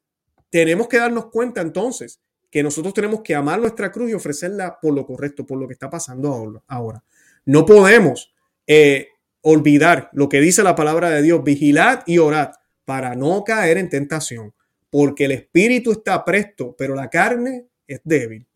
tenemos 0.49 0.87
que 0.87 0.97
darnos 0.97 1.27
cuenta 1.27 1.61
entonces 1.61 2.21
que 2.49 2.63
nosotros 2.63 2.93
tenemos 2.93 3.21
que 3.21 3.35
amar 3.35 3.59
nuestra 3.59 3.91
cruz 3.91 4.09
y 4.09 4.13
ofrecerla 4.13 4.79
por 4.79 4.93
lo 4.93 5.05
correcto, 5.05 5.45
por 5.45 5.59
lo 5.59 5.67
que 5.67 5.73
está 5.73 5.89
pasando 5.89 6.63
ahora. 6.67 7.03
No 7.45 7.65
podemos 7.65 8.33
eh, 8.65 9.09
olvidar 9.41 10.09
lo 10.13 10.29
que 10.29 10.39
dice 10.39 10.63
la 10.63 10.75
palabra 10.75 11.09
de 11.09 11.21
Dios, 11.21 11.43
vigilad 11.43 12.03
y 12.05 12.17
orad 12.17 12.51
para 12.85 13.15
no 13.15 13.43
caer 13.43 13.77
en 13.77 13.89
tentación, 13.89 14.53
porque 14.89 15.25
el 15.25 15.31
espíritu 15.31 15.91
está 15.91 16.23
presto, 16.23 16.75
pero 16.77 16.95
la 16.95 17.09
carne 17.09 17.67
es 17.87 17.99
débil. 18.03 18.47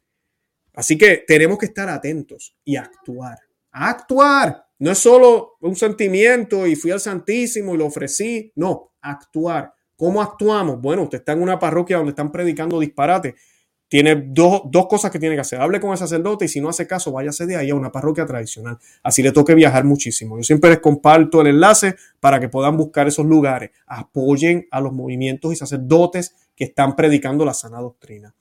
Así 0.73 0.97
que 0.97 1.25
tenemos 1.27 1.57
que 1.57 1.65
estar 1.65 1.89
atentos 1.89 2.55
y 2.63 2.77
actuar. 2.77 3.37
Actuar. 3.71 4.65
No 4.79 4.91
es 4.91 4.97
solo 4.97 5.57
un 5.59 5.75
sentimiento 5.75 6.65
y 6.65 6.75
fui 6.75 6.91
al 6.91 7.01
Santísimo 7.01 7.75
y 7.75 7.77
lo 7.77 7.87
ofrecí. 7.87 8.51
No, 8.55 8.93
actuar. 9.01 9.73
¿Cómo 9.99 10.21
actuamos? 10.21 10.79
Bueno, 10.79 11.03
usted 11.03 11.17
está 11.17 11.33
en 11.33 11.41
una 11.41 11.59
parroquia 11.59 11.97
donde 11.97 12.11
están 12.11 12.31
predicando 12.31 12.79
disparate. 12.79 13.35
Tiene 13.89 14.15
dos, 14.15 14.61
dos, 14.65 14.87
cosas 14.87 15.11
que 15.11 15.19
tiene 15.19 15.35
que 15.35 15.41
hacer. 15.41 15.59
Hable 15.59 15.81
con 15.81 15.91
el 15.91 15.97
sacerdote 15.97 16.45
y 16.45 16.47
si 16.47 16.61
no 16.61 16.69
hace 16.69 16.87
caso, 16.87 17.11
váyase 17.11 17.45
de 17.45 17.57
ahí 17.57 17.69
a 17.69 17.75
una 17.75 17.91
parroquia 17.91 18.25
tradicional. 18.25 18.77
Así 19.03 19.21
le 19.21 19.33
toque 19.33 19.55
viajar 19.55 19.83
muchísimo. 19.83 20.37
Yo 20.37 20.43
siempre 20.43 20.69
les 20.69 20.79
comparto 20.79 21.41
el 21.41 21.47
enlace 21.47 21.95
para 22.21 22.39
que 22.39 22.47
puedan 22.47 22.77
buscar 22.77 23.09
esos 23.09 23.25
lugares. 23.25 23.71
Apoyen 23.87 24.67
a 24.71 24.79
los 24.79 24.93
movimientos 24.93 25.51
y 25.51 25.57
sacerdotes 25.57 26.33
que 26.55 26.63
están 26.63 26.95
predicando 26.95 27.43
la 27.43 27.53
sana 27.53 27.81
doctrina 27.81 28.33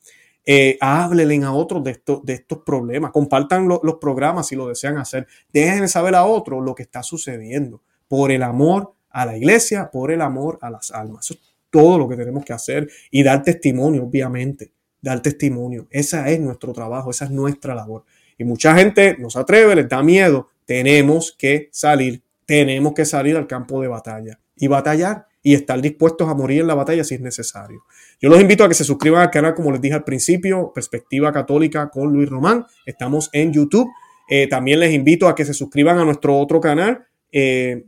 eh, 0.46 0.78
a 0.80 1.11
otros 1.52 1.82
de, 1.82 2.00
de 2.22 2.32
estos 2.32 2.59
problemas, 2.64 3.11
compartan 3.11 3.68
los 3.68 3.96
programas 4.00 4.46
si 4.46 4.54
lo 4.54 4.68
desean 4.68 4.96
hacer, 4.96 5.26
dejen 5.52 5.88
saber 5.88 6.14
a 6.14 6.24
otros 6.24 6.64
lo 6.64 6.74
que 6.74 6.84
está 6.84 7.02
sucediendo 7.02 7.82
por 8.06 8.30
el 8.30 8.42
amor 8.42 8.94
a 9.20 9.26
la 9.26 9.36
iglesia, 9.36 9.90
por 9.90 10.12
el 10.12 10.20
amor 10.20 10.58
a 10.62 10.70
las 10.70 10.90
almas. 10.90 11.24
Eso 11.24 11.34
es 11.34 11.40
todo 11.70 11.98
lo 11.98 12.08
que 12.08 12.16
tenemos 12.16 12.44
que 12.44 12.52
hacer 12.52 12.88
y 13.10 13.22
dar 13.22 13.42
testimonio, 13.42 14.04
obviamente, 14.04 14.70
dar 15.00 15.20
testimonio. 15.20 15.86
Ese 15.90 16.32
es 16.32 16.40
nuestro 16.40 16.72
trabajo, 16.72 17.10
esa 17.10 17.24
es 17.24 17.30
nuestra 17.30 17.74
labor. 17.74 18.04
Y 18.38 18.44
mucha 18.44 18.74
gente 18.76 19.16
no 19.18 19.30
se 19.30 19.40
atreve, 19.40 19.74
les 19.74 19.88
da 19.88 20.02
miedo. 20.02 20.50
Tenemos 20.64 21.34
que 21.36 21.68
salir, 21.72 22.22
tenemos 22.46 22.94
que 22.94 23.04
salir 23.04 23.36
al 23.36 23.46
campo 23.46 23.82
de 23.82 23.88
batalla 23.88 24.38
y 24.56 24.68
batallar 24.68 25.26
y 25.42 25.54
estar 25.54 25.80
dispuestos 25.80 26.28
a 26.28 26.34
morir 26.34 26.60
en 26.60 26.66
la 26.66 26.74
batalla 26.74 27.02
si 27.02 27.14
es 27.16 27.20
necesario. 27.20 27.82
Yo 28.20 28.28
los 28.28 28.40
invito 28.40 28.64
a 28.64 28.68
que 28.68 28.74
se 28.74 28.84
suscriban 28.84 29.22
al 29.22 29.30
canal, 29.30 29.54
como 29.54 29.72
les 29.72 29.80
dije 29.80 29.94
al 29.94 30.04
principio, 30.04 30.72
Perspectiva 30.74 31.32
Católica 31.32 31.88
con 31.90 32.12
Luis 32.12 32.28
Román. 32.28 32.66
Estamos 32.86 33.30
en 33.32 33.52
YouTube. 33.52 33.88
Eh, 34.28 34.46
también 34.46 34.80
les 34.80 34.92
invito 34.92 35.26
a 35.26 35.34
que 35.34 35.44
se 35.44 35.54
suscriban 35.54 35.98
a 35.98 36.04
nuestro 36.04 36.38
otro 36.38 36.60
canal. 36.60 37.06
Eh, 37.32 37.86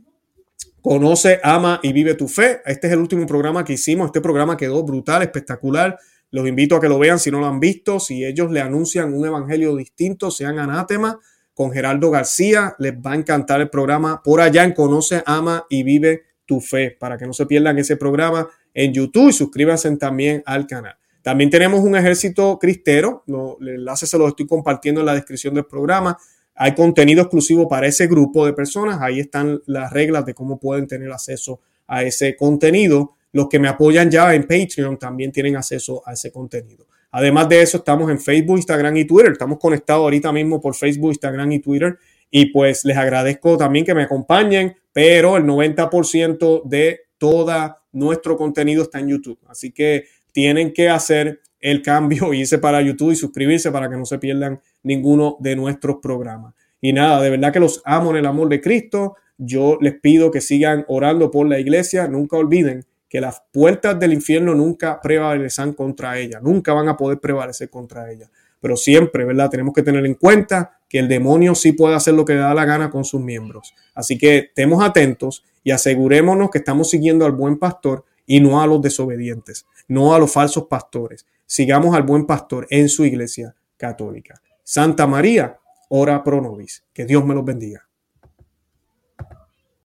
Conoce, 0.81 1.39
ama 1.43 1.79
y 1.83 1.93
vive 1.93 2.15
tu 2.15 2.27
fe. 2.27 2.61
Este 2.65 2.87
es 2.87 2.93
el 2.93 2.99
último 2.99 3.27
programa 3.27 3.63
que 3.63 3.73
hicimos. 3.73 4.07
Este 4.07 4.19
programa 4.19 4.57
quedó 4.57 4.83
brutal, 4.83 5.21
espectacular. 5.21 5.99
Los 6.31 6.47
invito 6.47 6.75
a 6.75 6.81
que 6.81 6.89
lo 6.89 6.97
vean 6.97 7.19
si 7.19 7.29
no 7.29 7.39
lo 7.39 7.45
han 7.45 7.59
visto. 7.59 7.99
Si 7.99 8.25
ellos 8.25 8.51
le 8.51 8.61
anuncian 8.61 9.13
un 9.13 9.25
evangelio 9.25 9.75
distinto, 9.75 10.31
sean 10.31 10.57
anátema 10.57 11.19
con 11.53 11.71
Geraldo 11.71 12.09
García. 12.09 12.75
Les 12.79 12.93
va 12.93 13.11
a 13.11 13.15
encantar 13.15 13.61
el 13.61 13.69
programa. 13.69 14.23
Por 14.23 14.41
allá 14.41 14.63
en 14.63 14.73
Conoce, 14.73 15.21
ama 15.25 15.65
y 15.69 15.83
vive 15.83 16.23
tu 16.47 16.59
fe. 16.59 16.97
Para 16.99 17.17
que 17.17 17.27
no 17.27 17.33
se 17.33 17.45
pierdan 17.45 17.77
ese 17.77 17.95
programa 17.95 18.49
en 18.73 18.91
YouTube 18.91 19.29
y 19.29 19.33
suscríbanse 19.33 19.95
también 19.97 20.41
al 20.45 20.65
canal. 20.65 20.95
También 21.21 21.51
tenemos 21.51 21.81
un 21.81 21.95
ejército 21.95 22.57
cristero. 22.57 23.23
el 23.59 23.67
enlace 23.67 24.07
se 24.07 24.17
lo 24.17 24.27
estoy 24.27 24.47
compartiendo 24.47 25.01
en 25.01 25.05
la 25.05 25.13
descripción 25.13 25.53
del 25.53 25.65
programa. 25.65 26.17
Hay 26.63 26.75
contenido 26.75 27.23
exclusivo 27.23 27.67
para 27.67 27.87
ese 27.87 28.05
grupo 28.05 28.45
de 28.45 28.53
personas. 28.53 29.01
Ahí 29.01 29.19
están 29.19 29.63
las 29.65 29.91
reglas 29.91 30.27
de 30.27 30.35
cómo 30.35 30.59
pueden 30.59 30.85
tener 30.85 31.11
acceso 31.11 31.59
a 31.87 32.03
ese 32.03 32.35
contenido. 32.35 33.15
Los 33.31 33.49
que 33.49 33.57
me 33.57 33.67
apoyan 33.67 34.11
ya 34.11 34.35
en 34.35 34.43
Patreon 34.43 34.99
también 34.99 35.31
tienen 35.31 35.55
acceso 35.55 36.03
a 36.05 36.13
ese 36.13 36.31
contenido. 36.31 36.85
Además 37.09 37.49
de 37.49 37.63
eso, 37.63 37.77
estamos 37.77 38.11
en 38.11 38.19
Facebook, 38.19 38.57
Instagram 38.57 38.95
y 38.95 39.05
Twitter. 39.05 39.31
Estamos 39.31 39.57
conectados 39.57 40.03
ahorita 40.03 40.31
mismo 40.31 40.61
por 40.61 40.75
Facebook, 40.75 41.09
Instagram 41.09 41.51
y 41.51 41.59
Twitter. 41.61 41.97
Y 42.29 42.51
pues 42.51 42.85
les 42.85 42.95
agradezco 42.95 43.57
también 43.57 43.83
que 43.83 43.95
me 43.95 44.03
acompañen, 44.03 44.77
pero 44.93 45.37
el 45.37 45.45
90% 45.45 46.61
de 46.65 46.99
todo 47.17 47.75
nuestro 47.91 48.37
contenido 48.37 48.83
está 48.83 48.99
en 48.99 49.07
YouTube. 49.07 49.39
Así 49.47 49.71
que 49.71 50.03
tienen 50.31 50.73
que 50.73 50.89
hacer 50.89 51.40
el 51.61 51.81
cambio, 51.81 52.33
irse 52.33 52.57
para 52.57 52.81
YouTube 52.81 53.11
y 53.11 53.15
suscribirse 53.15 53.71
para 53.71 53.89
que 53.89 53.97
no 53.97 54.05
se 54.05 54.17
pierdan 54.17 54.59
ninguno 54.83 55.37
de 55.39 55.55
nuestros 55.55 55.97
programas. 56.01 56.53
Y 56.81 56.93
nada, 56.93 57.21
de 57.21 57.29
verdad 57.29 57.53
que 57.53 57.59
los 57.59 57.81
amo 57.85 58.11
en 58.11 58.17
el 58.17 58.25
amor 58.25 58.49
de 58.49 58.59
Cristo. 58.59 59.15
Yo 59.37 59.77
les 59.81 59.99
pido 59.99 60.31
que 60.31 60.41
sigan 60.41 60.83
orando 60.87 61.29
por 61.29 61.47
la 61.47 61.59
iglesia. 61.59 62.07
Nunca 62.07 62.37
olviden 62.37 62.85
que 63.07 63.21
las 63.21 63.43
puertas 63.51 63.99
del 63.99 64.13
infierno 64.13 64.55
nunca 64.55 64.99
prevalecen 64.99 65.73
contra 65.73 66.17
ella. 66.17 66.39
Nunca 66.41 66.73
van 66.73 66.89
a 66.89 66.97
poder 66.97 67.19
prevalecer 67.19 67.69
contra 67.69 68.11
ella. 68.11 68.29
Pero 68.59 68.77
siempre, 68.77 69.25
¿verdad? 69.25 69.49
Tenemos 69.49 69.73
que 69.73 69.83
tener 69.83 70.05
en 70.05 70.15
cuenta 70.15 70.79
que 70.87 70.99
el 70.99 71.07
demonio 71.07 71.55
sí 71.55 71.71
puede 71.73 71.95
hacer 71.95 72.13
lo 72.13 72.25
que 72.25 72.33
le 72.33 72.39
da 72.39 72.53
la 72.53 72.65
gana 72.65 72.89
con 72.89 73.03
sus 73.05 73.21
miembros. 73.21 73.73
Así 73.93 74.17
que 74.17 74.37
estemos 74.37 74.83
atentos 74.83 75.43
y 75.63 75.71
asegurémonos 75.71 76.49
que 76.49 76.59
estamos 76.59 76.89
siguiendo 76.89 77.25
al 77.25 77.31
buen 77.31 77.57
pastor 77.57 78.05
y 78.25 78.39
no 78.39 78.61
a 78.61 78.67
los 78.67 78.81
desobedientes, 78.81 79.65
no 79.87 80.13
a 80.13 80.19
los 80.19 80.31
falsos 80.31 80.67
pastores. 80.67 81.25
Sigamos 81.53 81.93
al 81.93 82.03
buen 82.03 82.25
pastor 82.25 82.65
en 82.69 82.87
su 82.87 83.03
iglesia 83.03 83.53
católica. 83.75 84.41
Santa 84.63 85.05
María, 85.05 85.59
ora 85.89 86.23
pro 86.23 86.39
nobis. 86.39 86.85
Que 86.93 87.05
Dios 87.05 87.25
me 87.25 87.35
los 87.35 87.43
bendiga. 87.43 87.89